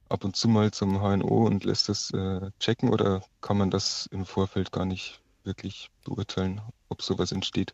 ab 0.10 0.24
und 0.24 0.36
zu 0.36 0.48
mal 0.48 0.72
zum 0.72 1.00
HNO 1.00 1.46
und 1.46 1.64
lässt 1.64 1.90
das 1.90 2.12
äh, 2.12 2.52
checken 2.60 2.90
oder 2.90 3.24
kann 3.42 3.58
man 3.58 3.72
das 3.72 4.08
im 4.12 4.26
Vorfeld 4.26 4.72
gar 4.72 4.86
nicht 4.86 5.22
wirklich 5.44 5.90
beurteilen, 6.04 6.62
ob 6.90 7.02
sowas 7.02 7.32
entsteht? 7.32 7.74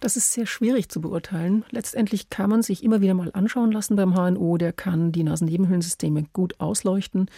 Das 0.00 0.16
ist 0.16 0.32
sehr 0.32 0.46
schwierig 0.46 0.88
zu 0.88 1.00
beurteilen. 1.00 1.64
Letztendlich 1.70 2.28
kann 2.28 2.50
man 2.50 2.62
sich 2.62 2.82
immer 2.82 3.00
wieder 3.00 3.14
mal 3.14 3.30
anschauen 3.32 3.70
lassen 3.70 3.96
beim 3.96 4.14
HNO. 4.14 4.58
Der 4.58 4.72
kann 4.72 5.12
die 5.12 5.22
Nasennebenhöhlensysteme 5.22 6.24
gut 6.32 6.60
ausleuchten. 6.60 7.30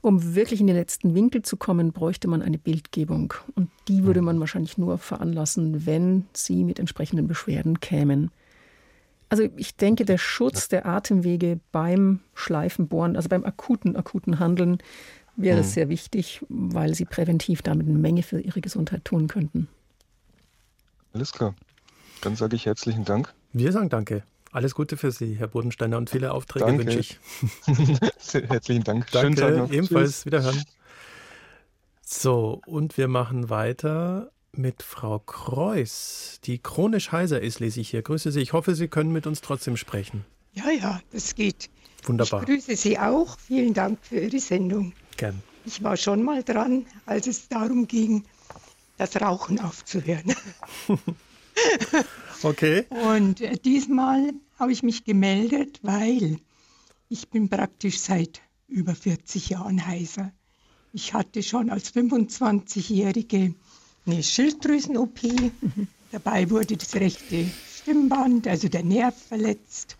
Um 0.00 0.34
wirklich 0.34 0.60
in 0.60 0.66
den 0.66 0.76
letzten 0.76 1.14
Winkel 1.14 1.42
zu 1.42 1.56
kommen, 1.56 1.92
bräuchte 1.92 2.28
man 2.28 2.42
eine 2.42 2.58
Bildgebung. 2.58 3.34
Und 3.56 3.70
die 3.88 4.04
würde 4.04 4.22
man 4.22 4.38
wahrscheinlich 4.38 4.78
nur 4.78 4.98
veranlassen, 4.98 5.86
wenn 5.86 6.26
sie 6.32 6.62
mit 6.62 6.78
entsprechenden 6.78 7.26
Beschwerden 7.26 7.80
kämen. 7.80 8.30
Also 9.30 9.48
ich 9.56 9.76
denke, 9.76 10.04
der 10.04 10.18
Schutz 10.18 10.68
der 10.68 10.86
Atemwege 10.86 11.60
beim 11.72 12.20
Schleifenbohren, 12.34 13.16
also 13.16 13.28
beim 13.28 13.44
akuten, 13.44 13.96
akuten 13.96 14.38
Handeln, 14.38 14.78
wäre 15.36 15.58
mhm. 15.58 15.64
sehr 15.64 15.88
wichtig, 15.88 16.44
weil 16.48 16.94
sie 16.94 17.04
präventiv 17.04 17.62
damit 17.62 17.88
eine 17.88 17.98
Menge 17.98 18.22
für 18.22 18.40
ihre 18.40 18.60
Gesundheit 18.60 19.04
tun 19.04 19.28
könnten. 19.28 19.68
Alles 21.12 21.32
klar. 21.32 21.54
Dann 22.20 22.36
sage 22.36 22.56
ich 22.56 22.66
herzlichen 22.66 23.04
Dank. 23.04 23.32
Wir 23.52 23.72
sagen 23.72 23.88
Danke. 23.88 24.24
Alles 24.50 24.74
Gute 24.74 24.96
für 24.96 25.12
Sie, 25.12 25.34
Herr 25.34 25.48
Bodensteiner, 25.48 25.98
und 25.98 26.08
viele 26.08 26.32
Aufträge 26.32 26.64
danke. 26.64 26.86
wünsche 26.86 27.00
ich. 27.00 27.18
herzlichen 28.48 28.82
Dank. 28.82 29.10
Danke, 29.10 29.20
Schönen 29.20 29.36
Tag 29.36 29.56
noch. 29.56 29.70
ebenfalls. 29.70 30.10
Tschüss. 30.12 30.26
Wiederhören. 30.26 30.64
So, 32.02 32.62
und 32.66 32.96
wir 32.96 33.08
machen 33.08 33.50
weiter 33.50 34.30
mit 34.52 34.82
Frau 34.82 35.18
Kreuz, 35.18 36.40
die 36.44 36.58
chronisch 36.58 37.12
heiser 37.12 37.42
ist, 37.42 37.60
lese 37.60 37.80
ich 37.80 37.90
hier. 37.90 38.00
Grüße 38.02 38.32
Sie. 38.32 38.40
Ich 38.40 38.54
hoffe, 38.54 38.74
Sie 38.74 38.88
können 38.88 39.12
mit 39.12 39.26
uns 39.26 39.42
trotzdem 39.42 39.76
sprechen. 39.76 40.24
Ja, 40.54 40.70
ja, 40.70 41.00
das 41.12 41.34
geht. 41.34 41.68
Wunderbar. 42.04 42.40
Ich 42.42 42.46
grüße 42.48 42.76
Sie 42.76 42.98
auch. 42.98 43.38
Vielen 43.38 43.74
Dank 43.74 43.98
für 44.02 44.18
Ihre 44.18 44.38
Sendung. 44.40 44.94
Gern. 45.18 45.42
Ich 45.66 45.82
war 45.82 45.96
schon 45.98 46.22
mal 46.22 46.42
dran, 46.42 46.86
als 47.04 47.26
es 47.26 47.48
darum 47.48 47.86
ging, 47.86 48.24
das 48.98 49.20
Rauchen 49.20 49.60
aufzuhören. 49.60 50.34
okay. 52.42 52.84
Und 52.90 53.40
äh, 53.40 53.56
diesmal 53.56 54.32
habe 54.58 54.72
ich 54.72 54.82
mich 54.82 55.04
gemeldet, 55.04 55.80
weil 55.82 56.38
ich 57.08 57.28
bin 57.28 57.48
praktisch 57.48 58.00
seit 58.00 58.42
über 58.66 58.94
40 58.94 59.50
Jahren 59.50 59.86
heiser. 59.86 60.32
Ich 60.92 61.14
hatte 61.14 61.42
schon 61.42 61.70
als 61.70 61.94
25-Jährige 61.94 63.54
eine 64.06 64.22
Schilddrüsen-OP. 64.22 65.22
Mhm. 65.22 65.88
Dabei 66.12 66.50
wurde 66.50 66.76
das 66.76 66.94
rechte 66.94 67.46
Stimmband, 67.76 68.46
also 68.46 68.68
der 68.68 68.82
Nerv 68.82 69.14
verletzt. 69.16 69.96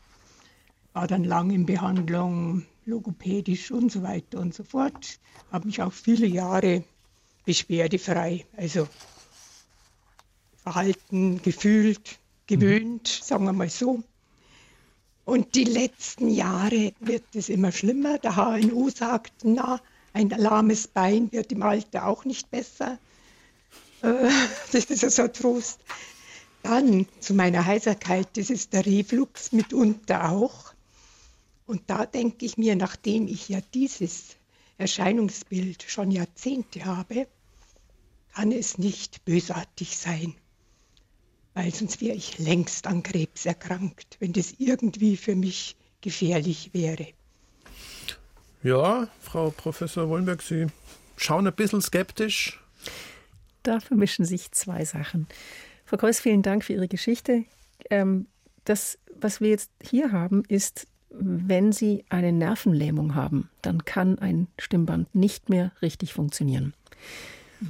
War 0.93 1.07
dann 1.07 1.25
lang 1.25 1.51
in 1.51 1.67
Behandlung, 1.67 2.65
logopädisch 2.87 3.71
und 3.71 3.93
so 3.93 4.03
weiter 4.03 4.41
und 4.41 4.55
so 4.55 4.65
fort. 4.65 5.21
Habe 5.53 5.67
mich 5.67 5.83
auch 5.83 5.93
viele 5.93 6.27
Jahre 6.27 6.85
beschwerdefrei, 7.49 8.45
also 8.59 8.87
verhalten, 10.63 11.41
gefühlt, 11.41 12.19
gewöhnt, 12.47 13.21
mhm. 13.21 13.25
sagen 13.25 13.45
wir 13.47 13.55
mal 13.55 13.71
so. 13.71 14.03
Und 15.25 15.55
die 15.55 15.65
letzten 15.65 16.29
Jahre 16.29 16.93
wird 17.01 17.25
es 17.35 17.49
immer 17.49 17.73
schlimmer. 17.73 18.19
Der 18.19 18.37
HNO 18.37 18.91
sagt, 18.91 19.33
na, 19.45 19.81
ein 20.13 20.29
lahmes 20.29 20.89
Bein 20.89 21.33
wird 21.33 21.51
im 21.51 21.63
Alter 21.63 22.07
auch 22.07 22.27
nicht 22.27 22.51
besser. 22.51 22.99
Äh, 24.03 24.29
das 24.73 24.85
ist 24.85 25.03
ja 25.03 25.09
so 25.09 25.27
Trost. 25.29 25.81
Dann 26.63 27.07
zu 27.19 27.33
meiner 27.33 27.65
Heiserkeit, 27.65 28.29
das 28.35 28.51
ist 28.51 28.75
der 28.75 28.85
Reflux 28.85 29.53
mitunter 29.53 30.33
auch. 30.33 30.75
Und 31.67 31.81
da 31.87 32.05
denke 32.05 32.45
ich 32.45 32.59
mir, 32.59 32.77
nachdem 32.77 33.27
ich 33.27 33.49
ja 33.49 33.61
dieses 33.73 34.37
Erscheinungsbild 34.77 35.85
schon 35.89 36.11
Jahrzehnte 36.11 36.85
habe, 36.85 37.27
kann 38.35 38.53
es 38.53 38.79
nicht 38.79 39.25
bösartig 39.25 39.97
sein, 39.97 40.35
weil 41.55 41.75
sonst 41.75 42.01
wäre 42.01 42.17
ich 42.17 42.39
längst 42.39 42.87
an 42.87 43.03
Krebs 43.03 43.47
erkrankt, 43.47 44.17
wenn 44.21 44.33
das 44.33 44.55
irgendwie 44.59 45.17
für 45.17 45.35
mich 45.35 45.77
gefährlich 46.01 46.71
wäre. 46.73 47.09
Ja, 48.63 49.09
Frau 49.21 49.51
Professor 49.51 50.09
Wollenberg, 50.09 50.43
Sie 50.43 50.67
schauen 51.17 51.47
ein 51.47 51.55
bisschen 51.55 51.81
skeptisch. 51.81 52.61
Da 53.63 53.81
vermischen 53.81 54.25
sich 54.25 54.53
zwei 54.53 54.85
Sachen. 54.85 55.27
Frau 55.85 55.97
Kreuz, 55.97 56.21
vielen 56.21 56.43
Dank 56.43 56.65
für 56.65 56.75
Ihre 56.75 56.89
Geschichte. 56.89 57.45
Ähm, 57.91 58.27
das, 58.65 58.99
was 59.17 59.41
wir 59.41 59.49
jetzt 59.49 59.71
hier 59.83 60.13
haben, 60.13 60.43
ist, 60.49 60.87
wenn 61.11 61.73
Sie 61.73 62.05
eine 62.09 62.33
Nervenlähmung 62.33 63.15
haben, 63.15 63.49
dann 63.63 63.85
kann 63.85 64.19
ein 64.19 64.49
Stimmband 64.59 65.15
nicht 65.15 65.49
mehr 65.49 65.73
richtig 65.83 66.13
funktionieren. 66.13 66.75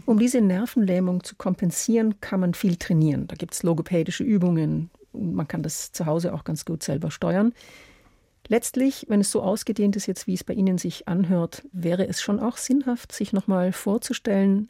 Um 0.06 0.18
diese 0.18 0.40
Nervenlähmung 0.40 1.24
zu 1.24 1.34
kompensieren, 1.36 2.20
kann 2.20 2.40
man 2.40 2.54
viel 2.54 2.76
trainieren. 2.76 3.26
Da 3.26 3.36
gibt 3.36 3.54
es 3.54 3.62
logopädische 3.62 4.24
Übungen. 4.24 4.90
Man 5.12 5.48
kann 5.48 5.62
das 5.62 5.92
zu 5.92 6.06
Hause 6.06 6.34
auch 6.34 6.44
ganz 6.44 6.64
gut 6.64 6.82
selber 6.82 7.10
steuern. 7.10 7.52
Letztlich, 8.48 9.06
wenn 9.08 9.20
es 9.20 9.30
so 9.30 9.42
ausgedehnt 9.42 9.96
ist, 9.96 10.06
jetzt 10.06 10.26
wie 10.26 10.34
es 10.34 10.44
bei 10.44 10.54
Ihnen 10.54 10.78
sich 10.78 11.06
anhört, 11.06 11.64
wäre 11.72 12.08
es 12.08 12.22
schon 12.22 12.40
auch 12.40 12.56
sinnhaft, 12.56 13.12
sich 13.12 13.32
nochmal 13.32 13.72
vorzustellen 13.72 14.68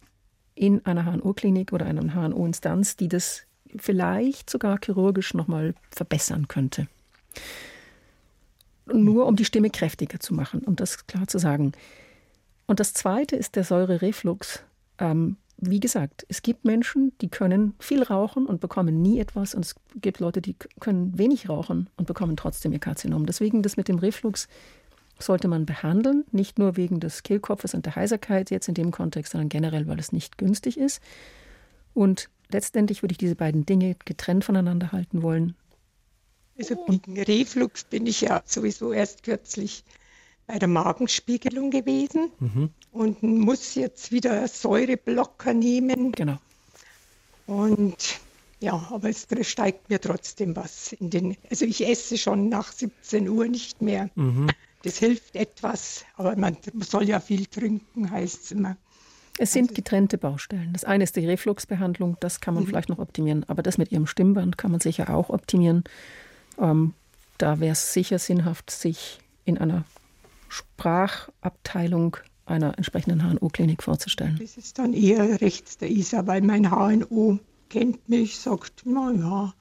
in 0.55 0.85
einer 0.85 1.05
HNO-Klinik 1.05 1.73
oder 1.73 1.87
einer 1.87 2.14
HNO-Instanz, 2.14 2.97
die 2.97 3.09
das 3.09 3.43
vielleicht 3.77 4.51
sogar 4.51 4.79
chirurgisch 4.85 5.35
nochmal 5.35 5.75
verbessern 5.91 6.49
könnte. 6.49 6.89
Nur 8.87 9.27
um 9.27 9.37
die 9.37 9.45
Stimme 9.45 9.71
kräftiger 9.71 10.19
zu 10.19 10.35
machen, 10.35 10.61
um 10.62 10.75
das 10.75 11.07
klar 11.07 11.29
zu 11.29 11.39
sagen. 11.39 11.73
Und 12.66 12.81
das 12.81 12.95
Zweite 12.95 13.37
ist 13.37 13.55
der 13.55 13.64
Säurereflux. 13.64 14.64
Ähm, 14.99 15.36
wie 15.61 15.80
gesagt, 15.80 16.24
es 16.28 16.42
gibt 16.42 16.64
Menschen, 16.64 17.12
die 17.20 17.28
können 17.28 17.74
viel 17.80 18.03
rauchen 18.03 18.46
und 18.46 18.61
bekommen 18.61 19.03
nie 19.03 19.18
etwas. 19.18 19.55
Und 19.55 19.64
es 19.64 19.74
gibt 19.96 20.20
Leute, 20.20 20.40
die 20.40 20.55
können 20.78 21.18
wenig 21.18 21.49
rauchen 21.49 21.90
und 21.96 22.07
bekommen 22.07 22.36
trotzdem 22.36 22.72
ihr 22.72 22.78
Karzinom. 22.78 23.26
Deswegen 23.26 23.62
das 23.62 23.76
mit 23.76 23.88
dem 23.88 23.99
Reflux 23.99 24.49
sollte 25.18 25.49
man 25.49 25.66
behandeln, 25.66 26.24
nicht 26.30 26.61
nur 26.61 26.76
wegen 26.76 27.01
des 27.01 27.24
Kehlkopfes 27.24 27.74
und 27.74 27.86
der 27.86 27.96
Heiserkeit 27.96 28.51
jetzt 28.51 28.68
in 28.68 28.74
dem 28.74 28.92
Kontext, 28.92 29.32
sondern 29.32 29.49
generell, 29.49 29.88
weil 29.88 29.99
es 29.99 30.12
nicht 30.12 30.38
günstig 30.38 30.78
ist. 30.78 31.03
Und 31.92 32.30
letztendlich 32.51 33.03
würde 33.03 33.12
ich 33.12 33.18
diese 33.18 33.34
beiden 33.34 33.66
Dinge 33.66 33.96
getrennt 34.05 34.44
voneinander 34.44 34.92
halten 34.92 35.22
wollen. 35.22 35.57
Also 36.57 36.76
gegen 36.86 37.20
Reflux 37.20 37.82
bin 37.84 38.07
ich 38.07 38.20
ja 38.20 38.42
sowieso 38.44 38.92
erst 38.92 39.24
kürzlich 39.24 39.84
bei 40.49 40.59
der 40.59 40.66
Magenspiegelung 40.66 41.70
gewesen 41.70 42.32
mhm. 42.40 42.70
und 42.90 43.22
muss 43.22 43.74
jetzt 43.76 44.11
wieder 44.11 44.49
Säureblocker 44.49 45.53
nehmen. 45.53 46.11
Genau. 46.12 46.38
Und 47.46 48.18
ja, 48.59 48.88
aber 48.90 49.11
es 49.11 49.26
steigt 49.42 49.88
mir 49.90 50.01
trotzdem 50.01 50.57
was 50.57 50.92
in 50.92 51.11
den. 51.11 51.36
Also 51.51 51.66
ich 51.66 51.86
esse 51.86 52.18
schon 52.18 52.49
nach 52.49 52.72
17 52.72 53.28
Uhr 53.28 53.46
nicht 53.46 53.82
mehr. 53.82 54.11
Mhm. 54.16 54.49
Das 54.82 54.99
hilft 54.99 55.36
etwas, 55.36 56.05
aber 56.16 56.34
man 56.36 56.57
soll 56.80 57.09
ja 57.09 57.20
viel 57.20 57.46
trinken, 57.46 58.11
heißt 58.11 58.44
es 58.44 58.51
immer. 58.53 58.76
Es 59.38 59.53
sind 59.53 59.64
also 59.64 59.74
getrennte 59.74 60.16
Baustellen. 60.18 60.72
Das 60.72 60.84
eine 60.84 61.05
ist 61.05 61.14
die 61.14 61.26
Refluxbehandlung, 61.26 62.16
das 62.20 62.40
kann 62.40 62.55
man 62.55 62.64
mhm. 62.64 62.68
vielleicht 62.68 62.88
noch 62.88 62.99
optimieren, 62.99 63.44
aber 63.49 63.62
das 63.62 63.76
mit 63.76 63.92
Ihrem 63.92 64.07
Stimmband 64.07 64.57
kann 64.57 64.70
man 64.70 64.80
sicher 64.80 65.14
auch 65.14 65.28
optimieren. 65.28 65.84
Ähm, 66.59 66.94
da 67.36 67.61
wäre 67.61 67.72
es 67.72 67.92
sicher 67.92 68.18
sinnhaft, 68.18 68.70
sich 68.70 69.20
in 69.44 69.59
einer 69.59 69.84
Sprachabteilung 70.49 72.16
einer 72.46 72.76
entsprechenden 72.76 73.22
HNO-Klinik 73.22 73.82
vorzustellen. 73.82 74.38
Das 74.40 74.57
ist 74.57 74.78
dann 74.78 74.92
eher 74.94 75.40
rechts 75.40 75.78
der 75.78 75.90
ISA, 75.90 76.26
weil 76.26 76.40
mein 76.42 76.70
HNO 76.70 77.38
kennt 77.68 78.09
mich, 78.09 78.38
sagt, 78.38 78.82
na 78.84 79.12
ja, 79.12 79.55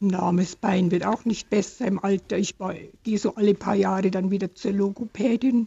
Ein 0.00 0.10
lahmes 0.10 0.54
Bein 0.54 0.92
wird 0.92 1.04
auch 1.04 1.24
nicht 1.24 1.50
besser 1.50 1.86
im 1.86 2.02
Alter. 2.02 2.38
Ich 2.38 2.54
gehe 3.02 3.18
so 3.18 3.34
alle 3.34 3.54
paar 3.54 3.74
Jahre 3.74 4.10
dann 4.10 4.30
wieder 4.30 4.54
zur 4.54 4.72
Logopädin. 4.72 5.66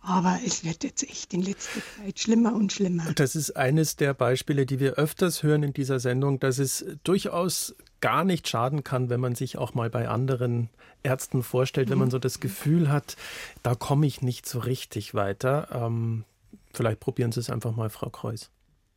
Aber 0.00 0.38
es 0.46 0.64
wird 0.64 0.84
jetzt 0.84 1.02
echt 1.02 1.34
in 1.34 1.42
letzter 1.42 1.80
Zeit 1.96 2.18
schlimmer 2.18 2.54
und 2.54 2.72
schlimmer. 2.72 3.12
Das 3.14 3.36
ist 3.36 3.56
eines 3.56 3.96
der 3.96 4.14
Beispiele, 4.14 4.64
die 4.64 4.80
wir 4.80 4.94
öfters 4.94 5.42
hören 5.42 5.62
in 5.62 5.72
dieser 5.72 5.98
Sendung, 6.00 6.40
dass 6.40 6.58
es 6.58 6.84
durchaus 7.04 7.74
gar 8.00 8.24
nicht 8.24 8.48
schaden 8.48 8.84
kann, 8.84 9.10
wenn 9.10 9.20
man 9.20 9.34
sich 9.34 9.58
auch 9.58 9.74
mal 9.74 9.90
bei 9.90 10.08
anderen 10.08 10.68
Ärzten 11.02 11.42
vorstellt, 11.42 11.90
wenn 11.90 11.98
man 11.98 12.10
so 12.10 12.18
das 12.18 12.40
Gefühl 12.40 12.90
hat, 12.90 13.16
da 13.62 13.74
komme 13.74 14.06
ich 14.06 14.22
nicht 14.22 14.46
so 14.46 14.58
richtig 14.58 15.14
weiter. 15.14 15.68
Ähm, 15.72 16.24
vielleicht 16.72 17.00
probieren 17.00 17.32
Sie 17.32 17.40
es 17.40 17.50
einfach 17.50 17.74
mal, 17.74 17.90
Frau 17.90 18.10
Kreuz. 18.10 18.50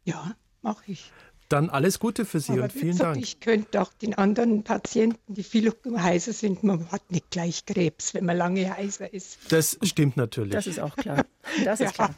Ja, 0.04 0.36
mache 0.62 0.84
ich. 0.88 1.12
Dann 1.50 1.70
alles 1.70 2.00
Gute 2.00 2.24
für 2.24 2.40
Sie 2.40 2.54
Aber 2.54 2.64
und 2.64 2.72
vielen 2.72 2.92
gesagt, 2.94 3.16
Dank. 3.16 3.24
Ich 3.24 3.42
könnte 3.42 3.82
auch 3.82 3.92
den 3.94 4.14
anderen 4.18 4.64
Patienten, 4.64 5.34
die 5.34 5.44
viel 5.44 5.70
heißer 5.86 6.32
sind, 6.32 6.64
man 6.64 6.90
hat 6.92 7.12
nicht 7.12 7.30
gleich 7.30 7.66
Krebs, 7.66 8.14
wenn 8.14 8.24
man 8.24 8.38
lange 8.38 8.70
heißer 8.74 9.14
ist. 9.14 9.38
Das 9.50 9.78
stimmt 9.84 10.16
natürlich. 10.16 10.54
Das 10.54 10.66
ist 10.66 10.80
auch 10.80 10.96
klar. 10.96 11.26
Das 11.66 11.82
ist 11.82 11.88
Ja, 11.98 12.08
klar. 12.08 12.16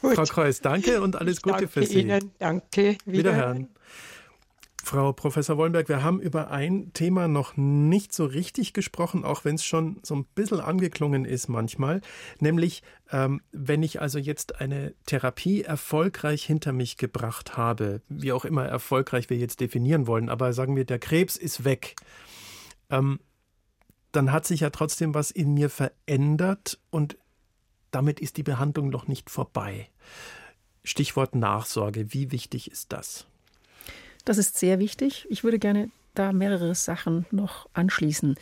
gut. 0.00 0.14
Frau 0.14 0.22
Kreuz, 0.22 0.60
danke 0.60 1.02
und 1.02 1.16
alles 1.16 1.42
Gute 1.42 1.56
danke 1.56 1.68
für 1.68 1.84
Sie. 1.84 2.02
Ihnen, 2.02 2.30
danke. 2.38 2.96
Wiederhören. 3.06 3.68
Frau 4.84 5.14
Professor 5.14 5.56
Wollenberg, 5.56 5.88
wir 5.88 6.02
haben 6.02 6.20
über 6.20 6.50
ein 6.50 6.92
Thema 6.92 7.26
noch 7.26 7.56
nicht 7.56 8.12
so 8.12 8.26
richtig 8.26 8.74
gesprochen, 8.74 9.24
auch 9.24 9.44
wenn 9.44 9.54
es 9.54 9.64
schon 9.64 9.98
so 10.02 10.14
ein 10.14 10.26
bisschen 10.34 10.60
angeklungen 10.60 11.24
ist 11.24 11.48
manchmal, 11.48 12.02
nämlich 12.38 12.82
ähm, 13.10 13.40
wenn 13.50 13.82
ich 13.82 14.02
also 14.02 14.18
jetzt 14.18 14.60
eine 14.60 14.94
Therapie 15.06 15.62
erfolgreich 15.62 16.44
hinter 16.44 16.72
mich 16.72 16.98
gebracht 16.98 17.56
habe, 17.56 18.02
wie 18.08 18.32
auch 18.32 18.44
immer 18.44 18.66
erfolgreich 18.66 19.30
wir 19.30 19.38
jetzt 19.38 19.60
definieren 19.60 20.06
wollen, 20.06 20.28
aber 20.28 20.52
sagen 20.52 20.76
wir, 20.76 20.84
der 20.84 20.98
Krebs 20.98 21.36
ist 21.36 21.64
weg, 21.64 21.96
ähm, 22.90 23.20
dann 24.12 24.32
hat 24.32 24.46
sich 24.46 24.60
ja 24.60 24.70
trotzdem 24.70 25.14
was 25.14 25.30
in 25.30 25.54
mir 25.54 25.70
verändert 25.70 26.78
und 26.90 27.16
damit 27.90 28.20
ist 28.20 28.36
die 28.36 28.42
Behandlung 28.42 28.90
noch 28.90 29.08
nicht 29.08 29.30
vorbei. 29.30 29.88
Stichwort 30.82 31.34
Nachsorge, 31.34 32.12
wie 32.12 32.30
wichtig 32.32 32.70
ist 32.70 32.92
das? 32.92 33.26
Das 34.24 34.38
ist 34.38 34.58
sehr 34.58 34.78
wichtig. 34.78 35.26
Ich 35.28 35.44
würde 35.44 35.58
gerne 35.58 35.90
da 36.14 36.32
mehrere 36.32 36.74
Sachen 36.74 37.26
noch 37.30 37.68
anschließen. 37.74 38.36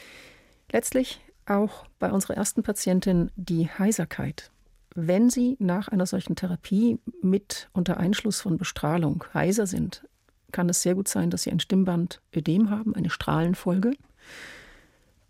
Letztlich 0.70 1.20
auch 1.46 1.86
bei 1.98 2.12
unserer 2.12 2.36
ersten 2.36 2.62
Patientin 2.62 3.30
die 3.36 3.68
Heiserkeit. 3.68 4.50
Wenn 4.94 5.30
Sie 5.30 5.56
nach 5.58 5.88
einer 5.88 6.06
solchen 6.06 6.36
Therapie 6.36 6.98
mit 7.22 7.68
unter 7.72 7.96
Einschluss 7.96 8.40
von 8.40 8.58
Bestrahlung 8.58 9.24
heiser 9.32 9.66
sind, 9.66 10.06
kann 10.52 10.68
es 10.68 10.82
sehr 10.82 10.94
gut 10.94 11.08
sein, 11.08 11.30
dass 11.30 11.42
Sie 11.42 11.50
ein 11.50 11.60
Stimmbandödem 11.60 12.70
haben, 12.70 12.94
eine 12.94 13.10
Strahlenfolge. 13.10 13.92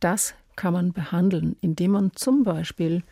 Das 0.00 0.34
kann 0.56 0.72
man 0.72 0.92
behandeln, 0.92 1.56
indem 1.60 1.92
man 1.92 2.12
zum 2.14 2.42
Beispiel 2.42 3.04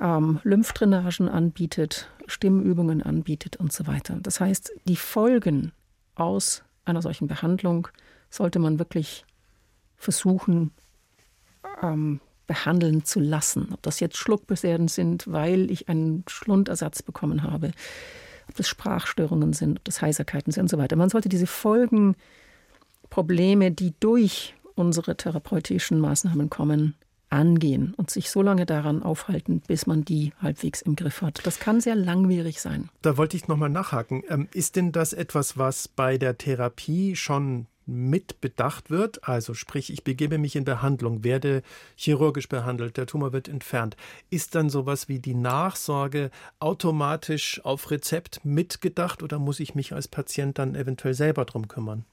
ähm, 0.00 0.40
Lymphdrainagen 0.42 1.28
anbietet, 1.28 2.10
Stimmübungen 2.26 3.02
anbietet 3.02 3.58
und 3.58 3.72
so 3.72 3.86
weiter. 3.86 4.18
Das 4.22 4.40
heißt, 4.40 4.72
die 4.88 4.96
Folgen 4.96 5.72
aus 6.16 6.64
einer 6.84 7.02
solchen 7.02 7.28
Behandlung 7.28 7.88
sollte 8.30 8.58
man 8.58 8.78
wirklich 8.78 9.24
versuchen, 9.96 10.72
ähm, 11.82 12.20
behandeln 12.46 13.04
zu 13.04 13.20
lassen. 13.20 13.68
Ob 13.72 13.82
das 13.82 14.00
jetzt 14.00 14.16
Schluckbeschwerden 14.16 14.88
sind, 14.88 15.30
weil 15.30 15.70
ich 15.70 15.88
einen 15.88 16.24
Schlundersatz 16.28 17.02
bekommen 17.02 17.42
habe, 17.42 17.72
ob 18.48 18.54
das 18.56 18.68
Sprachstörungen 18.68 19.52
sind, 19.52 19.78
ob 19.78 19.84
das 19.84 20.00
Heiserkeiten 20.00 20.52
sind 20.52 20.62
und 20.62 20.68
so 20.68 20.78
weiter. 20.78 20.96
Man 20.96 21.10
sollte 21.10 21.28
diese 21.28 21.46
Folgen, 21.46 22.14
Probleme, 23.10 23.70
die 23.70 23.94
durch 24.00 24.54
unsere 24.74 25.16
therapeutischen 25.16 25.98
Maßnahmen 26.00 26.50
kommen, 26.50 26.94
angehen 27.36 27.92
und 27.96 28.10
sich 28.10 28.30
so 28.30 28.40
lange 28.40 28.64
daran 28.64 29.02
aufhalten, 29.02 29.60
bis 29.66 29.86
man 29.86 30.04
die 30.04 30.32
halbwegs 30.40 30.80
im 30.80 30.96
Griff 30.96 31.20
hat. 31.20 31.40
Das 31.44 31.60
kann 31.60 31.80
sehr 31.80 31.94
langwierig 31.94 32.60
sein. 32.60 32.88
Da 33.02 33.16
wollte 33.18 33.36
ich 33.36 33.46
nochmal 33.46 33.68
nachhaken. 33.68 34.24
Ähm, 34.28 34.48
ist 34.54 34.76
denn 34.76 34.90
das 34.90 35.12
etwas, 35.12 35.58
was 35.58 35.86
bei 35.86 36.16
der 36.16 36.38
Therapie 36.38 37.14
schon 37.14 37.66
mit 37.84 38.40
bedacht 38.40 38.90
wird? 38.90 39.28
Also 39.28 39.52
sprich, 39.52 39.92
ich 39.92 40.02
begebe 40.02 40.38
mich 40.38 40.56
in 40.56 40.64
Behandlung, 40.64 41.22
werde 41.24 41.62
chirurgisch 41.94 42.48
behandelt, 42.48 42.96
der 42.96 43.06
Tumor 43.06 43.32
wird 43.32 43.48
entfernt. 43.48 43.96
Ist 44.30 44.54
dann 44.54 44.70
sowas 44.70 45.08
wie 45.08 45.18
die 45.18 45.34
Nachsorge 45.34 46.30
automatisch 46.58 47.60
auf 47.64 47.90
Rezept 47.90 48.44
mitgedacht 48.44 49.22
oder 49.22 49.38
muss 49.38 49.60
ich 49.60 49.74
mich 49.74 49.92
als 49.92 50.08
Patient 50.08 50.58
dann 50.58 50.74
eventuell 50.74 51.14
selber 51.14 51.44
drum 51.44 51.68
kümmern? 51.68 52.04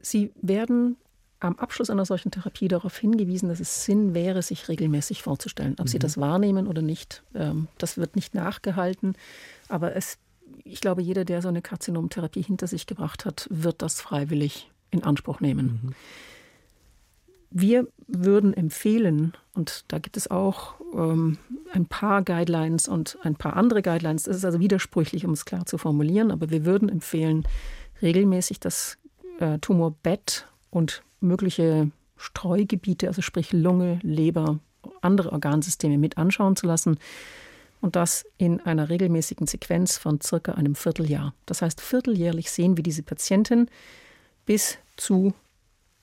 Sie 0.00 0.30
werden 0.40 0.96
am 1.40 1.58
Abschluss 1.58 1.90
einer 1.90 2.04
solchen 2.04 2.30
Therapie 2.30 2.68
darauf 2.68 2.96
hingewiesen, 2.96 3.48
dass 3.48 3.60
es 3.60 3.84
Sinn 3.84 4.14
wäre, 4.14 4.42
sich 4.42 4.68
regelmäßig 4.68 5.22
vorzustellen. 5.22 5.74
Ob 5.78 5.86
mhm. 5.86 5.88
Sie 5.88 5.98
das 5.98 6.18
wahrnehmen 6.18 6.66
oder 6.66 6.82
nicht, 6.82 7.22
ähm, 7.34 7.68
das 7.78 7.96
wird 7.96 8.14
nicht 8.14 8.34
nachgehalten. 8.34 9.14
Aber 9.68 9.96
es, 9.96 10.18
ich 10.64 10.80
glaube, 10.80 11.02
jeder, 11.02 11.24
der 11.24 11.42
so 11.42 11.48
eine 11.48 11.62
Karzinomtherapie 11.62 12.42
hinter 12.42 12.66
sich 12.66 12.86
gebracht 12.86 13.24
hat, 13.24 13.48
wird 13.50 13.82
das 13.82 14.00
freiwillig 14.00 14.70
in 14.90 15.02
Anspruch 15.02 15.40
nehmen. 15.40 15.80
Mhm. 15.82 15.94
Wir 17.52 17.88
würden 18.06 18.54
empfehlen, 18.54 19.32
und 19.54 19.84
da 19.88 19.98
gibt 19.98 20.16
es 20.16 20.30
auch 20.30 20.74
ähm, 20.94 21.38
ein 21.72 21.86
paar 21.86 22.22
Guidelines 22.22 22.86
und 22.86 23.18
ein 23.22 23.34
paar 23.34 23.56
andere 23.56 23.82
Guidelines, 23.82 24.24
das 24.24 24.36
ist 24.36 24.44
also 24.44 24.60
widersprüchlich, 24.60 25.24
um 25.24 25.32
es 25.32 25.44
klar 25.44 25.66
zu 25.66 25.76
formulieren, 25.76 26.30
aber 26.30 26.50
wir 26.50 26.64
würden 26.64 26.88
empfehlen, 26.88 27.44
regelmäßig 28.02 28.60
das 28.60 28.98
äh, 29.40 29.58
Tumorbett 29.58 30.46
und 30.70 31.02
mögliche 31.20 31.90
Streugebiete, 32.16 33.08
also 33.08 33.22
sprich 33.22 33.52
Lunge, 33.52 33.98
Leber, 34.02 34.58
andere 35.00 35.32
Organsysteme 35.32 35.98
mit 35.98 36.18
anschauen 36.18 36.56
zu 36.56 36.66
lassen 36.66 36.98
und 37.80 37.96
das 37.96 38.24
in 38.36 38.60
einer 38.60 38.88
regelmäßigen 38.88 39.46
Sequenz 39.46 39.96
von 39.96 40.20
circa 40.20 40.52
einem 40.52 40.74
Vierteljahr. 40.74 41.34
Das 41.46 41.62
heißt, 41.62 41.80
vierteljährlich 41.80 42.50
sehen 42.50 42.76
wir 42.76 42.82
diese 42.82 43.02
Patientin 43.02 43.68
bis 44.44 44.78
zu 44.96 45.32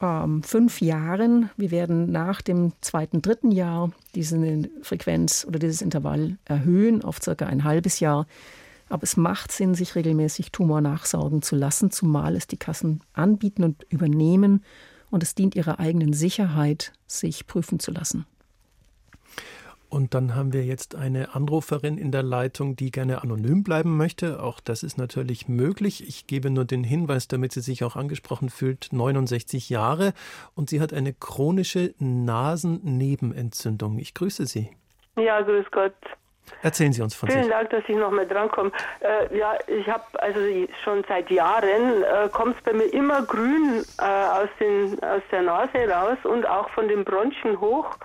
ähm, 0.02 0.44
fünf 0.44 0.82
Jahren. 0.82 1.50
Wir 1.58 1.72
werden 1.72 2.12
nach 2.12 2.42
dem 2.42 2.74
zweiten, 2.82 3.22
dritten 3.22 3.52
Jahr 3.52 3.92
diese 4.16 4.70
Frequenz 4.82 5.46
oder 5.48 5.60
dieses 5.60 5.82
Intervall 5.82 6.38
erhöhen 6.46 7.04
auf 7.04 7.20
circa 7.22 7.46
ein 7.46 7.64
halbes 7.64 8.00
Jahr. 8.00 8.28
Aber 8.90 9.04
es 9.04 9.18
macht 9.18 9.52
Sinn, 9.52 9.76
sich 9.76 9.96
regelmäßig 9.96 10.52
Tumor 10.52 10.82
nachsorgen 10.82 11.42
zu 11.42 11.56
lassen, 11.56 11.92
zumal 11.92 12.36
es 12.36 12.48
die 12.48 12.58
Kassen 12.58 13.02
anbieten 13.14 13.64
und 13.64 13.86
übernehmen 13.90 14.64
und 15.10 15.24
es 15.24 15.36
dient 15.36 15.56
ihrer 15.56 15.80
eigenen 15.80 16.14
Sicherheit, 16.14 16.94
sich 17.08 17.48
prüfen 17.48 17.80
zu 17.80 17.92
lassen. 17.92 18.26
Und 19.90 20.14
dann 20.14 20.36
haben 20.36 20.52
wir 20.52 20.66
jetzt 20.66 20.96
eine 20.96 21.34
Anruferin 21.34 21.98
in 21.98 22.12
der 22.12 22.24
Leitung, 22.24 22.76
die 22.76 22.92
gerne 22.92 23.22
anonym 23.22 23.64
bleiben 23.64 23.96
möchte. 23.96 24.44
Auch 24.44 24.60
das 24.60 24.84
ist 24.84 24.98
natürlich 24.98 25.48
möglich. 25.48 26.06
Ich 26.06 26.28
gebe 26.28 26.50
nur 26.50 26.66
den 26.66 26.84
Hinweis, 26.84 27.30
damit 27.30 27.54
sie 27.54 27.62
sich 27.62 27.86
auch 27.86 27.96
angesprochen 27.96 28.50
fühlt, 28.50 28.90
69 28.92 29.70
Jahre 29.70 30.14
und 30.56 30.70
sie 30.70 30.82
hat 30.82 30.92
eine 30.92 31.14
chronische 31.14 31.94
Nasennebenentzündung. 32.00 33.98
Ich 34.00 34.14
grüße 34.14 34.46
Sie. 34.46 34.70
Ja, 35.16 35.42
grüß 35.42 35.66
Gott. 35.72 35.96
Erzählen 36.62 36.92
Sie 36.94 37.02
uns 37.02 37.16
von 37.16 37.30
Vielen 37.30 37.44
sich. 37.44 37.52
Dank, 37.52 37.70
dass 37.70 37.84
ich 37.88 37.96
noch 37.96 38.12
mal 38.12 38.28
drankomme. 38.28 38.72
Äh, 39.00 39.38
ja, 39.38 39.54
ich 39.68 39.88
habe 39.88 40.04
also 40.14 40.40
schon 40.84 41.04
seit 41.08 41.30
Jahren 41.30 42.04
äh, 42.04 42.30
kommt 42.32 42.58
es 42.58 42.64
bei 42.64 42.74
mir 42.74 42.92
immer 42.94 43.22
grün 43.24 43.84
äh, 44.00 44.04
aus, 44.04 44.50
den, 44.60 45.02
aus 45.04 45.22
der 45.32 45.44
Nase 45.44 45.90
raus 45.90 46.18
und 46.24 46.48
auch 46.48 46.70
von 46.72 46.88
den 46.88 47.04
Bronchien 47.04 47.60
hoch. 47.60 47.96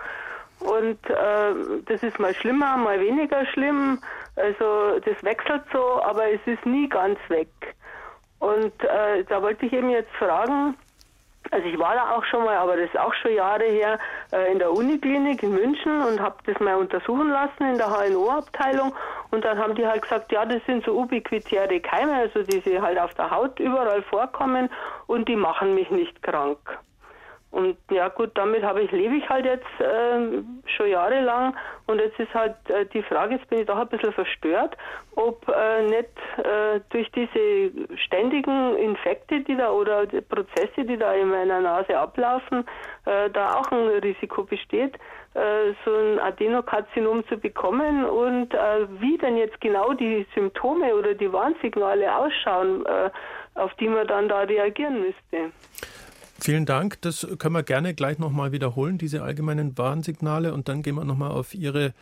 Und 0.59 0.99
äh, 1.09 1.53
das 1.85 2.03
ist 2.03 2.19
mal 2.19 2.33
schlimmer, 2.33 2.77
mal 2.77 2.99
weniger 2.99 3.45
schlimm. 3.47 3.99
Also 4.35 4.99
das 4.99 5.21
wechselt 5.23 5.63
so, 5.71 6.01
aber 6.03 6.31
es 6.31 6.39
ist 6.45 6.65
nie 6.65 6.87
ganz 6.87 7.19
weg. 7.27 7.49
Und 8.39 8.73
äh, 8.83 9.23
da 9.27 9.41
wollte 9.41 9.65
ich 9.65 9.73
eben 9.73 9.89
jetzt 9.89 10.11
fragen, 10.11 10.75
also 11.51 11.67
ich 11.67 11.77
war 11.77 11.95
da 11.95 12.15
auch 12.15 12.23
schon 12.25 12.43
mal, 12.45 12.57
aber 12.57 12.77
das 12.77 12.85
ist 12.85 12.97
auch 12.97 13.13
schon 13.15 13.33
Jahre 13.33 13.65
her, 13.65 13.99
äh, 14.31 14.51
in 14.51 14.59
der 14.59 14.71
Uniklinik 14.71 15.43
in 15.43 15.53
München 15.53 16.01
und 16.01 16.19
habe 16.19 16.35
das 16.45 16.59
mal 16.59 16.75
untersuchen 16.75 17.29
lassen 17.29 17.63
in 17.63 17.77
der 17.77 17.89
HNO-Abteilung. 17.89 18.93
Und 19.31 19.43
dann 19.43 19.57
haben 19.57 19.75
die 19.75 19.85
halt 19.85 20.01
gesagt, 20.01 20.31
ja, 20.31 20.45
das 20.45 20.61
sind 20.65 20.85
so 20.85 20.93
ubiquitäre 20.93 21.79
Keime, 21.79 22.13
also 22.13 22.43
die 22.43 22.59
sie 22.59 22.79
halt 22.79 22.97
auf 22.97 23.13
der 23.15 23.29
Haut 23.29 23.59
überall 23.59 24.01
vorkommen 24.03 24.69
und 25.07 25.27
die 25.27 25.35
machen 25.35 25.75
mich 25.75 25.89
nicht 25.91 26.21
krank. 26.23 26.59
Und 27.53 27.77
ja 27.91 28.09
gut, 28.09 28.31
damit 28.33 28.63
habe 28.63 28.81
ich 28.81 28.91
lebe 28.91 29.15
ich 29.15 29.29
halt 29.29 29.45
jetzt 29.45 29.79
äh, 29.79 30.41
schon 30.75 30.89
jahrelang 30.89 31.55
und 31.85 31.99
jetzt 31.99 32.19
ist 32.19 32.33
halt 32.33 32.55
äh, 32.67 32.87
die 32.87 33.03
Frage, 33.03 33.35
jetzt 33.35 33.47
bin 33.47 33.59
ich 33.59 33.67
doch 33.67 33.77
ein 33.77 33.87
bisschen 33.89 34.11
verstört, 34.11 34.75
ob 35.15 35.47
äh, 35.49 35.83
nicht 35.83 36.09
äh, 36.39 36.79
durch 36.89 37.11
diese 37.11 37.97
ständigen 37.99 38.75
Infekte, 38.77 39.41
die 39.41 39.55
da 39.55 39.69
oder 39.69 40.07
die 40.07 40.21
Prozesse, 40.21 40.83
die 40.83 40.97
da 40.97 41.13
in 41.13 41.29
meiner 41.29 41.61
Nase 41.61 41.95
ablaufen, 41.95 42.65
äh, 43.05 43.29
da 43.29 43.53
auch 43.59 43.71
ein 43.71 43.87
Risiko 44.01 44.45
besteht, 44.45 44.95
äh, 45.35 45.73
so 45.85 45.93
ein 45.95 46.17
Adenokarzinom 46.17 47.23
zu 47.27 47.37
bekommen 47.37 48.03
und 48.03 48.51
äh, 48.55 48.87
wie 48.99 49.19
denn 49.19 49.37
jetzt 49.37 49.61
genau 49.61 49.93
die 49.93 50.25
Symptome 50.33 50.95
oder 50.95 51.13
die 51.13 51.31
Warnsignale 51.31 52.15
ausschauen, 52.15 52.83
äh, 52.87 53.11
auf 53.53 53.71
die 53.75 53.89
man 53.89 54.07
dann 54.07 54.27
da 54.27 54.39
reagieren 54.39 55.01
müsste. 55.01 55.51
Vielen 56.43 56.65
Dank. 56.65 56.99
Das 56.99 57.25
können 57.37 57.55
wir 57.55 57.63
gerne 57.63 57.93
gleich 57.93 58.19
nochmal 58.19 58.51
wiederholen, 58.51 58.97
diese 58.97 59.23
allgemeinen 59.23 59.77
Warnsignale. 59.77 60.53
Und 60.53 60.67
dann 60.67 60.81
gehen 60.81 60.95
wir 60.95 61.05
nochmal 61.05 61.31
auf 61.31 61.55
Ihre 61.55 61.93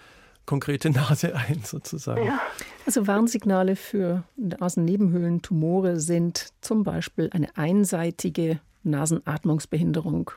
konkrete 0.47 0.89
Nase 0.89 1.35
ein, 1.47 1.61
sozusagen. 1.63 2.25
Ja. 2.25 2.39
Also 2.87 3.05
Warnsignale 3.05 3.75
für 3.75 4.23
Nasennebenhöhlentumore 4.37 5.99
sind 5.99 6.53
zum 6.61 6.83
Beispiel 6.83 7.29
eine 7.31 7.55
einseitige 7.55 8.59
Nasenatmungsbehinderung, 8.81 10.31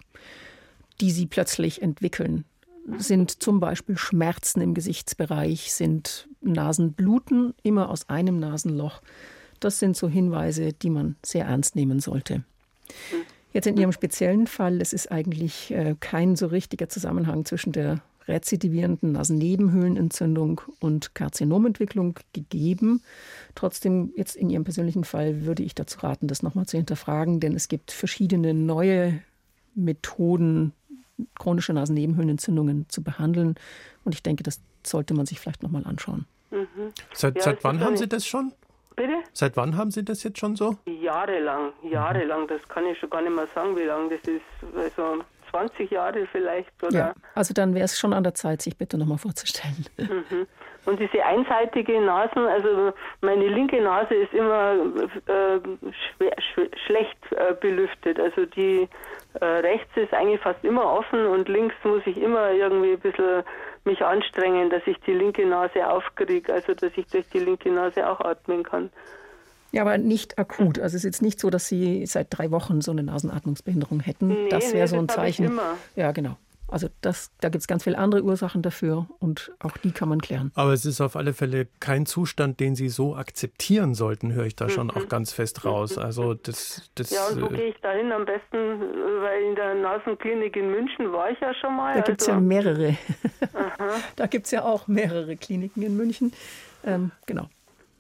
die 1.00 1.10
Sie 1.10 1.24
plötzlich 1.24 1.80
entwickeln. 1.80 2.44
Sind 2.98 3.42
zum 3.42 3.58
Beispiel 3.58 3.96
Schmerzen 3.96 4.60
im 4.60 4.74
Gesichtsbereich, 4.74 5.72
sind 5.72 6.28
Nasenbluten 6.42 7.54
immer 7.62 7.88
aus 7.88 8.10
einem 8.10 8.38
Nasenloch. 8.38 9.00
Das 9.60 9.78
sind 9.78 9.96
so 9.96 10.10
Hinweise, 10.10 10.74
die 10.74 10.90
man 10.90 11.16
sehr 11.24 11.46
ernst 11.46 11.74
nehmen 11.74 12.00
sollte. 12.00 12.44
Jetzt 13.54 13.68
in 13.68 13.76
Ihrem 13.76 13.92
speziellen 13.92 14.48
Fall, 14.48 14.80
es 14.80 14.92
ist 14.92 15.12
eigentlich 15.12 15.70
äh, 15.70 15.94
kein 16.00 16.34
so 16.34 16.48
richtiger 16.48 16.88
Zusammenhang 16.88 17.44
zwischen 17.44 17.72
der 17.72 18.00
rezidivierenden 18.26 19.12
Nasennebenhöhlenentzündung 19.12 20.60
und 20.80 21.14
Karzinomentwicklung 21.14 22.18
gegeben. 22.32 23.00
Trotzdem, 23.54 24.12
jetzt 24.16 24.34
in 24.34 24.50
Ihrem 24.50 24.64
persönlichen 24.64 25.04
Fall 25.04 25.46
würde 25.46 25.62
ich 25.62 25.76
dazu 25.76 26.00
raten, 26.00 26.26
das 26.26 26.42
nochmal 26.42 26.66
zu 26.66 26.76
hinterfragen, 26.76 27.38
denn 27.38 27.54
es 27.54 27.68
gibt 27.68 27.92
verschiedene 27.92 28.54
neue 28.54 29.20
Methoden, 29.76 30.72
chronische 31.38 31.74
Nasennebenhöhlenentzündungen 31.74 32.86
zu 32.88 33.04
behandeln. 33.04 33.54
Und 34.04 34.16
ich 34.16 34.22
denke, 34.24 34.42
das 34.42 34.60
sollte 34.84 35.14
man 35.14 35.26
sich 35.26 35.38
vielleicht 35.38 35.62
nochmal 35.62 35.84
anschauen. 35.84 36.26
Mhm. 36.50 36.92
Seit, 37.12 37.36
ja, 37.36 37.42
seit 37.42 37.62
wann 37.62 37.78
haben 37.78 37.96
Sie 37.96 38.08
das 38.08 38.26
schon? 38.26 38.52
Bitte? 38.96 39.14
Seit 39.32 39.56
wann 39.56 39.76
haben 39.76 39.90
Sie 39.90 40.04
das 40.04 40.22
jetzt 40.22 40.38
schon 40.38 40.56
so? 40.56 40.76
Jahrelang, 40.86 41.72
jahrelang. 41.82 42.46
Das 42.46 42.66
kann 42.68 42.86
ich 42.86 42.98
schon 42.98 43.10
gar 43.10 43.22
nicht 43.22 43.34
mehr 43.34 43.46
sagen, 43.54 43.76
wie 43.76 43.82
lange 43.82 44.10
das 44.10 44.20
ist. 44.28 44.76
Also 44.76 45.22
20 45.50 45.90
Jahre 45.90 46.26
vielleicht. 46.30 46.70
Oder? 46.82 46.98
Ja, 46.98 47.14
also 47.34 47.54
dann 47.54 47.74
wäre 47.74 47.84
es 47.84 47.98
schon 47.98 48.12
an 48.12 48.24
der 48.24 48.34
Zeit, 48.34 48.62
sich 48.62 48.76
bitte 48.76 48.98
nochmal 48.98 49.18
vorzustellen. 49.18 49.86
Mhm. 49.98 50.46
Und 50.86 51.00
diese 51.00 51.24
einseitige 51.24 51.98
Nasen, 52.00 52.46
also 52.46 52.92
meine 53.22 53.48
linke 53.48 53.80
Nase 53.80 54.14
ist 54.14 54.34
immer 54.34 54.74
äh, 55.26 55.58
schwer, 56.16 56.36
sch 56.38 56.60
schlecht 56.86 57.16
äh, 57.30 57.54
belüftet. 57.58 58.20
Also 58.20 58.44
die 58.44 58.88
äh, 59.40 59.44
rechts 59.44 59.96
ist 59.96 60.12
eigentlich 60.12 60.40
fast 60.40 60.62
immer 60.62 60.84
offen 60.84 61.26
und 61.26 61.48
links 61.48 61.74
muss 61.84 62.02
ich 62.04 62.20
immer 62.20 62.50
irgendwie 62.50 62.92
ein 62.92 63.00
bisschen 63.00 63.42
mich 63.84 64.02
anstrengen, 64.02 64.70
dass 64.70 64.82
ich 64.86 64.98
die 65.00 65.12
linke 65.12 65.46
Nase 65.46 65.88
aufkriege, 65.88 66.52
also 66.52 66.74
dass 66.74 66.92
ich 66.96 67.06
durch 67.06 67.28
die 67.28 67.40
linke 67.40 67.70
Nase 67.70 68.08
auch 68.08 68.20
atmen 68.20 68.62
kann. 68.62 68.90
Ja, 69.72 69.82
aber 69.82 69.98
nicht 69.98 70.38
akut. 70.38 70.78
Also 70.78 70.96
es 70.96 71.02
ist 71.02 71.04
jetzt 71.04 71.22
nicht 71.22 71.40
so, 71.40 71.50
dass 71.50 71.66
Sie 71.66 72.06
seit 72.06 72.28
drei 72.30 72.52
Wochen 72.52 72.80
so 72.80 72.92
eine 72.92 73.02
Nasenatmungsbehinderung 73.02 74.00
hätten. 74.00 74.28
Nee, 74.28 74.48
das 74.48 74.72
wäre 74.72 74.84
nee, 74.84 74.86
so 74.86 74.98
ein 74.98 75.08
Zeichen. 75.08 75.58
Ja, 75.96 76.12
genau. 76.12 76.36
Also 76.68 76.88
das, 77.02 77.30
da 77.40 77.50
gibt 77.50 77.60
es 77.60 77.66
ganz 77.66 77.84
viele 77.84 77.98
andere 77.98 78.22
Ursachen 78.22 78.62
dafür 78.62 79.06
und 79.20 79.52
auch 79.60 79.76
die 79.76 79.92
kann 79.92 80.08
man 80.08 80.20
klären. 80.20 80.50
Aber 80.54 80.72
es 80.72 80.84
ist 80.86 81.00
auf 81.00 81.14
alle 81.14 81.32
Fälle 81.32 81.68
kein 81.78 82.06
Zustand, 82.06 82.58
den 82.58 82.74
Sie 82.74 82.88
so 82.88 83.14
akzeptieren 83.16 83.94
sollten, 83.94 84.32
höre 84.32 84.46
ich 84.46 84.56
da 84.56 84.68
schon 84.68 84.86
mhm. 84.86 84.92
auch 84.92 85.08
ganz 85.08 85.32
fest 85.32 85.64
raus. 85.64 85.98
Also 85.98 86.34
das, 86.34 86.90
das 86.94 87.10
ja, 87.10 87.26
und 87.28 87.42
wo 87.42 87.46
äh, 87.46 87.56
gehe 87.56 87.68
ich 87.68 87.76
da 87.82 87.92
hin 87.92 88.10
am 88.12 88.24
besten? 88.24 88.56
Weil 88.56 89.42
in 89.42 89.54
der 89.54 89.74
Nasenklinik 89.74 90.56
in 90.56 90.70
München 90.70 91.12
war 91.12 91.30
ich 91.30 91.38
ja 91.40 91.54
schon 91.54 91.76
mal. 91.76 91.94
Da 91.94 92.00
gibt 92.00 92.22
es 92.22 92.28
also. 92.28 92.40
ja 92.40 92.44
mehrere. 92.44 92.96
da 94.16 94.26
gibt 94.26 94.46
es 94.46 94.52
ja 94.52 94.64
auch 94.64 94.88
mehrere 94.88 95.36
Kliniken 95.36 95.82
in 95.82 95.96
München. 95.96 96.32
Ähm, 96.84 97.10
genau. 97.26 97.48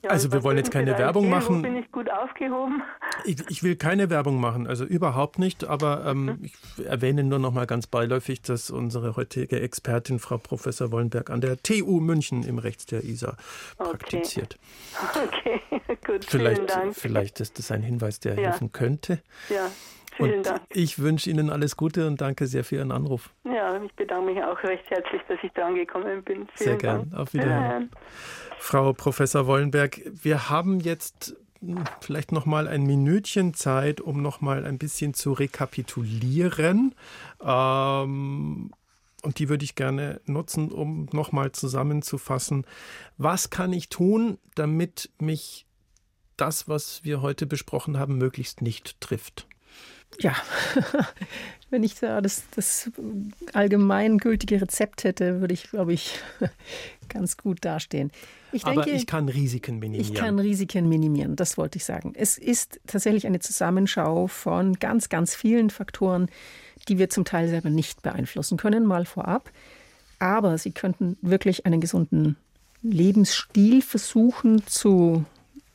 Ja, 0.04 0.10
also 0.10 0.30
wir 0.32 0.42
wollen 0.42 0.58
jetzt 0.58 0.70
keine 0.70 0.98
Werbung 0.98 1.30
machen. 1.30 1.62
bin 1.62 1.76
ich 1.76 1.90
gut 1.90 2.10
aufgehoben? 2.10 2.82
Ich, 3.24 3.38
ich, 3.48 3.62
will 3.62 3.74
keine 3.74 4.10
Werbung 4.10 4.38
machen, 4.38 4.66
also 4.66 4.84
überhaupt 4.84 5.38
nicht. 5.38 5.64
Aber 5.64 6.04
ähm, 6.04 6.24
mhm. 6.26 6.38
ich 6.42 6.54
erwähne 6.84 7.24
nur 7.24 7.38
noch 7.38 7.52
mal 7.52 7.66
ganz 7.66 7.86
beiläufig, 7.86 8.42
dass 8.42 8.70
unsere 8.70 9.16
heutige 9.16 9.60
Expertin, 9.60 10.18
Frau 10.18 10.36
Professor 10.36 10.92
Wollenberg, 10.92 11.30
an 11.30 11.40
der 11.40 11.56
TU 11.62 12.00
München 12.00 12.42
im 12.42 12.58
Rechts 12.58 12.84
der 12.84 13.02
ISA 13.02 13.36
okay. 13.78 13.90
praktiziert. 13.90 14.58
Okay, 15.14 15.60
gut. 16.06 16.24
Vielleicht, 16.24 16.56
vielen 16.56 16.66
Dank. 16.66 16.94
vielleicht 16.94 17.40
ist 17.40 17.58
das 17.58 17.70
ein 17.70 17.82
Hinweis, 17.82 18.20
der 18.20 18.34
ja. 18.34 18.50
helfen 18.50 18.72
könnte. 18.72 19.20
Ja. 19.48 19.70
Vielen 20.16 20.38
und 20.38 20.46
Dank. 20.46 20.62
Ich 20.70 20.98
wünsche 20.98 21.30
Ihnen 21.30 21.50
alles 21.50 21.76
Gute 21.76 22.06
und 22.06 22.20
danke 22.20 22.46
sehr 22.46 22.64
für 22.64 22.76
Ihren 22.76 22.92
Anruf. 22.92 23.30
Ja, 23.44 23.82
ich 23.82 23.92
bedanke 23.94 24.32
mich 24.32 24.42
auch 24.42 24.62
recht 24.62 24.88
herzlich, 24.90 25.22
dass 25.28 25.38
ich 25.42 25.52
dran 25.52 25.74
gekommen 25.74 26.22
bin. 26.22 26.46
Vielen 26.54 26.68
sehr 26.70 26.76
gern. 26.76 27.10
Dank. 27.10 27.20
Auf 27.20 27.34
Wiedersehen. 27.34 27.90
Frau 28.58 28.92
Professor 28.92 29.46
Wollenberg. 29.46 30.00
Wir 30.04 30.48
haben 30.48 30.80
jetzt 30.80 31.36
hm, 31.60 31.84
vielleicht 32.00 32.32
noch 32.32 32.46
mal 32.46 32.68
ein 32.68 32.84
Minütchen 32.84 33.54
Zeit, 33.54 34.00
um 34.00 34.22
noch 34.22 34.40
mal 34.40 34.64
ein 34.64 34.78
bisschen 34.78 35.14
zu 35.14 35.32
rekapitulieren. 35.32 36.94
Ähm, 37.42 38.70
und 39.22 39.38
die 39.38 39.48
würde 39.48 39.64
ich 39.64 39.74
gerne 39.74 40.20
nutzen, 40.26 40.70
um 40.70 41.08
noch 41.12 41.32
mal 41.32 41.52
zusammenzufassen. 41.52 42.66
Was 43.16 43.50
kann 43.50 43.72
ich 43.72 43.88
tun, 43.88 44.38
damit 44.54 45.10
mich 45.18 45.66
das, 46.36 46.68
was 46.68 47.04
wir 47.04 47.22
heute 47.22 47.46
besprochen 47.46 47.98
haben, 47.98 48.18
möglichst 48.18 48.60
nicht 48.60 49.00
trifft? 49.00 49.46
Ja, 50.20 50.34
wenn 51.70 51.82
ich 51.82 51.96
da 51.96 52.20
das, 52.20 52.44
das 52.54 52.90
allgemeingültige 53.52 54.60
Rezept 54.60 55.04
hätte, 55.04 55.40
würde 55.40 55.54
ich, 55.54 55.70
glaube 55.70 55.92
ich, 55.92 56.18
ganz 57.08 57.36
gut 57.36 57.64
dastehen. 57.64 58.10
Ich 58.52 58.62
denke, 58.62 58.82
Aber 58.82 58.90
ich 58.92 59.06
kann 59.06 59.28
Risiken 59.28 59.80
minimieren. 59.80 60.12
Ich 60.12 60.18
kann 60.18 60.38
Risiken 60.38 60.88
minimieren, 60.88 61.34
das 61.34 61.58
wollte 61.58 61.78
ich 61.78 61.84
sagen. 61.84 62.12
Es 62.14 62.38
ist 62.38 62.80
tatsächlich 62.86 63.26
eine 63.26 63.40
Zusammenschau 63.40 64.28
von 64.28 64.74
ganz, 64.74 65.08
ganz 65.08 65.34
vielen 65.34 65.70
Faktoren, 65.70 66.28
die 66.88 66.98
wir 66.98 67.10
zum 67.10 67.24
Teil 67.24 67.48
selber 67.48 67.70
nicht 67.70 68.02
beeinflussen 68.02 68.56
können, 68.56 68.86
mal 68.86 69.06
vorab. 69.06 69.50
Aber 70.20 70.56
sie 70.58 70.70
könnten 70.70 71.16
wirklich 71.20 71.66
einen 71.66 71.80
gesunden 71.80 72.36
Lebensstil 72.82 73.82
versuchen 73.82 74.64
zu 74.66 75.24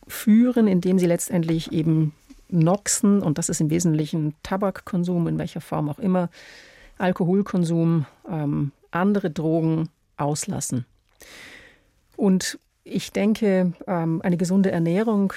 führen, 0.07 0.67
indem 0.67 0.99
sie 0.99 1.07
letztendlich 1.07 1.71
eben 1.71 2.13
Noxen, 2.49 3.21
und 3.21 3.37
das 3.37 3.49
ist 3.49 3.61
im 3.61 3.69
Wesentlichen 3.69 4.35
Tabakkonsum, 4.43 5.27
in 5.27 5.37
welcher 5.37 5.61
Form 5.61 5.89
auch 5.89 5.99
immer, 5.99 6.29
Alkoholkonsum, 6.97 8.05
ähm, 8.29 8.71
andere 8.91 9.29
Drogen 9.29 9.89
auslassen. 10.17 10.85
Und 12.17 12.59
ich 12.83 13.11
denke, 13.11 13.73
ähm, 13.87 14.21
eine 14.23 14.37
gesunde 14.37 14.71
Ernährung 14.71 15.33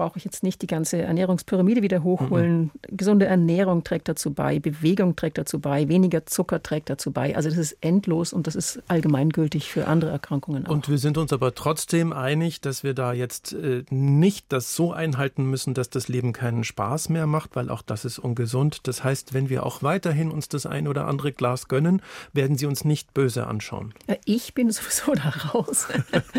brauche 0.00 0.16
ich 0.16 0.24
jetzt 0.24 0.42
nicht 0.42 0.62
die 0.62 0.66
ganze 0.66 1.02
Ernährungspyramide 1.02 1.82
wieder 1.82 2.02
hochholen. 2.02 2.62
Mhm. 2.62 2.96
Gesunde 2.96 3.26
Ernährung 3.26 3.84
trägt 3.84 4.08
dazu 4.08 4.32
bei, 4.32 4.58
Bewegung 4.58 5.14
trägt 5.14 5.36
dazu 5.36 5.58
bei, 5.58 5.88
weniger 5.88 6.24
Zucker 6.24 6.62
trägt 6.62 6.88
dazu 6.88 7.10
bei. 7.10 7.36
Also 7.36 7.50
das 7.50 7.58
ist 7.58 7.76
endlos 7.82 8.32
und 8.32 8.46
das 8.46 8.54
ist 8.54 8.82
allgemeingültig 8.88 9.70
für 9.70 9.86
andere 9.86 10.10
Erkrankungen 10.10 10.66
auch. 10.66 10.70
Und 10.70 10.88
wir 10.88 10.96
sind 10.96 11.18
uns 11.18 11.34
aber 11.34 11.54
trotzdem 11.54 12.14
einig, 12.14 12.62
dass 12.62 12.82
wir 12.82 12.94
da 12.94 13.12
jetzt 13.12 13.52
äh, 13.52 13.84
nicht 13.90 14.46
das 14.48 14.74
so 14.74 14.90
einhalten 14.90 15.44
müssen, 15.44 15.74
dass 15.74 15.90
das 15.90 16.08
Leben 16.08 16.32
keinen 16.32 16.64
Spaß 16.64 17.10
mehr 17.10 17.26
macht, 17.26 17.54
weil 17.54 17.68
auch 17.68 17.82
das 17.82 18.06
ist 18.06 18.18
ungesund. 18.18 18.88
Das 18.88 19.04
heißt, 19.04 19.34
wenn 19.34 19.50
wir 19.50 19.66
auch 19.66 19.82
weiterhin 19.82 20.30
uns 20.30 20.48
das 20.48 20.64
ein 20.64 20.88
oder 20.88 21.08
andere 21.08 21.30
Glas 21.30 21.68
gönnen, 21.68 22.00
werden 22.32 22.56
sie 22.56 22.64
uns 22.64 22.86
nicht 22.86 23.12
böse 23.12 23.46
anschauen. 23.46 23.92
Ich 24.24 24.54
bin 24.54 24.70
sowieso 24.70 25.12
da 25.14 25.28
raus. 25.50 25.88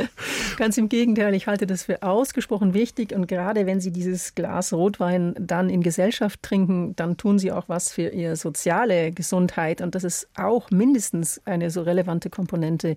Ganz 0.57 0.79
im 0.79 0.89
Gegenteil, 0.89 1.35
ich 1.35 1.45
halte 1.45 1.67
das 1.67 1.83
für 1.83 2.01
ausgesprochen 2.01 2.73
wichtig 2.73 3.13
und 3.13 3.27
gerade 3.27 3.50
gerade 3.51 3.65
wenn 3.65 3.81
Sie 3.81 3.91
dieses 3.91 4.33
Glas 4.33 4.71
Rotwein 4.71 5.35
dann 5.37 5.69
in 5.69 5.81
Gesellschaft 5.81 6.41
trinken, 6.41 6.95
dann 6.95 7.17
tun 7.17 7.37
Sie 7.37 7.51
auch 7.51 7.67
was 7.67 7.91
für 7.91 8.07
Ihre 8.07 8.37
soziale 8.37 9.11
Gesundheit. 9.11 9.81
Und 9.81 9.93
das 9.93 10.05
ist 10.05 10.29
auch 10.35 10.71
mindestens 10.71 11.41
eine 11.43 11.69
so 11.69 11.81
relevante 11.81 12.29
Komponente 12.29 12.95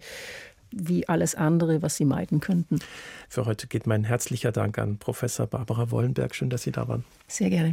wie 0.70 1.08
alles 1.08 1.34
andere, 1.34 1.82
was 1.82 1.96
Sie 1.96 2.04
meiden 2.04 2.38
könnten. 2.38 2.78
Für 3.28 3.46
heute 3.46 3.66
geht 3.66 3.88
mein 3.88 4.04
herzlicher 4.04 4.52
Dank 4.52 4.78
an 4.78 4.98
Professor 4.98 5.48
Barbara 5.48 5.90
Wollenberg. 5.90 6.36
Schön, 6.36 6.50
dass 6.50 6.62
Sie 6.62 6.72
da 6.72 6.86
waren. 6.86 7.04
Sehr 7.26 7.50
gerne. 7.50 7.72